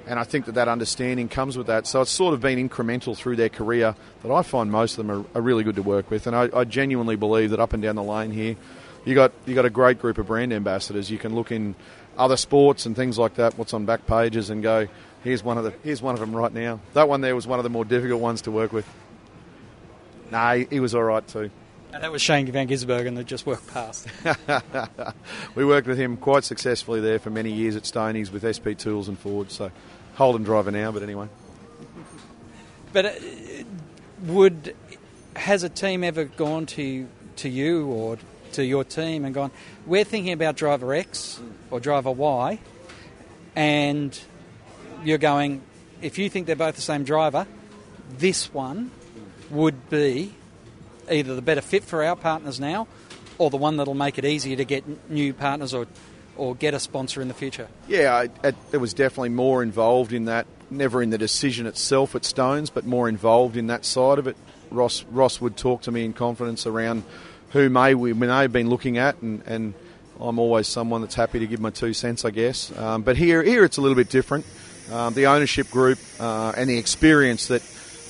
And 0.08 0.18
I 0.18 0.24
think 0.24 0.46
that 0.46 0.54
that 0.54 0.68
understanding 0.68 1.28
comes 1.30 1.58
with 1.58 1.68
that. 1.68 1.86
So 1.86 2.02
it's 2.02 2.10
sort 2.10 2.34
of 2.34 2.42
been 2.42 2.70
incremental 2.70 3.16
through 3.16 3.36
their 3.36 3.50
career 3.50 3.96
that 4.24 4.32
I 4.32 4.42
find 4.42 4.72
most 4.72 4.98
of 4.98 5.06
them 5.06 5.12
are, 5.12 5.38
are 5.38 5.42
really 5.42 5.64
good 5.64 5.76
to 5.76 5.84
work 5.84 6.10
with. 6.10 6.26
And 6.26 6.36
I, 6.36 6.50
I 6.52 6.64
genuinely 6.64 7.16
believe 7.16 7.52
that 7.52 7.60
up 7.60 7.74
and 7.74 7.84
down 7.84 7.96
the 7.96 8.02
lane 8.02 8.32
here, 8.32 8.56
you 9.06 9.16
got 9.16 9.32
you 9.46 9.56
got 9.56 9.66
a 9.66 9.70
great 9.70 10.00
group 10.00 10.18
of 10.18 10.28
brand 10.28 10.54
ambassadors. 10.54 11.10
You 11.10 11.18
can 11.18 11.36
look 11.36 11.52
in 11.52 11.76
other 12.18 12.38
sports 12.38 12.86
and 12.86 12.96
things 12.96 13.18
like 13.18 13.36
that, 13.36 13.58
what's 13.58 13.74
on 13.74 13.86
back 13.86 14.06
pages, 14.06 14.50
and 14.50 14.62
go, 14.62 14.88
Here's 15.24 15.44
one 15.44 15.58
of 15.58 15.66
the 15.66 15.74
here's 15.84 16.02
one 16.02 16.14
of 16.14 16.20
them 16.20 16.36
right 16.36 16.54
now. 16.54 16.80
That 16.94 17.10
one 17.10 17.22
there 17.22 17.36
was 17.36 17.46
one 17.46 17.60
of 17.60 17.64
the 17.64 17.70
more 17.70 17.84
difficult 17.84 18.22
ones 18.22 18.44
to 18.44 18.52
work 18.52 18.72
with. 18.72 18.88
No, 20.32 20.58
he, 20.58 20.68
he 20.70 20.80
was 20.80 20.96
all 20.96 21.04
right 21.04 21.28
too. 21.28 21.50
And 21.92 22.04
that 22.04 22.12
was 22.12 22.22
Shane 22.22 22.50
Van 22.52 22.68
Gisbergen 22.68 23.16
that 23.16 23.26
just 23.26 23.46
worked 23.46 23.68
past. 23.74 24.08
we 25.56 25.66
worked 25.66 25.88
with 25.88 25.98
him 25.98 26.18
quite 26.18 26.44
successfully 26.44 27.02
there 27.02 27.18
for 27.18 27.32
many 27.32 27.52
years 27.52 27.76
at 27.76 27.84
Stonies 27.84 28.32
with 28.32 28.44
SP 28.46 28.78
Tools 28.78 29.08
and 29.08 29.18
Ford. 29.18 29.52
So 29.52 29.72
Holden 30.14 30.44
driver 30.44 30.72
now, 30.72 30.92
but 30.92 31.04
anyway. 31.04 31.28
But 32.92 33.06
uh, 33.06 33.12
would 34.24 34.76
has 35.36 35.62
a 35.62 35.70
team 35.70 36.04
ever 36.04 36.26
gone 36.26 36.66
to 36.66 37.08
to 37.36 37.50
you 37.50 37.86
or 37.86 38.18
to 38.54 38.66
your 38.66 38.84
team 38.84 39.26
and 39.26 39.34
gone, 39.34 39.52
we're 39.86 40.04
thinking 40.04 40.34
about 40.34 40.56
driver 40.56 40.94
X 40.94 41.40
or 41.72 41.80
driver 41.80 42.12
Y, 42.12 42.60
and 43.56 44.20
you're 45.04 45.18
going, 45.18 45.62
if 46.02 46.18
you 46.18 46.30
think 46.30 46.48
they're 46.48 46.56
both 46.56 46.76
the 46.76 46.82
same 46.82 47.04
driver, 47.04 47.48
this 48.18 48.54
one 48.54 48.92
would 49.50 49.90
be 49.90 50.34
either 51.10 51.36
the 51.36 51.42
better 51.42 51.62
fit 51.62 51.84
for 51.84 52.04
our 52.04 52.16
partners 52.16 52.60
now 52.60 52.88
or 53.38 53.50
the 53.50 53.58
one 53.58 53.78
that'll 53.78 53.94
make 53.94 54.18
it 54.18 54.26
easier 54.26 54.56
to 54.56 54.66
get 54.66 55.10
new 55.10 55.34
partners 55.34 55.74
or, 55.74 55.88
or 56.38 56.56
get 56.56 56.74
a 56.74 56.80
sponsor 56.80 57.22
in 57.22 57.28
the 57.28 57.34
future? 57.34 57.68
Yeah, 57.88 58.28
I, 58.44 58.52
there 58.72 58.80
was 58.80 58.94
definitely 58.94 59.30
more 59.30 59.64
involved 59.64 60.14
in 60.14 60.26
that, 60.26 60.46
never 60.70 61.02
in 61.02 61.10
the 61.10 61.18
decision 61.18 61.66
itself 61.66 62.16
at 62.16 62.26
Stones, 62.26 62.70
but 62.70 62.86
more 62.86 63.10
involved 63.10 63.58
in 63.58 63.68
that 63.68 63.86
side 63.86 64.20
of 64.20 64.28
it. 64.28 64.38
Ross, 64.70 65.04
Ross 65.06 65.42
would 65.42 65.58
talk 65.58 65.82
to 65.84 65.92
me 65.92 66.06
in 66.06 66.14
confidence 66.14 66.68
around 66.68 67.04
who 67.52 67.70
may 67.70 67.96
we 67.96 68.14
may 68.14 68.28
have 68.28 68.54
been 68.54 68.70
looking 68.70 68.98
at, 68.98 69.22
and, 69.22 69.42
and 69.46 69.74
I'm 70.20 70.40
always 70.40 70.68
someone 70.68 71.02
that's 71.02 71.16
happy 71.16 71.40
to 71.40 71.48
give 71.48 71.60
my 71.60 71.70
two 71.70 71.94
cents, 71.94 72.26
I 72.26 72.32
guess. 72.32 72.76
Um, 72.78 73.04
but 73.04 73.18
here, 73.18 73.42
here 73.42 73.64
it's 73.64 73.78
a 73.78 73.82
little 73.82 73.96
bit 73.96 74.10
different 74.10 74.46
um, 74.92 75.14
the 75.14 75.28
ownership 75.28 75.70
group, 75.70 76.00
uh, 76.20 76.54
and 76.56 76.70
the 76.70 76.78
experience 76.78 77.48
that 77.48 77.62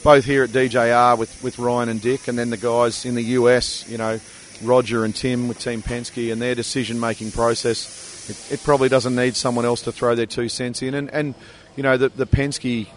both 0.04 0.24
here 0.24 0.44
at 0.44 0.52
DJR 0.52 1.18
with, 1.18 1.44
with 1.44 1.60
Ryan 1.60 1.90
and 1.90 2.02
Dick, 2.02 2.28
and 2.28 2.38
then 2.38 2.50
the 2.50 2.58
guys 2.58 3.06
in 3.06 3.16
the 3.16 3.24
US, 3.24 3.88
you 3.90 3.98
know, 3.98 4.20
Roger 4.64 5.04
and 5.04 5.16
Tim 5.16 5.48
with 5.48 5.60
Team 5.60 5.82
Penske, 5.82 6.32
and 6.32 6.42
their 6.42 6.56
decision 6.56 7.00
making 7.00 7.32
process. 7.32 8.30
It, 8.30 8.54
it, 8.54 8.64
probably 8.64 8.90
doesn't 8.90 9.16
need 9.16 9.36
someone 9.36 9.66
else 9.66 9.82
to 9.84 9.92
throw 9.92 10.16
their 10.16 10.26
two 10.26 10.50
cents 10.50 10.82
in. 10.82 10.94
And, 10.94 11.10
and 11.10 11.36
you 11.76 11.84
know, 11.84 11.98
the, 11.98 12.10
the 12.10 12.28
Penske, 12.28 12.88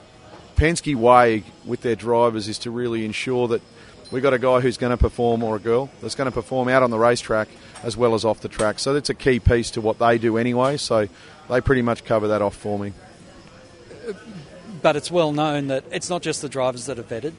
Penske 0.56 0.94
way 0.94 1.44
with 1.64 1.80
their 1.80 1.96
drivers 1.96 2.48
is 2.48 2.58
to 2.60 2.70
really 2.70 3.04
ensure 3.04 3.48
that 3.48 3.62
we've 4.12 4.22
got 4.22 4.34
a 4.34 4.38
guy 4.38 4.60
who's 4.60 4.76
going 4.76 4.92
to 4.92 4.96
perform, 4.96 5.42
or 5.42 5.56
a 5.56 5.60
girl 5.60 5.90
that's 6.00 6.14
going 6.14 6.26
to 6.26 6.32
perform 6.32 6.68
out 6.68 6.84
on 6.84 6.90
the 6.90 6.98
racetrack 6.98 7.48
as 7.82 7.96
well 7.96 8.14
as 8.14 8.24
off 8.24 8.40
the 8.40 8.48
track. 8.48 8.78
So 8.78 8.94
that's 8.94 9.10
a 9.10 9.14
key 9.14 9.40
piece 9.40 9.72
to 9.72 9.80
what 9.80 9.98
they 9.98 10.18
do 10.18 10.36
anyway. 10.36 10.76
So 10.76 11.08
they 11.50 11.60
pretty 11.60 11.82
much 11.82 12.04
cover 12.04 12.28
that 12.28 12.42
off 12.42 12.54
for 12.54 12.78
me 12.78 12.92
but 14.82 14.96
it's 14.96 15.10
well 15.10 15.32
known 15.32 15.68
that 15.68 15.84
it's 15.90 16.10
not 16.10 16.22
just 16.22 16.42
the 16.42 16.48
drivers 16.48 16.86
that 16.86 16.98
are 16.98 17.04
vetted. 17.04 17.32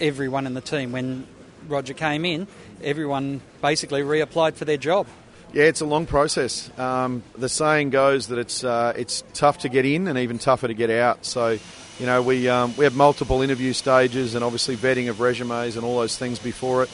Everyone 0.00 0.46
in 0.46 0.54
the 0.54 0.60
team, 0.60 0.92
when 0.92 1.26
Roger 1.68 1.92
came 1.92 2.24
in, 2.24 2.46
everyone 2.82 3.42
basically 3.60 4.02
reapplied 4.02 4.54
for 4.54 4.64
their 4.64 4.76
job. 4.76 5.06
Yeah, 5.52 5.64
it's 5.64 5.80
a 5.80 5.86
long 5.86 6.06
process. 6.06 6.70
Um, 6.78 7.24
the 7.36 7.48
saying 7.48 7.90
goes 7.90 8.28
that 8.28 8.38
it's 8.38 8.62
uh, 8.62 8.92
it's 8.96 9.24
tough 9.34 9.58
to 9.58 9.68
get 9.68 9.84
in 9.84 10.06
and 10.06 10.16
even 10.16 10.38
tougher 10.38 10.68
to 10.68 10.74
get 10.74 10.90
out. 10.90 11.26
So, 11.26 11.58
you 12.00 12.06
know, 12.06 12.22
we 12.22 12.48
um, 12.48 12.74
we 12.78 12.84
have 12.84 12.96
multiple 12.96 13.42
interview 13.42 13.74
stages 13.74 14.34
and 14.34 14.42
obviously 14.42 14.74
vetting 14.74 15.10
of 15.10 15.20
resumes 15.20 15.76
and 15.76 15.84
all 15.84 15.98
those 15.98 16.16
things 16.16 16.38
before 16.38 16.84
it. 16.84 16.90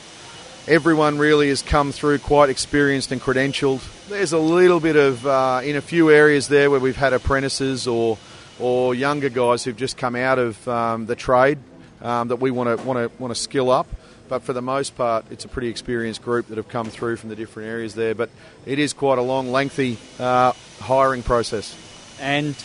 Everyone 0.66 1.16
really 1.16 1.48
has 1.48 1.62
come 1.62 1.92
through 1.92 2.18
quite 2.18 2.50
experienced 2.50 3.12
and 3.12 3.20
credentialed. 3.20 3.82
There's 4.08 4.32
a 4.32 4.38
little 4.38 4.80
bit 4.80 4.96
of 4.96 5.24
uh, 5.24 5.60
in 5.62 5.76
a 5.76 5.80
few 5.80 6.10
areas 6.10 6.48
there 6.48 6.72
where 6.72 6.80
we've 6.80 6.96
had 6.96 7.12
apprentices 7.12 7.86
or 7.86 8.18
or 8.58 8.96
younger 8.96 9.28
guys 9.28 9.62
who've 9.62 9.76
just 9.76 9.96
come 9.96 10.16
out 10.16 10.40
of 10.40 10.66
um, 10.66 11.06
the 11.06 11.14
trade 11.14 11.60
um, 12.02 12.26
that 12.26 12.40
we 12.40 12.50
want 12.50 12.76
to 12.76 12.84
want 12.84 12.98
to 12.98 13.22
want 13.22 13.32
to 13.32 13.40
skill 13.40 13.70
up. 13.70 13.86
But 14.28 14.42
for 14.42 14.54
the 14.54 14.62
most 14.62 14.96
part, 14.96 15.26
it's 15.30 15.44
a 15.44 15.48
pretty 15.48 15.68
experienced 15.68 16.24
group 16.24 16.48
that 16.48 16.56
have 16.56 16.68
come 16.68 16.90
through 16.90 17.14
from 17.14 17.28
the 17.28 17.36
different 17.36 17.68
areas 17.68 17.94
there. 17.94 18.16
But 18.16 18.28
it 18.64 18.80
is 18.80 18.92
quite 18.92 19.18
a 19.18 19.22
long, 19.22 19.52
lengthy 19.52 19.98
uh, 20.18 20.52
hiring 20.80 21.22
process. 21.22 21.76
And 22.20 22.56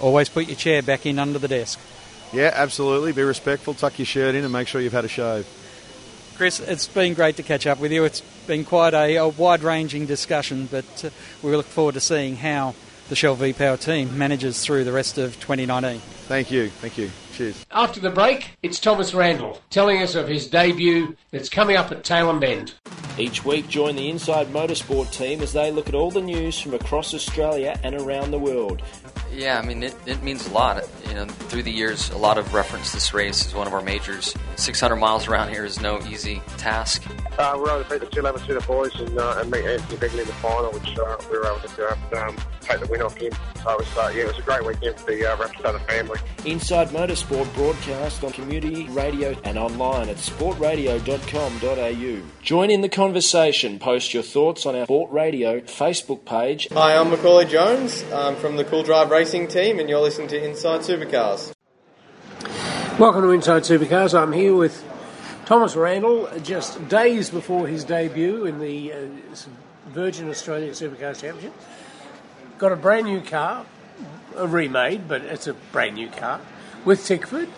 always 0.00 0.28
put 0.28 0.46
your 0.46 0.56
chair 0.56 0.82
back 0.82 1.06
in 1.06 1.18
under 1.18 1.38
the 1.38 1.48
desk. 1.48 1.78
Yeah, 2.32 2.52
absolutely. 2.54 3.12
Be 3.12 3.22
respectful, 3.22 3.74
tuck 3.74 3.98
your 3.98 4.06
shirt 4.06 4.34
in, 4.34 4.44
and 4.44 4.52
make 4.52 4.68
sure 4.68 4.80
you've 4.80 4.92
had 4.92 5.04
a 5.04 5.08
shave. 5.08 5.46
Chris, 6.36 6.60
it's 6.60 6.86
been 6.86 7.14
great 7.14 7.36
to 7.36 7.42
catch 7.42 7.66
up 7.66 7.80
with 7.80 7.90
you. 7.90 8.04
It's 8.04 8.20
been 8.46 8.64
quite 8.64 8.94
a, 8.94 9.16
a 9.16 9.28
wide 9.28 9.62
ranging 9.62 10.06
discussion, 10.06 10.68
but 10.70 11.04
uh, 11.04 11.10
we 11.42 11.56
look 11.56 11.66
forward 11.66 11.94
to 11.94 12.00
seeing 12.00 12.36
how 12.36 12.74
the 13.08 13.16
Shell 13.16 13.34
V 13.36 13.54
Power 13.54 13.76
team 13.76 14.16
manages 14.16 14.60
through 14.64 14.84
the 14.84 14.92
rest 14.92 15.18
of 15.18 15.34
2019. 15.40 15.98
Thank 15.98 16.50
you. 16.50 16.68
Thank 16.68 16.98
you. 16.98 17.10
Cheers. 17.32 17.64
After 17.70 18.00
the 18.00 18.10
break, 18.10 18.56
it's 18.62 18.78
Thomas 18.78 19.14
Randall 19.14 19.60
telling 19.70 20.02
us 20.02 20.14
of 20.14 20.28
his 20.28 20.46
debut 20.46 21.16
that's 21.30 21.48
coming 21.48 21.76
up 21.76 21.90
at 21.90 22.04
Tailem 22.04 22.40
Bend. 22.40 22.74
Each 23.16 23.44
week, 23.44 23.68
join 23.68 23.96
the 23.96 24.10
Inside 24.10 24.48
Motorsport 24.48 25.10
team 25.10 25.40
as 25.40 25.52
they 25.52 25.72
look 25.72 25.88
at 25.88 25.94
all 25.94 26.10
the 26.10 26.20
news 26.20 26.60
from 26.60 26.74
across 26.74 27.14
Australia 27.14 27.78
and 27.82 27.94
around 27.96 28.30
the 28.30 28.38
world. 28.38 28.82
Yeah, 29.32 29.58
I 29.58 29.62
mean, 29.64 29.82
it, 29.82 29.94
it 30.06 30.22
means 30.22 30.46
a 30.46 30.50
lot. 30.52 30.82
You 31.06 31.14
know, 31.14 31.24
through 31.26 31.62
the 31.62 31.70
years, 31.72 32.10
a 32.10 32.18
lot 32.18 32.36
of 32.38 32.52
reference 32.54 32.92
this 32.92 33.12
race 33.14 33.46
as 33.46 33.54
one 33.54 33.66
of 33.66 33.72
our 33.74 33.82
majors. 33.82 34.34
600 34.56 34.96
miles 34.96 35.28
around 35.28 35.50
here 35.50 35.64
is 35.64 35.80
no 35.80 36.00
easy 36.08 36.42
task. 36.58 37.04
Uh, 37.38 37.52
we 37.54 37.60
were 37.62 37.70
able 37.70 37.84
to 37.84 37.90
beat 37.90 38.00
the 38.00 38.06
211 38.06 38.42
Student 38.42 38.66
boys 38.66 38.94
and, 39.00 39.18
uh, 39.18 39.36
and 39.38 39.50
meet 39.50 39.64
Anthony 39.64 39.96
Begley 39.98 40.20
in 40.22 40.26
the 40.26 40.32
final, 40.34 40.70
which 40.72 40.98
uh, 40.98 41.16
we 41.30 41.38
were 41.38 41.46
able 41.46 41.60
to 41.60 42.26
um, 42.26 42.36
take 42.60 42.80
the 42.80 42.86
win 42.86 43.00
off 43.00 43.16
him. 43.16 43.32
So 43.62 43.70
it 43.72 43.78
was, 43.78 43.96
uh, 43.96 44.12
yeah, 44.14 44.24
it 44.24 44.28
was 44.28 44.38
a 44.38 44.42
great 44.42 44.66
weekend 44.66 44.98
for 44.98 45.12
the 45.12 45.24
uh, 45.24 45.36
Rapstada 45.36 45.80
family. 45.86 46.18
Inside 46.44 46.88
Motorsport 46.88 47.52
broadcast 47.54 48.24
on 48.24 48.32
community 48.32 48.88
radio 48.88 49.36
and 49.44 49.56
online 49.58 50.08
at 50.08 50.16
sportradio.com.au. 50.16 52.22
Join 52.42 52.70
in 52.70 52.80
the 52.80 52.88
conversation. 52.88 53.78
Post 53.78 54.14
your 54.14 54.22
thoughts 54.22 54.66
on 54.66 54.74
our 54.74 54.84
Sport 54.84 55.12
Radio 55.12 55.60
Facebook 55.60 56.24
page. 56.24 56.68
Hi, 56.72 56.96
I'm 56.96 57.10
Macauley 57.10 57.48
Jones. 57.48 58.04
I'm 58.12 58.34
from 58.36 58.56
the 58.56 58.64
Cool 58.64 58.82
Drive 58.82 59.10
Racing 59.18 59.48
team, 59.48 59.80
and 59.80 59.88
you're 59.88 60.00
listening 60.00 60.28
to 60.28 60.44
Inside 60.44 60.82
Supercars. 60.82 61.52
Welcome 63.00 63.22
to 63.22 63.30
Inside 63.32 63.64
Supercars. 63.64 64.16
I'm 64.16 64.30
here 64.32 64.54
with 64.54 64.84
Thomas 65.44 65.74
Randall, 65.74 66.28
just 66.44 66.88
days 66.88 67.28
before 67.28 67.66
his 67.66 67.82
debut 67.82 68.46
in 68.46 68.60
the 68.60 68.92
uh, 68.92 69.06
Virgin 69.88 70.28
Australia 70.30 70.70
Supercars 70.70 71.20
Championship. 71.20 71.52
Got 72.58 72.70
a 72.70 72.76
brand 72.76 73.06
new 73.06 73.20
car, 73.20 73.66
a 74.36 74.46
remade, 74.46 75.08
but 75.08 75.22
it's 75.22 75.48
a 75.48 75.54
brand 75.72 75.96
new 75.96 76.10
car, 76.10 76.40
with 76.84 77.04
Tickford. 77.04 77.48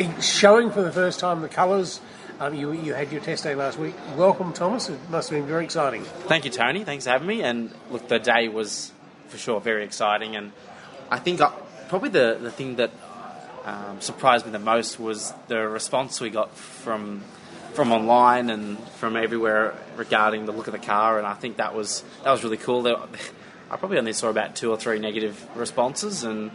It's 0.00 0.26
showing 0.26 0.72
for 0.72 0.82
the 0.82 0.90
first 0.90 1.20
time 1.20 1.42
the 1.42 1.48
colours. 1.48 2.00
Um, 2.40 2.54
you, 2.54 2.72
you 2.72 2.94
had 2.94 3.12
your 3.12 3.20
test 3.20 3.44
day 3.44 3.54
last 3.54 3.78
week. 3.78 3.94
Welcome, 4.16 4.52
Thomas. 4.52 4.88
It 4.88 4.98
must 5.10 5.30
have 5.30 5.38
been 5.38 5.46
very 5.46 5.64
exciting. 5.64 6.02
Thank 6.02 6.44
you, 6.44 6.50
Tony. 6.50 6.82
Thanks 6.82 7.04
for 7.04 7.10
having 7.10 7.28
me. 7.28 7.40
And 7.44 7.72
look, 7.92 8.08
the 8.08 8.18
day 8.18 8.48
was 8.48 8.90
for 9.30 9.38
sure 9.38 9.60
very 9.60 9.84
exciting. 9.84 10.36
And 10.36 10.52
I 11.10 11.18
think 11.18 11.40
I, 11.40 11.52
probably 11.88 12.10
the, 12.10 12.38
the 12.40 12.50
thing 12.50 12.76
that 12.76 12.90
um, 13.64 14.00
surprised 14.00 14.46
me 14.46 14.52
the 14.52 14.58
most 14.58 14.98
was 14.98 15.32
the 15.48 15.66
response 15.68 16.20
we 16.20 16.30
got 16.30 16.54
from 16.54 17.22
from 17.74 17.92
online 17.92 18.50
and 18.50 18.78
from 18.94 19.16
everywhere 19.16 19.74
regarding 19.96 20.44
the 20.44 20.52
look 20.52 20.66
of 20.66 20.72
the 20.72 20.78
car. 20.78 21.18
And 21.18 21.26
I 21.26 21.34
think 21.34 21.58
that 21.58 21.74
was 21.74 22.02
that 22.24 22.30
was 22.30 22.42
really 22.42 22.56
cool. 22.56 22.86
I 23.70 23.76
probably 23.76 23.98
only 23.98 24.12
saw 24.12 24.28
about 24.28 24.56
two 24.56 24.70
or 24.70 24.76
three 24.76 24.98
negative 24.98 25.46
responses, 25.56 26.24
and 26.24 26.50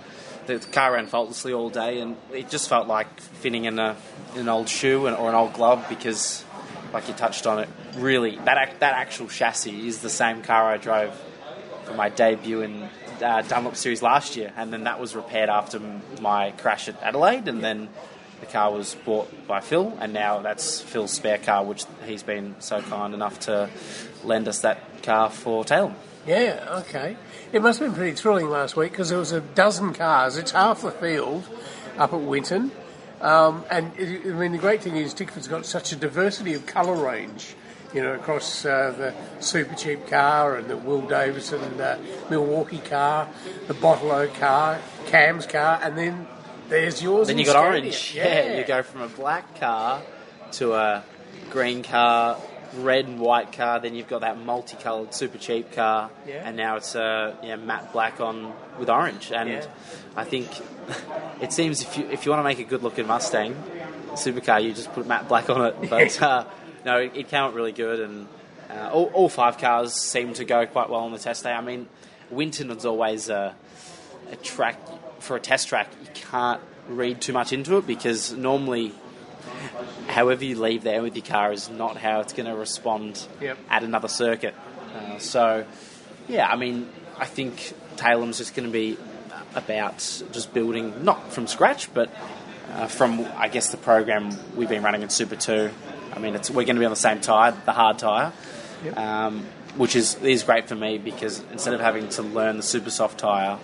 the 0.47 0.59
car 0.59 0.93
ran 0.93 1.07
faultlessly 1.07 1.53
all 1.53 1.69
day, 1.69 2.01
and 2.01 2.17
it 2.34 2.49
just 2.49 2.67
felt 2.67 2.88
like 2.88 3.19
fitting 3.21 3.63
in, 3.63 3.80
a, 3.80 3.95
an 4.36 4.49
old 4.49 4.67
shoe 4.67 5.07
and, 5.07 5.15
or 5.15 5.30
an 5.30 5.36
old 5.36 5.53
glove 5.53 5.86
because, 5.88 6.43
like 6.91 7.07
you 7.07 7.13
touched 7.13 7.47
on 7.47 7.59
it, 7.59 7.69
really 7.95 8.36
that 8.39 8.80
that 8.82 8.93
actual 8.95 9.28
chassis 9.28 9.88
is 9.88 10.01
the 10.01 10.09
same 10.09 10.41
car 10.41 10.65
I 10.69 10.78
drove 10.78 11.17
for 11.86 11.93
my 11.93 12.09
debut 12.09 12.61
in 12.61 12.89
uh, 13.23 13.41
Dunlop 13.43 13.75
Series 13.75 14.01
last 14.01 14.36
year, 14.36 14.51
and 14.57 14.73
then 14.73 14.83
that 14.83 14.99
was 14.99 15.15
repaired 15.15 15.49
after 15.49 15.79
my 16.19 16.51
crash 16.51 16.88
at 16.88 17.01
Adelaide, 17.01 17.47
and 17.47 17.63
then 17.63 17.89
the 18.41 18.45
car 18.45 18.71
was 18.71 18.95
bought 19.05 19.47
by 19.47 19.61
Phil, 19.61 19.97
and 19.99 20.13
now 20.13 20.41
that's 20.41 20.81
Phil's 20.81 21.11
spare 21.11 21.38
car, 21.38 21.63
which 21.63 21.86
he's 22.05 22.23
been 22.23 22.55
so 22.59 22.81
kind 22.81 23.13
enough 23.13 23.39
to 23.41 23.69
lend 24.23 24.47
us 24.47 24.61
that 24.61 25.03
car 25.03 25.29
for 25.29 25.63
Tailem. 25.63 25.93
Yeah, 26.27 26.81
okay. 26.81 27.17
It 27.53 27.61
must 27.61 27.79
have 27.79 27.89
been 27.89 27.95
pretty 27.95 28.15
thrilling 28.15 28.49
last 28.49 28.75
week 28.75 28.91
because 28.91 29.09
there 29.09 29.19
was 29.19 29.31
a 29.31 29.41
dozen 29.41 29.93
cars. 29.93 30.38
It's 30.38 30.51
half 30.51 30.81
the 30.81 30.91
field 30.91 31.47
up 31.97 32.13
at 32.13 32.19
Winton. 32.19 32.71
Um, 33.21 33.63
and 33.69 33.91
I 33.97 34.03
mean, 34.33 34.51
the 34.51 34.57
great 34.57 34.81
thing 34.81 34.97
is 34.97 35.13
Tickford's 35.13 35.47
got 35.47 35.65
such 35.65 35.91
a 35.91 35.95
diversity 35.95 36.53
of 36.53 36.65
colour 36.65 36.95
range, 36.95 37.55
you 37.95 38.03
know, 38.03 38.13
across 38.13 38.65
uh, 38.65 38.93
the 38.97 39.41
super 39.41 39.73
cheap 39.73 40.05
car 40.07 40.57
and 40.57 40.67
the 40.67 40.75
Will 40.75 41.01
Davison 41.01 41.79
uh, 41.79 41.97
Milwaukee 42.29 42.79
car, 42.79 43.29
the 43.67 43.73
Bottolo 43.73 44.31
car, 44.35 44.79
Cam's 45.05 45.45
car, 45.45 45.79
and 45.81 45.97
then 45.97 46.27
there's 46.67 47.01
yours. 47.01 47.29
Then 47.29 47.37
you 47.37 47.45
got 47.45 47.55
orange. 47.55 48.13
Yeah. 48.13 48.25
yeah, 48.25 48.57
you 48.57 48.65
go 48.65 48.83
from 48.83 49.01
a 49.01 49.07
black 49.07 49.59
car 49.61 50.01
to 50.53 50.73
a 50.73 51.03
green 51.49 51.83
car, 51.83 52.37
red 52.75 53.05
and 53.05 53.17
white 53.17 53.53
car. 53.53 53.79
Then 53.79 53.95
you've 53.95 54.09
got 54.09 54.21
that 54.21 54.37
multicolored 54.37 55.13
super 55.13 55.37
cheap 55.37 55.71
car, 55.71 56.11
yeah. 56.27 56.41
and 56.45 56.57
now 56.57 56.75
it's 56.75 56.95
a 56.95 57.37
yeah, 57.43 57.55
matte 57.55 57.93
black 57.93 58.19
on 58.19 58.51
with 58.77 58.89
orange. 58.89 59.31
And 59.31 59.49
yeah. 59.49 59.67
I 60.17 60.25
think 60.25 60.49
it 61.41 61.53
seems 61.53 61.81
if 61.81 61.97
you 61.97 62.09
if 62.09 62.25
you 62.25 62.31
want 62.31 62.41
to 62.41 62.43
make 62.43 62.59
a 62.59 62.69
good 62.69 62.83
looking 62.83 63.07
Mustang 63.07 63.55
supercar, 64.15 64.61
you 64.61 64.73
just 64.73 64.91
put 64.91 65.07
matte 65.07 65.29
black 65.29 65.49
on 65.49 65.65
it. 65.65 65.89
But 65.89 66.21
uh, 66.21 66.45
no, 66.86 66.97
it, 66.97 67.27
came 67.27 67.39
out 67.39 67.53
really 67.53 67.71
good, 67.71 67.99
and 67.99 68.27
uh, 68.69 68.91
all, 68.93 69.05
all, 69.13 69.29
five 69.29 69.57
cars 69.57 69.93
seem 69.93 70.33
to 70.33 70.45
go 70.45 70.65
quite 70.67 70.89
well 70.89 71.01
on 71.01 71.11
the 71.11 71.19
test 71.19 71.43
day. 71.43 71.51
I 71.51 71.61
mean, 71.61 71.88
Winton 72.29 72.69
is 72.71 72.86
always 72.86 73.29
a, 73.29 73.55
a 74.31 74.36
track 74.38 74.79
for 75.19 75.36
a 75.36 75.39
test 75.39 75.67
track. 75.67 75.89
You 76.01 76.09
can't 76.13 76.61
read 76.88 77.21
too 77.21 77.33
much 77.33 77.51
into 77.51 77.77
it 77.77 77.88
because 77.88 78.31
normally 78.31 78.93
however 80.07 80.45
you 80.45 80.59
leave 80.59 80.83
there 80.83 81.01
with 81.01 81.15
your 81.15 81.25
car 81.25 81.51
is 81.51 81.69
not 81.69 81.97
how 81.97 82.19
it's 82.19 82.33
going 82.33 82.47
to 82.47 82.55
respond 82.55 83.27
yep. 83.41 83.57
at 83.69 83.83
another 83.83 84.07
circuit. 84.07 84.55
Uh, 84.95 85.17
so, 85.17 85.65
yeah, 86.27 86.47
I 86.47 86.55
mean, 86.55 86.89
I 87.17 87.25
think 87.25 87.73
Tailem's 87.97 88.38
just 88.38 88.55
going 88.55 88.67
to 88.67 88.71
be 88.73 88.97
about 89.55 89.97
just 90.31 90.53
building, 90.53 91.03
not 91.03 91.31
from 91.31 91.47
scratch, 91.47 91.93
but 91.93 92.09
uh, 92.73 92.88
from, 92.88 93.25
I 93.38 93.47
guess, 93.47 93.69
the 93.69 93.77
program 93.77 94.38
we've 94.55 94.69
been 94.69 94.83
running 94.83 95.01
in 95.01 95.09
Super 95.09 95.36
2. 95.36 95.71
I 96.16 96.20
mean, 96.20 96.36
it's, 96.36 96.49
we're 96.49 96.66
going 96.66 96.76
to 96.76 96.80
be 96.80 96.86
on 96.86 96.91
the 96.91 96.95
same 96.95 97.20
tyre, 97.20 97.55
the 97.66 97.74
hard 97.74 97.99
tyre, 97.99 98.32
yep. 98.84 98.97
um, 98.97 99.45
which 99.76 99.95
is, 99.95 100.16
is 100.24 100.43
great 100.43 100.68
for 100.68 100.76
me 100.76 100.97
because 100.97 101.43
instead 101.51 101.74
of 101.74 101.82
having 101.82 102.09
to 102.09 102.22
learn 102.22 102.57
the 102.57 102.63
super 102.63 102.89
soft 102.89 103.20
tyre 103.20 103.59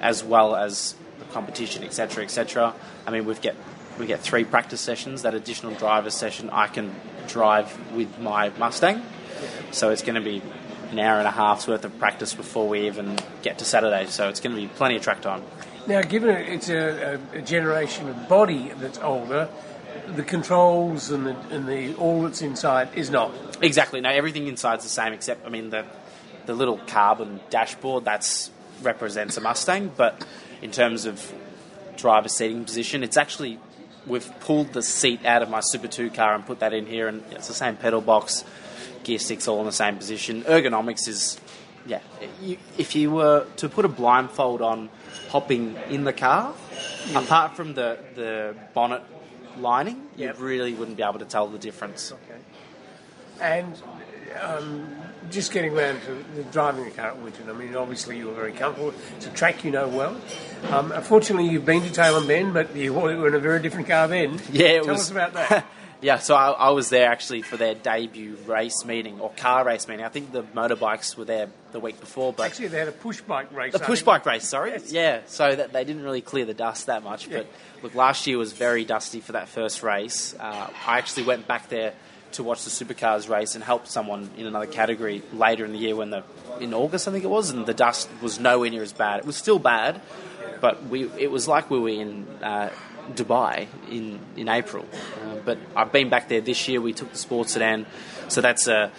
as 0.00 0.22
well 0.22 0.54
as 0.54 0.94
the 1.18 1.24
competition, 1.26 1.82
etc., 1.82 2.24
etc., 2.24 2.74
I 3.06 3.10
mean, 3.10 3.24
we've 3.24 3.40
get 3.40 3.56
we 3.98 4.06
get 4.06 4.20
three 4.20 4.44
practice 4.44 4.80
sessions. 4.80 5.22
That 5.22 5.34
additional 5.34 5.72
driver 5.74 6.10
session, 6.10 6.50
I 6.50 6.66
can 6.66 6.94
drive 7.28 7.92
with 7.92 8.18
my 8.18 8.50
Mustang. 8.58 9.02
So 9.70 9.90
it's 9.90 10.02
going 10.02 10.16
to 10.16 10.20
be 10.20 10.42
an 10.90 10.98
hour 10.98 11.18
and 11.18 11.28
a 11.28 11.30
half's 11.30 11.66
worth 11.66 11.84
of 11.84 11.98
practice 11.98 12.34
before 12.34 12.68
we 12.68 12.86
even 12.86 13.18
get 13.42 13.58
to 13.58 13.64
Saturday. 13.64 14.06
So 14.06 14.28
it's 14.28 14.40
going 14.40 14.54
to 14.54 14.60
be 14.60 14.68
plenty 14.68 14.96
of 14.96 15.02
track 15.02 15.20
time. 15.20 15.42
Now, 15.86 16.02
given 16.02 16.30
it's 16.30 16.68
a, 16.70 17.20
a 17.32 17.42
generation 17.42 18.08
of 18.08 18.28
body 18.28 18.72
that's 18.76 18.98
older, 18.98 19.48
the 20.08 20.22
controls 20.22 21.10
and 21.10 21.26
the, 21.26 21.36
and 21.50 21.68
the 21.68 21.94
all 21.96 22.22
that's 22.22 22.42
inside 22.42 22.88
is 22.94 23.10
not 23.10 23.32
exactly. 23.62 24.00
No, 24.00 24.10
everything 24.10 24.46
inside's 24.46 24.84
the 24.84 24.90
same 24.90 25.12
except 25.12 25.46
I 25.46 25.50
mean 25.50 25.70
the 25.70 25.84
the 26.46 26.54
little 26.54 26.78
carbon 26.78 27.40
dashboard 27.50 28.04
that's 28.04 28.50
represents 28.82 29.36
a 29.36 29.40
Mustang, 29.40 29.92
but 29.96 30.24
in 30.62 30.70
terms 30.70 31.06
of 31.06 31.32
driver 31.96 32.28
seating 32.28 32.64
position, 32.64 33.02
it's 33.02 33.16
actually 33.16 33.58
we've 34.06 34.30
pulled 34.40 34.72
the 34.72 34.82
seat 34.82 35.24
out 35.24 35.42
of 35.42 35.50
my 35.50 35.60
Super 35.60 35.88
2 35.88 36.10
car 36.10 36.34
and 36.34 36.44
put 36.44 36.60
that 36.60 36.72
in 36.72 36.86
here, 36.86 37.08
and 37.08 37.22
it's 37.30 37.48
the 37.48 37.54
same 37.54 37.76
pedal 37.76 38.00
box, 38.00 38.44
gear 39.02 39.18
sticks 39.18 39.48
all 39.48 39.60
in 39.60 39.66
the 39.66 39.72
same 39.72 39.96
position. 39.96 40.42
Ergonomics 40.42 41.08
is, 41.08 41.38
yeah, 41.86 42.00
you, 42.42 42.58
if 42.76 42.94
you 42.94 43.10
were 43.10 43.46
to 43.56 43.68
put 43.68 43.84
a 43.84 43.88
blindfold 43.88 44.60
on 44.60 44.90
hopping 45.30 45.76
in 45.88 46.04
the 46.04 46.12
car, 46.12 46.54
yeah. 47.08 47.22
apart 47.22 47.56
from 47.56 47.74
the, 47.74 47.98
the 48.14 48.54
bonnet 48.74 49.02
lining, 49.58 50.08
yep. 50.16 50.38
you 50.38 50.44
really 50.44 50.74
wouldn't 50.74 50.96
be 50.96 51.02
able 51.02 51.18
to 51.18 51.24
tell 51.24 51.48
the 51.48 51.58
difference. 51.58 52.12
Okay. 52.12 52.40
And 53.40 53.74
um, 54.40 54.86
just 55.30 55.52
getting 55.52 55.76
around 55.76 56.00
to 56.02 56.24
the 56.34 56.44
driving 56.44 56.84
the 56.84 56.90
car 56.90 57.08
at 57.08 57.16
I 57.48 57.52
mean, 57.52 57.74
obviously 57.76 58.18
you 58.18 58.26
were 58.26 58.34
very 58.34 58.52
comfortable. 58.52 58.92
It's 59.16 59.26
a 59.26 59.30
track 59.30 59.64
you 59.64 59.70
know 59.70 59.88
well. 59.88 60.16
Um, 60.70 60.92
unfortunately, 60.92 61.48
you've 61.48 61.64
been 61.64 61.82
to 61.82 61.88
Tailem 61.88 62.26
Bend, 62.26 62.54
but 62.54 62.74
you 62.74 62.92
were 62.92 63.28
in 63.28 63.34
a 63.34 63.38
very 63.38 63.60
different 63.60 63.88
car 63.88 64.08
then. 64.08 64.40
Yeah, 64.52 64.66
it 64.66 64.84
Tell 64.84 64.94
was, 64.94 65.02
us 65.02 65.10
about 65.10 65.32
that. 65.34 65.66
yeah, 66.00 66.18
so 66.18 66.34
I, 66.34 66.50
I, 66.50 66.70
was 66.70 66.90
there 66.90 67.08
actually 67.10 67.42
for 67.42 67.56
their 67.56 67.74
debut 67.74 68.36
race 68.46 68.84
meeting 68.84 69.20
or 69.20 69.30
car 69.30 69.64
race 69.64 69.88
meeting. 69.88 70.04
I 70.04 70.08
think 70.08 70.32
the 70.32 70.42
motorbikes 70.42 71.16
were 71.16 71.24
there 71.24 71.48
the 71.72 71.80
week 71.80 71.98
before, 72.00 72.32
but 72.32 72.46
actually 72.46 72.68
they 72.68 72.78
had 72.78 72.88
a 72.88 72.92
push 72.92 73.20
bike 73.20 73.52
race. 73.52 73.72
The 73.72 73.78
push 73.78 74.02
bike 74.02 74.26
race, 74.26 74.46
sorry. 74.46 74.72
Yes. 74.72 74.92
Yeah, 74.92 75.20
so 75.26 75.54
that 75.54 75.72
they 75.72 75.84
didn't 75.84 76.02
really 76.02 76.20
clear 76.20 76.44
the 76.44 76.54
dust 76.54 76.86
that 76.86 77.02
much. 77.02 77.26
Yeah. 77.26 77.38
But 77.38 77.46
look, 77.82 77.94
last 77.94 78.26
year 78.26 78.38
was 78.38 78.52
very 78.52 78.84
dusty 78.84 79.20
for 79.20 79.32
that 79.32 79.48
first 79.48 79.82
race. 79.82 80.34
Uh, 80.38 80.68
I 80.86 80.98
actually 80.98 81.24
went 81.24 81.46
back 81.46 81.68
there 81.68 81.94
to 82.32 82.42
watch 82.42 82.64
the 82.64 82.70
supercars 82.70 83.28
race 83.28 83.54
and 83.54 83.62
help 83.62 83.86
someone 83.86 84.28
in 84.36 84.46
another 84.46 84.66
category 84.66 85.22
later 85.32 85.64
in 85.64 85.72
the 85.72 85.78
year 85.78 85.94
when 85.94 86.10
the 86.10 86.24
in 86.60 86.74
August 86.74 87.08
I 87.08 87.12
think 87.12 87.24
it 87.24 87.30
was, 87.30 87.50
and 87.50 87.66
the 87.66 87.74
dust 87.74 88.08
was 88.20 88.38
nowhere 88.38 88.70
near 88.70 88.82
as 88.82 88.92
bad. 88.92 89.20
It 89.20 89.26
was 89.26 89.36
still 89.36 89.58
bad, 89.58 90.00
but 90.60 90.84
we 90.84 91.10
it 91.18 91.30
was 91.30 91.48
like 91.48 91.70
we 91.70 91.78
were 91.78 91.88
in 91.88 92.26
uh, 92.42 92.70
Dubai 93.12 93.66
in 93.90 94.18
in 94.36 94.48
April. 94.48 94.84
Uh, 95.22 95.36
but 95.44 95.58
I've 95.76 95.92
been 95.92 96.08
back 96.08 96.28
there 96.28 96.40
this 96.40 96.68
year. 96.68 96.80
We 96.80 96.92
took 96.92 97.10
the 97.12 97.18
sports 97.18 97.52
sedan, 97.52 97.86
so 98.28 98.40
that's 98.40 98.66
a 98.66 98.90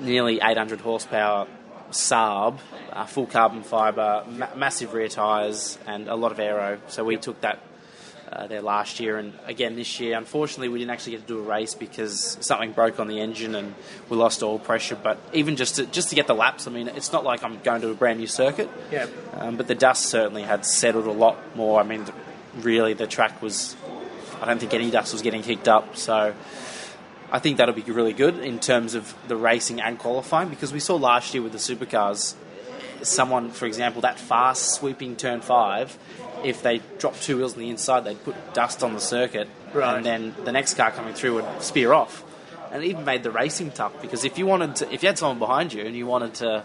nearly 0.00 0.40
800 0.42 0.80
horsepower 0.80 1.46
Saab, 1.90 2.58
uh, 2.90 3.06
full 3.06 3.26
carbon 3.26 3.62
fibre, 3.62 4.24
ma- 4.28 4.54
massive 4.56 4.94
rear 4.94 5.08
tyres, 5.08 5.78
and 5.86 6.08
a 6.08 6.14
lot 6.14 6.32
of 6.32 6.40
aero. 6.40 6.78
So 6.88 7.04
we 7.04 7.16
took 7.16 7.40
that 7.42 7.60
uh, 8.32 8.46
there 8.46 8.62
last 8.62 8.98
year, 8.98 9.18
and 9.18 9.34
again 9.46 9.76
this 9.76 10.00
year. 10.00 10.16
Unfortunately, 10.16 10.68
we 10.68 10.78
didn't 10.78 10.90
actually 10.90 11.12
get 11.12 11.22
to 11.22 11.26
do 11.26 11.38
a 11.38 11.42
race 11.42 11.74
because 11.74 12.38
something 12.40 12.72
broke 12.72 12.98
on 12.98 13.08
the 13.08 13.20
engine 13.20 13.54
and 13.54 13.74
we 14.08 14.16
lost 14.16 14.42
all 14.42 14.58
pressure. 14.58 14.96
But 14.96 15.18
even 15.32 15.56
just 15.56 15.76
to, 15.76 15.86
just 15.86 16.08
to 16.10 16.14
get 16.14 16.26
the 16.26 16.34
laps, 16.34 16.66
I 16.66 16.70
mean, 16.70 16.88
it's 16.88 17.12
not 17.12 17.24
like 17.24 17.44
I'm 17.44 17.60
going 17.60 17.82
to 17.82 17.90
a 17.90 17.94
brand 17.94 18.18
new 18.18 18.26
circuit. 18.26 18.70
Yeah. 18.90 19.06
Um, 19.34 19.56
but 19.56 19.66
the 19.66 19.74
dust 19.74 20.06
certainly 20.06 20.42
had 20.42 20.64
settled 20.64 21.06
a 21.06 21.12
lot 21.12 21.36
more. 21.56 21.78
I 21.78 21.82
mean, 21.82 22.06
really, 22.60 22.94
the 22.94 23.06
track 23.06 23.40
was. 23.42 23.76
I 24.40 24.46
don't 24.46 24.58
think 24.58 24.74
any 24.74 24.90
dust 24.90 25.12
was 25.12 25.22
getting 25.22 25.42
kicked 25.42 25.68
up, 25.68 25.96
so. 25.96 26.34
I 27.34 27.38
think 27.38 27.56
that'll 27.56 27.74
be 27.74 27.80
really 27.80 28.12
good 28.12 28.38
in 28.40 28.58
terms 28.58 28.94
of 28.94 29.14
the 29.26 29.36
racing 29.36 29.80
and 29.80 29.98
qualifying 29.98 30.50
because 30.50 30.70
we 30.70 30.80
saw 30.80 30.96
last 30.96 31.32
year 31.32 31.42
with 31.42 31.52
the 31.52 31.58
supercars, 31.58 32.34
someone, 33.00 33.50
for 33.52 33.64
example, 33.64 34.02
that 34.02 34.18
fast 34.18 34.74
sweeping 34.74 35.16
turn 35.16 35.40
five, 35.40 35.96
if 36.44 36.62
they 36.62 36.82
dropped 36.98 37.22
two 37.22 37.38
wheels 37.38 37.54
on 37.54 37.60
the 37.60 37.70
inside, 37.70 38.04
they'd 38.04 38.22
put 38.22 38.36
dust 38.52 38.82
on 38.82 38.92
the 38.92 39.00
circuit, 39.00 39.48
Right. 39.72 39.96
and 39.96 40.04
then 40.04 40.34
the 40.44 40.52
next 40.52 40.74
car 40.74 40.90
coming 40.90 41.14
through 41.14 41.36
would 41.36 41.62
spear 41.62 41.94
off. 41.94 42.22
And 42.70 42.84
it 42.84 42.88
even 42.88 43.06
made 43.06 43.22
the 43.22 43.30
racing 43.30 43.70
tough 43.70 43.98
because 44.02 44.26
if 44.26 44.36
you 44.36 44.44
wanted 44.44 44.76
to, 44.76 44.92
if 44.92 45.02
you 45.02 45.06
had 45.06 45.16
someone 45.16 45.38
behind 45.38 45.72
you 45.72 45.86
and 45.86 45.96
you 45.96 46.06
wanted 46.06 46.34
to 46.34 46.62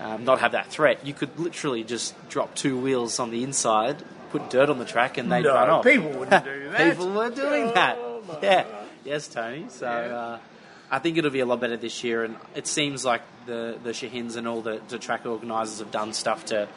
um, 0.00 0.24
not 0.24 0.38
have 0.38 0.52
that 0.52 0.68
threat, 0.68 1.04
you 1.04 1.12
could 1.12 1.36
literally 1.40 1.82
just 1.82 2.14
drop 2.28 2.54
two 2.54 2.78
wheels 2.78 3.18
on 3.18 3.30
the 3.32 3.42
inside, 3.42 3.96
put 4.30 4.50
dirt 4.50 4.70
on 4.70 4.78
the 4.78 4.84
track, 4.84 5.18
and 5.18 5.30
they'd 5.30 5.42
No, 5.42 5.54
run 5.54 5.70
off. 5.70 5.84
people 5.84 6.10
wouldn't 6.10 6.44
do 6.44 6.70
that. 6.70 6.90
people 6.90 7.10
were 7.12 7.30
doing 7.30 7.72
that. 7.74 7.98
Yeah. 8.42 8.64
Yes, 9.04 9.28
Tony. 9.28 9.66
So 9.68 9.86
uh, 9.86 10.38
I 10.90 10.98
think 10.98 11.16
it'll 11.18 11.30
be 11.30 11.40
a 11.40 11.46
lot 11.46 11.60
better 11.60 11.76
this 11.76 12.02
year, 12.04 12.24
and 12.24 12.36
it 12.54 12.66
seems 12.66 13.04
like 13.04 13.22
the 13.46 13.78
the 13.82 13.90
Shahins 13.90 14.36
and 14.36 14.46
all 14.46 14.60
the, 14.60 14.80
the 14.88 14.98
track 14.98 15.24
organisers 15.26 15.78
have 15.78 15.90
done 15.90 16.12
stuff 16.12 16.46
to 16.46 16.68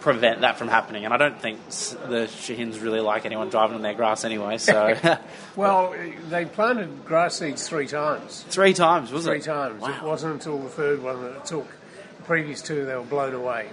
prevent 0.00 0.42
that 0.42 0.56
from 0.58 0.68
happening. 0.68 1.04
And 1.04 1.12
I 1.12 1.16
don't 1.16 1.40
think 1.40 1.58
the 1.68 2.28
Shahins 2.28 2.80
really 2.82 3.00
like 3.00 3.26
anyone 3.26 3.48
driving 3.48 3.74
on 3.76 3.82
their 3.82 3.94
grass 3.94 4.24
anyway. 4.24 4.58
So 4.58 4.94
Well, 5.56 5.94
they 6.28 6.44
planted 6.44 7.04
grass 7.04 7.38
seeds 7.38 7.66
three 7.68 7.86
times. 7.88 8.44
three 8.48 8.74
times 8.74 9.10
was 9.10 9.24
three 9.24 9.38
it? 9.38 9.44
times. 9.44 9.82
It 9.82 10.02
wasn't 10.02 10.34
until 10.34 10.58
the 10.58 10.68
third 10.68 11.02
one 11.02 11.22
that 11.22 11.36
it 11.36 11.44
took. 11.46 11.66
The 12.18 12.22
previous 12.24 12.62
two, 12.62 12.84
they 12.84 12.94
were 12.94 13.02
blown 13.02 13.34
away. 13.34 13.68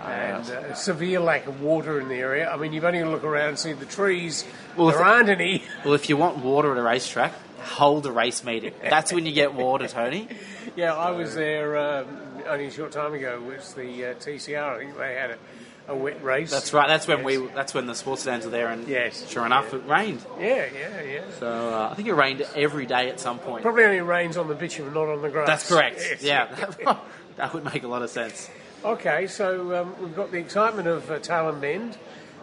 And 0.00 0.48
uh, 0.50 0.74
severe 0.74 1.20
lack 1.20 1.46
of 1.46 1.60
water 1.60 2.00
in 2.00 2.08
the 2.08 2.14
area. 2.16 2.50
I 2.50 2.56
mean, 2.56 2.72
you've 2.72 2.84
only 2.84 2.98
got 3.00 3.04
to 3.06 3.10
look 3.10 3.24
around 3.24 3.48
and 3.50 3.58
see 3.58 3.72
the 3.72 3.86
trees. 3.86 4.44
Well, 4.76 4.88
there 4.88 5.02
aren't 5.02 5.28
any. 5.28 5.62
Well, 5.84 5.94
if 5.94 6.08
you 6.08 6.16
want 6.16 6.38
water 6.38 6.72
at 6.72 6.78
a 6.78 6.82
racetrack, 6.82 7.32
hold 7.60 8.06
a 8.06 8.12
race 8.12 8.42
meeting. 8.44 8.72
That's 8.82 9.12
when 9.12 9.26
you 9.26 9.32
get 9.32 9.54
water, 9.54 9.88
Tony. 9.88 10.28
Yeah, 10.74 10.94
I 10.94 11.10
was 11.10 11.34
there 11.34 11.76
um, 11.76 12.06
only 12.48 12.66
a 12.68 12.70
short 12.70 12.92
time 12.92 13.12
ago. 13.12 13.34
It 13.46 13.58
was 13.58 13.74
the 13.74 14.06
uh, 14.06 14.14
TCR. 14.14 14.76
I 14.76 14.78
think 14.78 14.96
they 14.96 15.14
had 15.14 15.32
a, 15.32 15.38
a 15.88 15.94
wet 15.94 16.24
race. 16.24 16.50
That's 16.50 16.72
right. 16.72 16.88
That's 16.88 17.06
when 17.06 17.24
we. 17.24 17.36
That's 17.48 17.74
when 17.74 17.84
the 17.86 17.94
sports 17.94 18.22
stands 18.22 18.46
were 18.46 18.50
there, 18.50 18.68
and 18.68 18.88
Yes. 18.88 19.28
sure 19.28 19.44
enough, 19.44 19.74
it 19.74 19.86
rained. 19.86 20.24
Yeah, 20.40 20.64
yeah, 20.72 21.02
yeah. 21.02 21.20
So 21.38 21.46
uh, 21.74 21.88
I 21.90 21.94
think 21.94 22.08
it 22.08 22.14
rained 22.14 22.40
every 22.56 22.86
day 22.86 23.10
at 23.10 23.20
some 23.20 23.38
point. 23.38 23.60
Probably 23.64 23.84
only 23.84 24.00
rains 24.00 24.38
on 24.38 24.48
the 24.48 24.54
bitumen, 24.54 24.94
not 24.94 25.08
on 25.10 25.20
the 25.20 25.28
grass. 25.28 25.46
That's 25.46 25.68
correct. 25.68 26.00
Yes. 26.22 26.22
Yeah, 26.22 26.96
that 27.36 27.52
would 27.52 27.64
make 27.66 27.82
a 27.82 27.88
lot 27.88 28.00
of 28.00 28.08
sense. 28.08 28.48
Okay, 28.84 29.26
so 29.28 29.80
um, 29.82 29.94
we've 30.02 30.16
got 30.16 30.32
the 30.32 30.38
excitement 30.38 30.88
of 30.88 31.08
uh, 31.10 31.18
Tailem 31.20 31.60
Bend, 31.60 31.96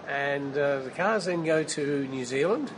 and 0.07 0.57
uh, 0.57 0.79
the 0.79 0.89
cars 0.89 1.25
then 1.25 1.43
go 1.43 1.63
to 1.63 2.07
New 2.07 2.23
Zealand. 2.23 2.71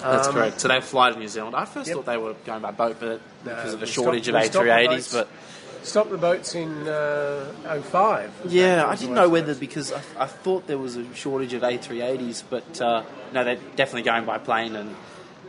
That's 0.00 0.26
Um, 0.28 0.34
correct. 0.34 0.60
So 0.60 0.68
they 0.68 0.80
fly 0.80 1.12
to 1.12 1.18
New 1.18 1.28
Zealand. 1.28 1.54
I 1.54 1.66
first 1.66 1.86
Yep. 1.86 1.96
thought 1.98 2.06
they 2.06 2.16
were 2.16 2.34
going 2.44 2.62
by 2.62 2.72
boat, 2.72 2.96
but 2.98 3.20
because 3.44 3.74
of 3.74 3.82
a 3.82 3.86
shortage 3.86 4.24
stopped- 4.24 4.36
of 4.36 4.42
we 4.42 4.48
stopped 4.48 4.64
the 4.64 4.70
A380s. 4.72 4.88
boats. 4.88 5.12
But 5.12 5.28
Stopped 5.86 6.10
the 6.10 6.18
boats 6.18 6.54
in 6.54 6.88
uh, 6.88 7.52
05. 7.92 8.30
yeah, 8.48 8.86
I 8.88 8.96
didn't 8.96 9.14
know 9.14 9.28
whether 9.28 9.54
because 9.54 9.92
I, 9.92 10.00
I 10.18 10.26
thought 10.26 10.66
there 10.66 10.78
was 10.78 10.96
a 10.96 11.04
shortage 11.14 11.52
of 11.52 11.62
A380s, 11.62 12.42
but 12.48 12.80
uh, 12.80 13.02
no, 13.34 13.44
they're 13.44 13.58
definitely 13.76 14.02
going 14.02 14.24
by 14.24 14.38
plane, 14.38 14.76
and 14.76 14.96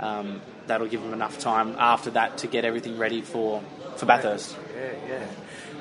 um, 0.02 0.42
that'll 0.68 0.88
give 0.88 1.02
them 1.02 1.14
enough 1.14 1.40
time 1.40 1.76
after 1.80 2.12
that 2.12 2.38
to 2.40 2.48
get 2.48 2.66
everything 2.66 2.98
ready 3.00 3.22
for 3.22 3.64
for 3.96 4.06
Bathurst 4.06 4.58
Yeah, 4.76 4.92
yeah. 5.08 5.26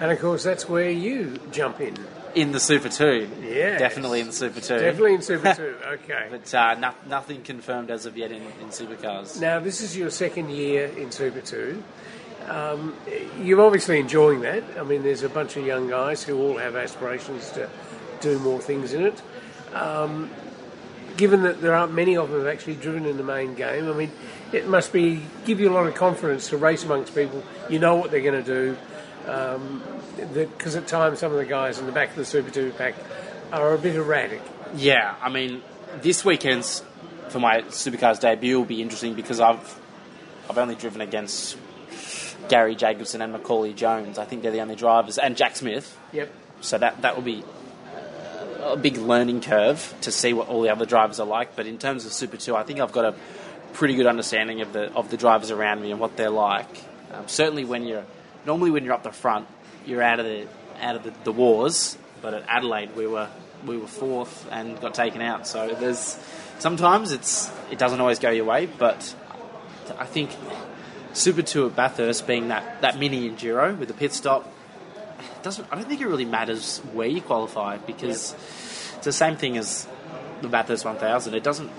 And 0.00 0.10
of 0.10 0.20
course, 0.20 0.42
that's 0.42 0.68
where 0.68 0.90
you 0.90 1.38
jump 1.52 1.80
in. 1.80 1.96
in 2.34 2.52
the 2.52 2.60
Super 2.60 2.88
Two. 2.88 3.28
Yes. 3.42 3.78
definitely 3.78 4.20
in 4.20 4.26
the 4.26 4.32
Super 4.32 4.60
Two. 4.60 4.78
Definitely 4.78 5.14
in 5.14 5.22
Super 5.22 5.54
2, 5.56 5.76
okay. 5.86 6.26
But 6.30 6.52
uh, 6.54 6.74
no, 6.74 6.92
nothing 7.08 7.42
confirmed 7.42 7.90
as 7.90 8.06
of 8.06 8.16
yet 8.16 8.32
in, 8.32 8.42
in 8.42 8.68
supercars. 8.70 9.40
Now, 9.40 9.60
this 9.60 9.80
is 9.80 9.96
your 9.96 10.10
second 10.10 10.50
year 10.50 10.86
in 10.86 11.10
Super 11.12 11.40
2. 11.40 11.82
Um, 12.48 12.94
you're 13.40 13.60
obviously 13.60 13.98
enjoying 14.00 14.40
that. 14.40 14.62
I 14.78 14.82
mean, 14.82 15.02
there's 15.02 15.22
a 15.22 15.28
bunch 15.28 15.56
of 15.56 15.64
young 15.64 15.88
guys 15.88 16.22
who 16.24 16.38
all 16.42 16.58
have 16.58 16.76
aspirations 16.76 17.50
to 17.52 17.70
do 18.20 18.38
more 18.40 18.60
things 18.60 18.92
in 18.92 19.06
it. 19.06 19.22
Um, 19.72 20.28
given 21.16 21.42
that 21.44 21.60
there 21.62 21.74
aren't 21.74 21.94
many 21.94 22.16
of 22.16 22.30
them 22.30 22.40
have 22.40 22.48
actually 22.48 22.74
driven 22.74 23.06
in 23.06 23.16
the 23.16 23.22
main 23.22 23.54
game, 23.54 23.88
I 23.88 23.92
mean, 23.94 24.10
it 24.52 24.66
must 24.66 24.92
be 24.92 25.22
give 25.46 25.60
you 25.60 25.70
a 25.70 25.72
lot 25.74 25.86
of 25.86 25.94
confidence 25.94 26.48
to 26.50 26.56
race 26.56 26.84
amongst 26.84 27.14
people. 27.14 27.42
You 27.70 27.78
know 27.78 27.94
what 27.94 28.10
they're 28.10 28.20
going 28.20 28.42
to 28.44 28.54
do. 28.54 28.76
Because 29.24 30.76
at 30.76 30.86
times, 30.86 31.18
some 31.18 31.32
of 31.32 31.38
the 31.38 31.46
guys 31.46 31.78
in 31.78 31.86
the 31.86 31.92
back 31.92 32.10
of 32.10 32.16
the 32.16 32.24
Super 32.24 32.50
2 32.50 32.72
pack 32.72 32.94
are 33.52 33.74
a 33.74 33.78
bit 33.78 33.96
erratic. 33.96 34.42
Yeah, 34.76 35.14
I 35.22 35.28
mean, 35.28 35.62
this 36.02 36.24
weekend's 36.24 36.82
for 37.28 37.40
my 37.40 37.62
supercars 37.62 38.20
debut 38.20 38.58
will 38.58 38.64
be 38.64 38.82
interesting 38.82 39.14
because 39.14 39.40
I've 39.40 39.80
I've 40.48 40.58
only 40.58 40.74
driven 40.74 41.00
against 41.00 41.56
Garry 42.48 42.74
Jacobson 42.74 43.22
and 43.22 43.34
Macauley 43.34 43.74
Jones. 43.74 44.18
I 44.18 44.24
think 44.24 44.42
they're 44.42 44.52
the 44.52 44.60
only 44.60 44.76
drivers, 44.76 45.18
and 45.18 45.36
Jack 45.36 45.56
Smith. 45.56 45.98
Yep. 46.12 46.32
So 46.60 46.78
that 46.78 47.02
that 47.02 47.16
will 47.16 47.22
be 47.22 47.44
a 48.60 48.76
big 48.76 48.96
learning 48.98 49.40
curve 49.40 49.94
to 50.02 50.12
see 50.12 50.32
what 50.32 50.48
all 50.48 50.62
the 50.62 50.70
other 50.70 50.86
drivers 50.86 51.20
are 51.20 51.26
like. 51.26 51.56
But 51.56 51.66
in 51.66 51.78
terms 51.78 52.06
of 52.06 52.12
Super 52.12 52.36
Two, 52.36 52.56
I 52.56 52.62
think 52.62 52.80
I've 52.80 52.92
got 52.92 53.04
a 53.04 53.14
pretty 53.72 53.94
good 53.94 54.06
understanding 54.06 54.60
of 54.60 54.72
the 54.72 54.92
of 54.92 55.10
the 55.10 55.16
drivers 55.16 55.50
around 55.50 55.82
me 55.82 55.90
and 55.90 56.00
what 56.00 56.16
they're 56.16 56.30
like. 56.30 56.84
Um, 57.12 57.26
certainly, 57.26 57.64
when 57.64 57.84
you're 57.84 58.04
normally 58.46 58.70
when 58.70 58.84
you're 58.84 58.94
up 58.94 59.02
the 59.02 59.12
front, 59.12 59.46
you're 59.86 60.02
out 60.02 60.20
of 60.20 60.26
the 60.26 60.46
out 60.80 60.96
of 60.96 61.04
the, 61.04 61.12
the 61.24 61.32
wars. 61.32 61.96
But 62.22 62.34
at 62.34 62.44
Adelaide, 62.48 62.96
we 62.96 63.06
were 63.06 63.28
we 63.66 63.76
were 63.76 63.86
fourth 63.86 64.46
and 64.50 64.80
got 64.80 64.94
taken 64.94 65.20
out. 65.20 65.46
So 65.46 65.74
there's 65.74 66.18
sometimes 66.58 67.12
it's 67.12 67.50
it 67.70 67.78
doesn't 67.78 68.00
always 68.00 68.18
go 68.18 68.30
your 68.30 68.44
way, 68.44 68.66
but 68.66 69.14
I 69.98 70.06
think 70.06 70.30
Super 71.12 71.42
Two 71.42 71.66
at 71.66 71.76
Bathurst 71.76 72.26
being 72.26 72.48
that, 72.48 72.80
that 72.82 72.98
mini 72.98 73.30
enduro 73.30 73.76
with 73.78 73.88
the 73.88 73.94
pit 73.94 74.12
stop 74.12 74.50
doesn't. 75.42 75.66
I 75.70 75.76
don't 75.76 75.88
think 75.88 76.00
it 76.00 76.06
really 76.06 76.24
matters 76.24 76.78
where 76.92 77.06
you 77.06 77.20
qualify 77.20 77.78
because 77.78 78.34
it's 78.96 79.04
the 79.04 79.12
same 79.12 79.36
thing 79.36 79.56
as 79.56 79.86
the 80.42 80.48
Bathurst 80.48 80.84
1000. 80.84 81.34
It 81.34 81.42
doesn't. 81.42 81.70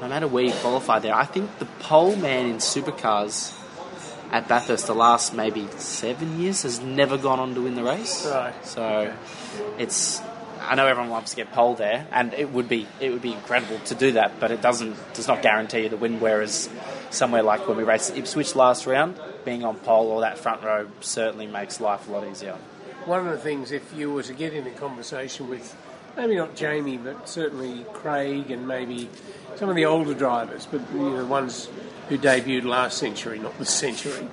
No 0.00 0.08
matter 0.08 0.28
where 0.28 0.44
you 0.44 0.52
qualify 0.52 0.98
there, 0.98 1.14
I 1.14 1.24
think 1.24 1.58
the 1.58 1.66
pole 1.80 2.16
man 2.16 2.46
in 2.46 2.56
supercars 2.56 3.52
at 4.30 4.48
Bathurst 4.48 4.86
the 4.86 4.94
last 4.94 5.34
maybe 5.34 5.66
seven 5.76 6.40
years 6.40 6.62
has 6.62 6.80
never 6.80 7.16
gone 7.16 7.38
on 7.38 7.54
to 7.54 7.62
win 7.62 7.74
the 7.74 7.84
race. 7.84 8.26
Right. 8.26 8.66
So 8.66 9.14
it's. 9.78 10.20
I 10.60 10.74
know 10.74 10.86
everyone 10.86 11.10
wants 11.10 11.30
to 11.30 11.36
get 11.36 11.52
pole 11.52 11.76
there, 11.76 12.06
and 12.12 12.34
it 12.34 12.52
would 12.52 12.68
be 12.68 12.86
it 13.00 13.10
would 13.10 13.22
be 13.22 13.32
incredible 13.32 13.78
to 13.86 13.94
do 13.94 14.12
that, 14.12 14.38
but 14.38 14.50
it 14.50 14.60
doesn't 14.60 14.96
does 15.14 15.28
not 15.28 15.40
guarantee 15.40 15.84
you 15.84 15.88
the 15.88 15.96
win. 15.96 16.20
Whereas 16.20 16.68
somewhere 17.10 17.42
like 17.42 17.66
when 17.66 17.76
we 17.76 17.84
raced 17.84 18.16
Ipswich 18.16 18.54
last 18.54 18.86
round, 18.86 19.18
being 19.44 19.64
on 19.64 19.76
pole 19.76 20.08
or 20.08 20.20
that 20.22 20.38
front 20.38 20.62
row 20.62 20.88
certainly 21.00 21.46
makes 21.46 21.80
life 21.80 22.08
a 22.08 22.12
lot 22.12 22.28
easier. 22.28 22.56
One 23.06 23.26
of 23.26 23.32
the 23.32 23.38
things, 23.38 23.72
if 23.72 23.94
you 23.96 24.12
were 24.12 24.24
to 24.24 24.34
get 24.34 24.52
in 24.52 24.66
a 24.66 24.70
conversation 24.72 25.48
with 25.48 25.74
maybe 26.18 26.36
not 26.36 26.54
Jamie, 26.56 26.98
but 26.98 27.28
certainly 27.28 27.86
Craig 27.94 28.50
and 28.50 28.66
maybe 28.66 29.08
some 29.54 29.68
of 29.68 29.76
the 29.76 29.86
older 29.86 30.14
drivers, 30.14 30.66
but 30.66 30.82
you 30.92 30.98
know, 30.98 31.16
the 31.18 31.26
ones 31.26 31.68
who 32.08 32.18
debuted 32.18 32.64
last 32.64 32.98
century, 32.98 33.38
not 33.38 33.56
this 33.58 33.70
century. 33.70 34.28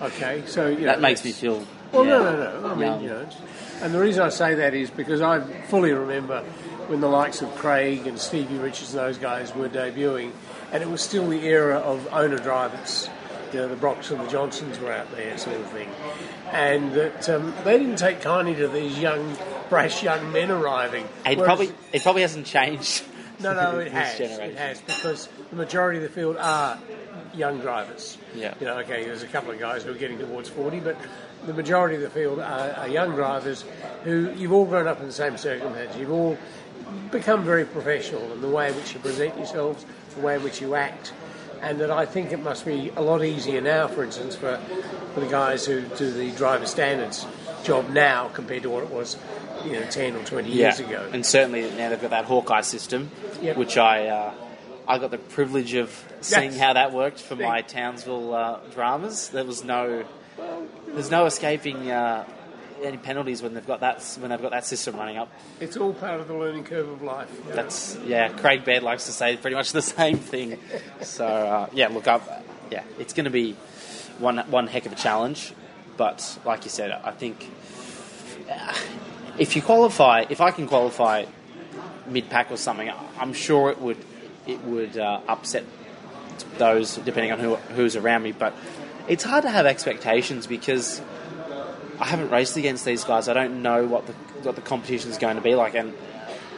Okay, 0.00 0.42
so 0.46 0.68
you 0.68 0.80
know, 0.80 0.86
that 0.86 1.00
makes 1.00 1.24
me 1.24 1.32
feel. 1.32 1.66
Well, 1.92 2.06
yeah, 2.06 2.18
no, 2.18 2.36
no, 2.36 2.60
no. 2.60 2.68
I 2.68 2.74
mean, 2.74 3.02
you 3.02 3.10
know, 3.10 3.28
and 3.82 3.92
the 3.92 4.00
reason 4.00 4.22
I 4.22 4.28
say 4.28 4.54
that 4.54 4.74
is 4.74 4.90
because 4.90 5.20
I 5.20 5.40
fully 5.64 5.92
remember 5.92 6.42
when 6.86 7.00
the 7.00 7.08
likes 7.08 7.42
of 7.42 7.54
Craig 7.56 8.06
and 8.06 8.18
Stevie 8.18 8.56
Richards 8.56 8.94
and 8.94 9.00
those 9.00 9.18
guys 9.18 9.54
were 9.54 9.68
debuting, 9.68 10.32
and 10.72 10.82
it 10.82 10.88
was 10.88 11.02
still 11.02 11.28
the 11.28 11.44
era 11.46 11.78
of 11.78 12.08
owner 12.12 12.38
drivers. 12.38 13.08
You 13.54 13.60
know, 13.60 13.68
the 13.68 13.76
Brocks 13.76 14.10
and 14.10 14.20
the 14.20 14.26
Johnsons 14.26 14.80
were 14.80 14.90
out 14.90 15.08
there, 15.12 15.38
sort 15.38 15.54
of 15.60 15.70
thing, 15.70 15.88
and 16.50 16.92
that 16.94 17.28
um, 17.28 17.54
they 17.62 17.78
didn't 17.78 17.98
take 17.98 18.20
kindly 18.20 18.56
to 18.56 18.66
these 18.66 18.98
young, 18.98 19.36
brash 19.68 20.02
young 20.02 20.32
men 20.32 20.50
arriving. 20.50 21.04
It 21.24 21.38
Whereas- 21.38 21.46
probably 21.46 21.70
it 21.92 22.02
probably 22.02 22.22
hasn't 22.22 22.46
changed. 22.46 23.04
no, 23.38 23.54
no, 23.54 23.78
it 23.78 23.92
has. 23.92 24.18
generation. 24.18 24.50
It 24.50 24.56
has 24.56 24.80
because 24.80 25.28
the 25.50 25.56
majority 25.56 25.98
of 25.98 26.02
the 26.02 26.08
field 26.08 26.36
are 26.36 26.80
young 27.32 27.60
drivers. 27.60 28.18
Yeah. 28.34 28.54
You 28.58 28.66
know, 28.66 28.78
okay, 28.78 29.04
there's 29.04 29.22
a 29.22 29.28
couple 29.28 29.52
of 29.52 29.60
guys 29.60 29.84
who 29.84 29.92
are 29.92 29.98
getting 29.98 30.18
towards 30.18 30.48
40, 30.48 30.80
but 30.80 30.96
the 31.46 31.54
majority 31.54 31.94
of 31.94 32.00
the 32.02 32.10
field 32.10 32.40
are, 32.40 32.70
are 32.72 32.88
young 32.88 33.14
drivers 33.14 33.64
who 34.02 34.32
you've 34.36 34.52
all 34.52 34.64
grown 34.64 34.88
up 34.88 34.98
in 34.98 35.06
the 35.06 35.12
same 35.12 35.36
circumstances. 35.36 35.96
You've 35.96 36.10
all 36.10 36.36
become 37.12 37.44
very 37.44 37.64
professional 37.64 38.32
in 38.32 38.40
the 38.40 38.48
way 38.48 38.70
in 38.70 38.74
which 38.74 38.94
you 38.94 38.98
present 38.98 39.36
yourselves, 39.36 39.86
the 40.16 40.22
way 40.22 40.34
in 40.34 40.42
which 40.42 40.60
you 40.60 40.74
act. 40.74 41.12
And 41.64 41.80
that 41.80 41.90
I 41.90 42.04
think 42.04 42.30
it 42.32 42.42
must 42.42 42.64
be 42.66 42.92
a 42.94 43.00
lot 43.00 43.24
easier 43.24 43.60
now, 43.60 43.88
for 43.88 44.04
instance, 44.04 44.36
for, 44.36 44.58
for 45.14 45.20
the 45.20 45.26
guys 45.26 45.64
who 45.64 45.80
do 45.82 46.10
the 46.12 46.30
driver 46.32 46.66
standards 46.66 47.26
job 47.64 47.88
now 47.88 48.28
compared 48.28 48.62
to 48.64 48.70
what 48.70 48.82
it 48.84 48.90
was, 48.90 49.16
you 49.64 49.72
know, 49.72 49.82
10 49.84 50.14
or 50.16 50.22
20 50.24 50.50
years 50.50 50.78
ago. 50.80 51.08
And 51.12 51.24
certainly 51.24 51.62
now 51.70 51.88
they've 51.88 52.00
got 52.00 52.10
that 52.10 52.26
Hawkeye 52.26 52.60
system, 52.60 53.10
Yep. 53.40 53.56
which 53.56 53.78
I 53.78 54.08
uh, 54.08 54.34
I 54.86 54.98
got 54.98 55.10
the 55.10 55.18
privilege 55.18 55.72
of 55.74 55.90
seeing 56.20 56.52
how 56.52 56.74
that 56.74 56.92
worked 56.92 57.18
for 57.20 57.36
my 57.36 57.62
Townsville 57.62 58.34
uh, 58.34 58.58
dramas. 58.74 59.30
There 59.30 59.44
was 59.44 59.64
no, 59.64 60.04
there's 60.88 61.10
no 61.10 61.24
escaping 61.24 61.90
uh, 61.90 62.26
any 62.84 62.96
penalties 62.96 63.42
when 63.42 63.54
they've 63.54 63.66
got 63.66 63.80
that 63.80 64.02
when 64.20 64.30
they've 64.30 64.40
got 64.40 64.52
that 64.52 64.64
system 64.64 64.96
running 64.96 65.16
up. 65.16 65.32
It's 65.60 65.76
all 65.76 65.92
part 65.92 66.20
of 66.20 66.28
the 66.28 66.34
learning 66.34 66.64
curve 66.64 66.88
of 66.88 67.02
life. 67.02 67.30
know. 67.48 67.54
That's 67.54 67.96
yeah. 68.04 68.28
Craig 68.28 68.64
Baird 68.64 68.82
likes 68.82 69.06
to 69.06 69.12
say 69.12 69.36
pretty 69.36 69.56
much 69.56 69.72
the 69.72 69.82
same 69.96 70.18
thing. 70.18 70.58
So 71.00 71.26
uh, 71.26 71.68
yeah, 71.72 71.88
look 71.88 72.06
up. 72.06 72.44
Yeah, 72.70 72.82
it's 72.98 73.12
going 73.12 73.24
to 73.24 73.30
be 73.30 73.56
one 74.18 74.38
one 74.50 74.66
heck 74.66 74.86
of 74.86 74.92
a 74.92 74.96
challenge. 74.96 75.52
But 75.96 76.38
like 76.44 76.64
you 76.64 76.70
said, 76.70 76.90
I 76.90 77.12
think 77.12 77.50
uh, 78.50 78.74
if 79.38 79.56
you 79.56 79.62
qualify, 79.62 80.24
if 80.28 80.40
I 80.40 80.50
can 80.50 80.66
qualify 80.66 81.26
mid 82.06 82.28
pack 82.30 82.50
or 82.50 82.56
something, 82.56 82.90
I'm 83.18 83.32
sure 83.32 83.70
it 83.70 83.80
would 83.80 83.98
it 84.46 84.62
would 84.64 84.98
uh, 84.98 85.20
upset 85.28 85.64
those 86.58 86.96
depending 86.96 87.32
on 87.32 87.38
who 87.38 87.56
who's 87.56 87.96
around 87.96 88.22
me. 88.22 88.32
But 88.32 88.54
it's 89.08 89.24
hard 89.24 89.42
to 89.42 89.50
have 89.50 89.66
expectations 89.66 90.46
because 90.46 91.00
I 92.04 92.08
haven't 92.08 92.28
raced 92.30 92.58
against 92.58 92.84
these 92.84 93.02
guys. 93.02 93.28
I 93.28 93.32
don't 93.32 93.62
know 93.62 93.86
what 93.86 94.06
the 94.06 94.12
what 94.42 94.56
the 94.56 94.60
competition 94.60 95.10
is 95.10 95.16
going 95.16 95.36
to 95.36 95.42
be 95.42 95.54
like, 95.54 95.74
and 95.74 95.94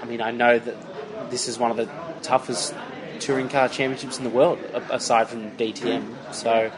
I 0.03 0.05
mean 0.05 0.21
I 0.21 0.33
know 0.33 0.59
that 0.59 1.31
this 1.31 1.47
is 1.47 1.57
one 1.57 1.71
of 1.71 1.77
the 1.77 1.89
toughest 2.23 2.75
touring 3.21 3.49
car 3.49 3.69
championships 3.69 4.19
in 4.19 4.25
the 4.25 4.31
world, 4.31 4.59
aside 4.91 5.29
from 5.29 5.53
DTM. 5.53 6.35
So 6.35 6.73